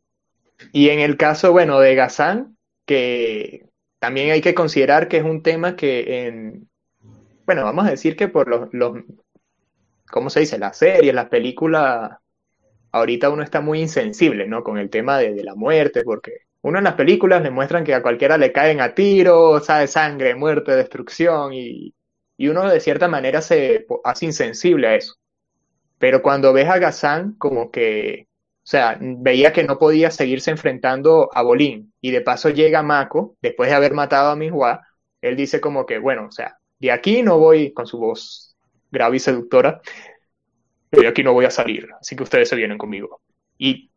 [0.72, 2.56] y en el caso, bueno, de Gazán,
[2.86, 3.68] que
[3.98, 6.68] también hay que considerar que es un tema que en,
[7.46, 8.98] bueno, vamos a decir que por los, los
[10.10, 10.58] ¿cómo se dice?
[10.58, 12.18] Las series, las películas,
[12.90, 14.64] ahorita uno está muy insensible, ¿no?
[14.64, 18.02] Con el tema de, la muerte, porque uno en las películas le muestran que a
[18.02, 21.94] cualquiera le caen a tiro, sabe sangre, muerte, destrucción, y,
[22.36, 25.14] y uno de cierta manera se hace insensible a eso.
[25.98, 28.28] Pero cuando ves a Gazán, como que
[28.62, 31.92] o sea, veía que no podía seguirse enfrentando a Bolín.
[32.00, 34.86] Y de paso llega Mako, después de haber matado a Minhua,
[35.20, 38.54] él dice como que, bueno, o sea, de aquí no voy, con su voz
[38.90, 39.80] grave y seductora,
[40.92, 43.20] de aquí no voy a salir, así que ustedes se vienen conmigo.
[43.58, 43.89] Y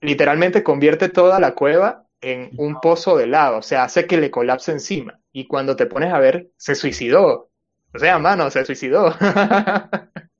[0.00, 4.30] literalmente convierte toda la cueva en un pozo de lava, o sea, hace que le
[4.30, 5.20] colapse encima.
[5.32, 7.50] Y cuando te pones a ver, se suicidó.
[7.94, 9.14] O sea, mano, se suicidó.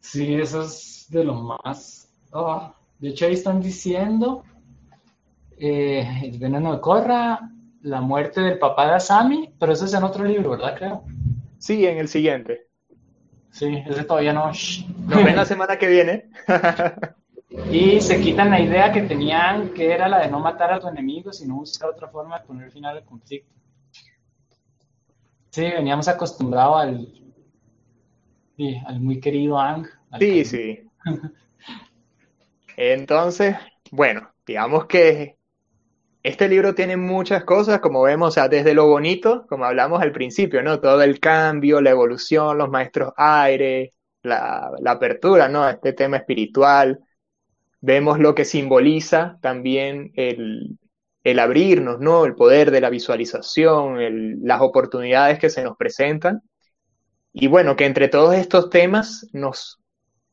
[0.00, 2.08] Sí, eso es de lo más.
[2.32, 4.44] Ah, de hecho, ahí están diciendo
[5.58, 7.40] eh, el veneno de Corra,
[7.82, 10.76] la muerte del papá de Asami, pero eso es en otro libro, ¿verdad?
[10.76, 11.04] Creo.
[11.58, 12.68] Sí, en el siguiente.
[13.54, 14.48] Sí, ese todavía no.
[14.48, 16.28] Nos ven la semana que viene.
[17.70, 20.88] y se quitan la idea que tenían, que era la de no matar a tu
[20.88, 23.48] enemigo, sino buscar otra forma de poner final al conflicto.
[25.50, 27.24] Sí, veníamos acostumbrados al
[28.56, 29.86] Sí, al muy querido Ang.
[30.18, 30.88] Sí, sí.
[32.76, 33.56] Entonces,
[33.90, 35.38] bueno, digamos que
[36.24, 40.80] este libro tiene muchas cosas, como vemos, desde lo bonito, como hablamos al principio, ¿no?
[40.80, 43.92] Todo el cambio, la evolución, los maestros aire,
[44.22, 45.68] la, apertura, ¿no?
[45.68, 46.98] Este tema espiritual.
[47.82, 50.78] Vemos lo que simboliza también el,
[51.24, 52.24] el abrirnos, ¿no?
[52.24, 56.40] El poder de la visualización, las oportunidades que se nos presentan.
[57.34, 59.78] Y bueno, que entre todos estos temas nos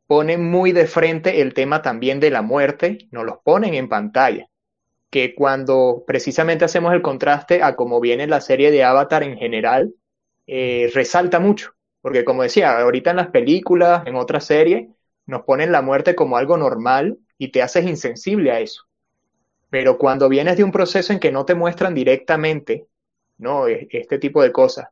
[0.07, 4.47] ponen muy de frente el tema también de la muerte, nos los ponen en pantalla.
[5.11, 9.93] Que cuando precisamente hacemos el contraste a cómo viene la serie de Avatar en general,
[10.47, 11.73] eh, resalta mucho.
[12.01, 14.89] Porque como decía, ahorita en las películas, en otras series,
[15.27, 18.83] nos ponen la muerte como algo normal y te haces insensible a eso.
[19.69, 22.87] Pero cuando vienes de un proceso en que no te muestran directamente,
[23.37, 23.67] ¿no?
[23.67, 24.87] E-, este tipo de cosas,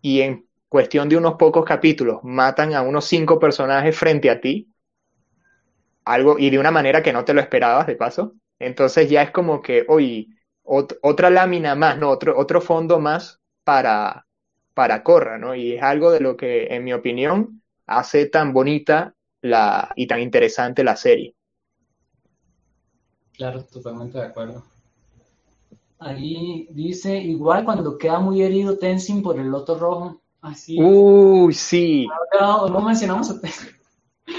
[0.00, 4.68] y en cuestión de unos pocos capítulos matan a unos cinco personajes frente a ti,
[6.04, 9.30] algo, y de una manera que no te lo esperabas, de paso, Entonces ya es
[9.30, 10.28] como que, oye,
[10.62, 12.10] otra lámina más, ¿no?
[12.10, 14.26] Otro, otro fondo más para,
[14.72, 15.54] para Corra, ¿no?
[15.54, 20.20] Y es algo de lo que, en mi opinión, hace tan bonita la, y tan
[20.20, 21.34] interesante la serie.
[23.32, 24.64] Claro, totalmente de acuerdo.
[25.98, 30.20] Ahí dice, igual cuando queda muy herido Tenzin por el loto rojo.
[30.40, 30.76] Así.
[30.78, 32.06] Uy, sí.
[32.38, 33.40] No, mencionamos a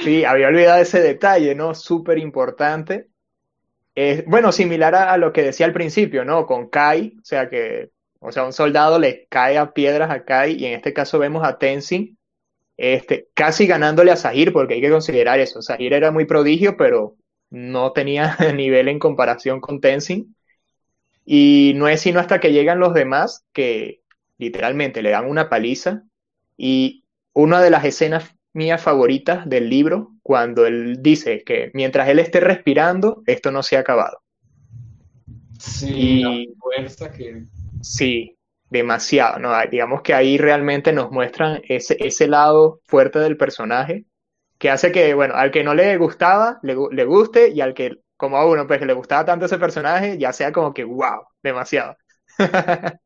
[0.03, 1.73] Sí, había olvidado ese detalle, ¿no?
[1.73, 3.09] Súper importante.
[4.27, 6.45] Bueno, similar a, lo que decía al principio, ¿no?
[6.45, 10.55] Con Kai, o sea que, o sea, un soldado le cae a piedras a Kai
[10.55, 12.17] y en este caso vemos a Tenzin
[12.77, 15.61] este, casi ganándole a Sahir, porque hay que considerar eso.
[15.61, 17.15] Sahir era muy prodigio, pero
[17.49, 20.35] no tenía nivel en comparación con Tenzin.
[21.25, 24.01] Y no es sino hasta que llegan los demás que
[24.37, 26.03] literalmente le dan una paliza.
[26.57, 32.17] Y una de las escenas mías favoritas del libro, cuando él dice que mientras él
[32.17, 34.23] esté respirando, esto no se ha acabado.
[35.59, 37.43] Sí, y, fuerza que...
[37.83, 38.35] Sí,
[38.67, 39.51] demasiado, ¿no?
[39.69, 44.05] Digamos que ahí realmente nos muestran ese, ese lado fuerte del personaje,
[44.57, 47.99] que hace que, bueno, al que no le gustaba, le, le guste, y al que
[48.17, 51.27] como a uno, pues que le gustaba tanto ese personaje, ya sea como que, wow,
[51.43, 51.97] demasiado.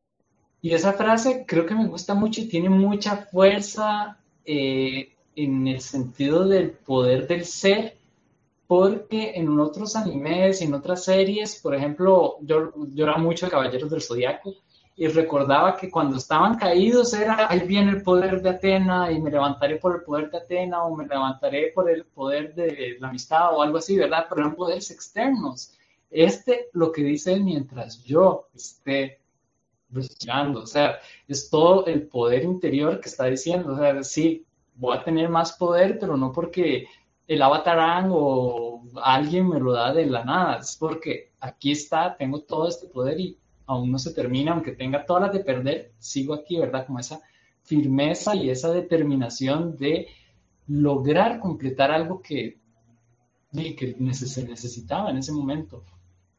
[0.62, 4.16] y esa frase creo que me gusta mucho y tiene mucha fuerza
[4.46, 5.12] eh,
[5.44, 7.96] en el sentido del poder del ser,
[8.66, 13.90] porque en otros animes y en otras series, por ejemplo, yo, era mucho de Caballeros
[13.90, 14.54] del Zodiaco,
[14.96, 19.30] y recordaba que cuando estaban caídos era, ahí viene el poder de Atena y me
[19.30, 23.56] levantaré por el poder de Atena o me levantaré por el poder de la amistad
[23.56, 24.26] o algo así, ¿verdad?
[24.28, 25.72] Pero eran poderes externos.
[26.10, 29.20] Este, lo que dice mientras yo esté
[29.90, 34.46] respirando, o sea, es todo el poder interior que está diciendo, o sea, sí,
[34.80, 36.88] voy a tener más poder, pero no porque
[37.28, 42.40] el avatarán o alguien me lo da de la nada, es porque aquí está, tengo
[42.40, 46.34] todo este poder y aún no se termina, aunque tenga todas las de perder, sigo
[46.34, 46.86] aquí, ¿verdad?
[46.86, 47.20] Como esa
[47.62, 50.08] firmeza y esa determinación de
[50.66, 52.58] lograr completar algo que,
[53.52, 55.84] que se necesitaba en ese momento.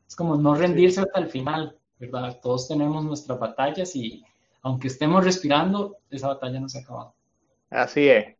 [0.07, 2.39] Es como no rendirse hasta el final, ¿verdad?
[2.41, 4.25] Todos tenemos nuestras batallas y
[4.63, 7.13] aunque estemos respirando, esa batalla no se ha acabado.
[7.71, 8.35] Así es.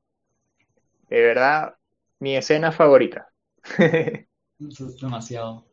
[1.09, 1.75] De verdad,
[2.19, 3.29] mi escena favorita.
[3.79, 5.65] Es demasiado.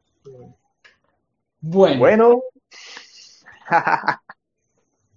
[1.61, 1.99] Bueno.
[1.99, 2.43] Bueno,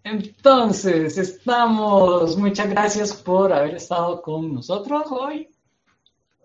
[0.03, 2.38] Entonces, estamos.
[2.38, 5.49] Muchas gracias por haber estado con nosotros hoy.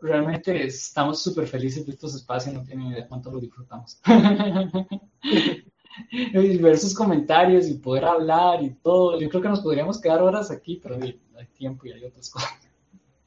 [0.00, 3.98] Realmente estamos súper felices de estos espacios, no tienen idea cuánto lo disfrutamos.
[6.12, 9.18] y ver sus comentarios y poder hablar y todo.
[9.18, 10.98] Yo creo que nos podríamos quedar horas aquí, pero
[11.38, 12.52] hay tiempo y hay otras cosas.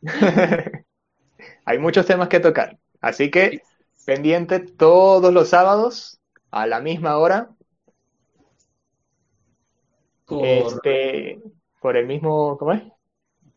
[1.65, 2.77] hay muchos temas que tocar.
[3.02, 3.61] Así que
[4.06, 6.19] pendiente todos los sábados
[6.52, 7.49] a la misma hora
[10.26, 10.45] por...
[10.45, 11.41] Este,
[11.80, 12.84] por el mismo, ¿cómo es?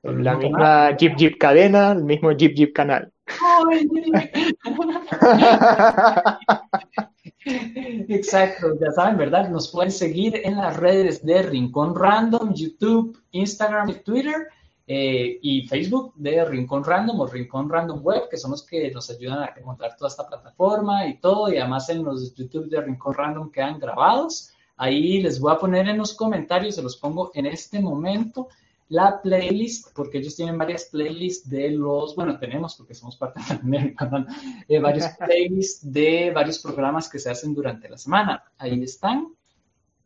[0.02, 3.12] la misma Jeep Jeep cadena, el mismo Jeep Jeep canal.
[7.44, 9.48] Exacto, ya saben, ¿verdad?
[9.48, 14.48] Nos pueden seguir en las redes de Rincón Random, YouTube, Instagram Twitter.
[14.84, 19.08] Eh, y Facebook de Rincón Random o Rincón Random Web, que son los que nos
[19.10, 21.52] ayudan a encontrar toda esta plataforma y todo.
[21.52, 24.52] Y además en los YouTube de Rincón Random quedan grabados.
[24.76, 28.48] Ahí les voy a poner en los comentarios, se los pongo en este momento,
[28.92, 33.94] la playlist, porque ellos tienen varias playlists de los, bueno, tenemos, porque somos parte del
[33.96, 34.26] canal,
[34.68, 38.44] eh, varios playlists de varios programas que se hacen durante la semana.
[38.58, 39.34] Ahí están.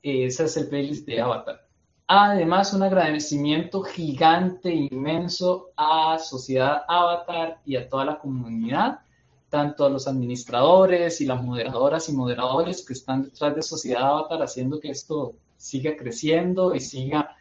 [0.01, 1.67] Ese es el playlist de Avatar.
[2.07, 9.01] Además, un agradecimiento gigante, inmenso a Sociedad Avatar y a toda la comunidad
[9.49, 14.43] tanto a los administradores y las moderadoras y moderadores que están detrás de Sociedad Avatar
[14.43, 17.36] haciendo que esto siga creciendo y siga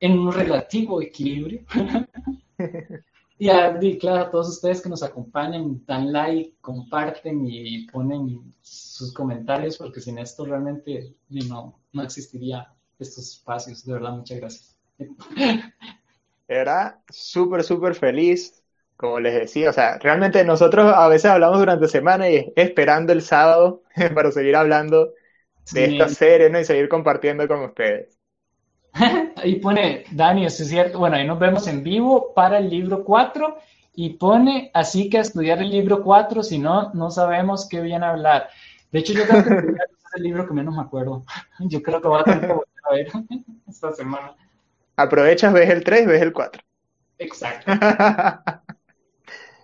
[0.00, 1.62] en un relativo equilibrio.
[3.38, 9.12] y, a, claro, a todos ustedes que nos acompañan, dan like, comparten y ponen sus
[9.12, 13.84] comentarios, porque sin esto realmente no, no existiría estos espacios.
[13.84, 14.78] De verdad, muchas gracias.
[16.48, 18.62] Era súper, súper feliz
[18.96, 23.22] como les decía, o sea, realmente nosotros a veces hablamos durante semana y esperando el
[23.22, 23.82] sábado
[24.14, 25.12] para seguir hablando
[25.72, 26.60] de esta serie, ¿no?
[26.60, 28.18] Y seguir compartiendo con ustedes.
[29.46, 33.04] Ahí pone, Dani, eso es cierto, bueno, ahí nos vemos en vivo para el libro
[33.04, 33.58] 4
[33.94, 38.06] y pone así que a estudiar el libro 4, si no, no sabemos qué viene
[38.06, 38.48] a hablar.
[38.90, 41.24] De hecho, yo creo que es el libro que menos me acuerdo.
[41.60, 43.08] Yo creo que voy a tener que volver a ver
[43.68, 44.34] esta semana.
[44.96, 46.62] Aprovechas, ves el 3, ves el 4.
[47.18, 47.72] Exacto.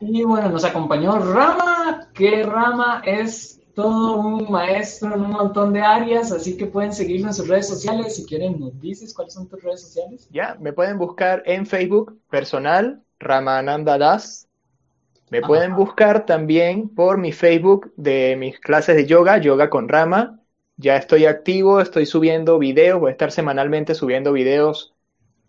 [0.01, 5.81] Y bueno, nos acompañó Rama, que Rama es todo un maestro en un montón de
[5.81, 8.17] áreas, así que pueden seguirnos en sus redes sociales.
[8.17, 10.29] Si quieren, nos dices cuáles son tus redes sociales.
[10.31, 14.49] Ya, me pueden buscar en Facebook personal, Ramananda Das.
[15.31, 20.41] Me pueden buscar también por mi Facebook de mis clases de yoga, Yoga con Rama.
[20.77, 24.93] Ya estoy activo, estoy subiendo videos, voy a estar semanalmente subiendo videos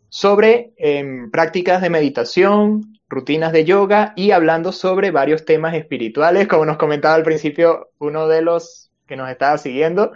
[0.07, 6.65] sobre em, prácticas de meditación, rutinas de yoga y hablando sobre varios temas espirituales, como
[6.65, 10.11] nos comentaba al principio uno de los que nos estaba siguiendo,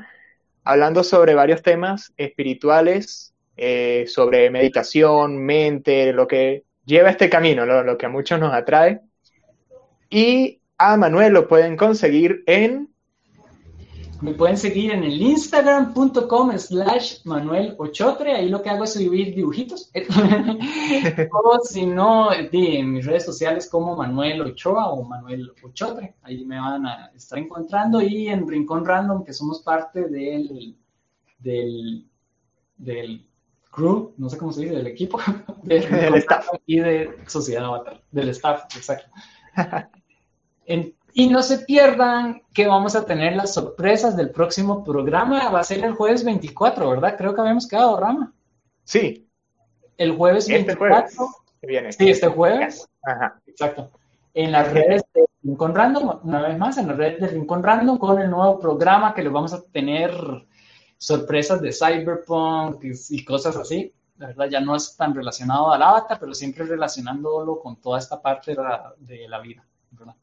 [0.64, 7.98] hablando sobre varios temas espirituales, eh, sobre meditación, mente, lo que lleva este camino, lo
[7.98, 9.02] que a muchos nos atrae.
[10.10, 12.90] Y a Manuel lo pueden conseguir en
[14.22, 19.36] me pueden seguir en el instagram.com slash Manuel Ochotre, ahí lo que hago es subir
[19.36, 19.92] dibujitos.
[21.32, 26.60] o si no, en mis redes sociales como Manuel Ochoa o Manuel Ochotre, ahí me
[26.60, 28.02] van a estar encontrando.
[28.02, 30.76] Y en Rincón Random, que somos parte del,
[31.40, 32.06] del,
[32.78, 33.28] del
[33.70, 35.20] crew, no sé cómo se dice, del equipo,
[35.64, 39.10] del staff y de Sociedad Avatar, del staff, exacto.
[40.66, 45.50] En, y no se pierdan que vamos a tener las sorpresas del próximo programa.
[45.50, 47.16] Va a ser el jueves 24, ¿verdad?
[47.18, 48.36] Creo que habíamos quedado, Rama.
[48.84, 49.28] Sí.
[49.98, 51.08] El jueves 24.
[51.08, 51.20] Este
[51.60, 51.96] jueves.
[51.98, 52.88] Sí, este jueves.
[53.02, 53.42] Ajá.
[53.48, 53.90] Exacto.
[54.36, 57.98] En las redes de Rincón Random, una vez más, en las redes de Rincón Random,
[57.98, 60.12] con el nuevo programa que les vamos a tener
[61.00, 63.92] sorpresas de Cyberpunk y, cosas así.
[64.20, 68.22] La verdad ya no es tan relacionado al avatar, pero siempre relacionándolo con toda esta
[68.22, 70.14] parte de la, de la vida, ¿verdad?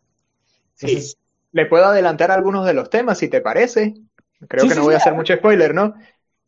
[0.74, 1.14] Sí.
[1.52, 3.94] Le puedo adelantar algunos de los temas, si te parece.
[4.48, 5.94] Creo que no voy a hacer mucho spoiler, ¿no?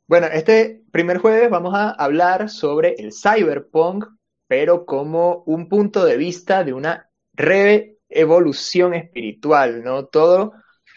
[0.06, 4.06] Bueno, este primer jueves vamos a hablar sobre el cyberpunk,
[4.46, 7.10] pero como un punto de vista de una
[8.08, 10.06] evolución espiritual, ¿no?
[10.06, 10.52] Todo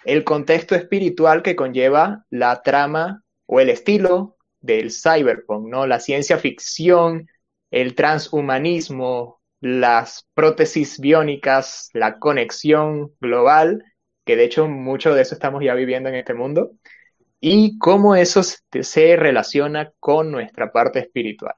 [0.06, 5.88] el contexto espiritual que conlleva la trama o el estilo del cyberpunk, ¿no?
[5.88, 7.28] La ciencia ficción,
[7.72, 13.84] el transhumanismo, las prótesis biónicas, la conexión global,
[14.26, 16.72] que de hecho mucho de eso estamos ya viviendo en este mundo,
[17.40, 21.56] y cómo eso se relaciona con nuestra parte espiritual.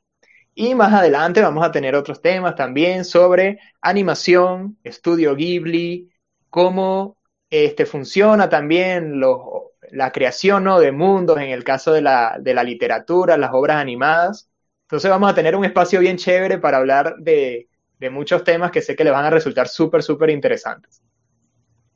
[0.53, 6.09] Y más adelante vamos a tener otros temas también sobre animación, estudio Ghibli,
[6.49, 7.17] cómo
[7.49, 13.37] este, funciona también la creación de mundos en el caso de la, de la literatura,
[13.37, 14.49] las obras animadas.
[14.83, 17.69] Entonces vamos a tener un espacio bien chévere para hablar de,
[18.01, 21.03] de muchos temas que sé que le van a resultar súper, súper interesantes.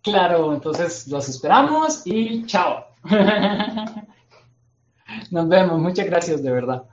[0.03, 2.85] Claro, entonces los esperamos y chao.
[5.31, 6.83] Nos vemos, muchas gracias de verdad.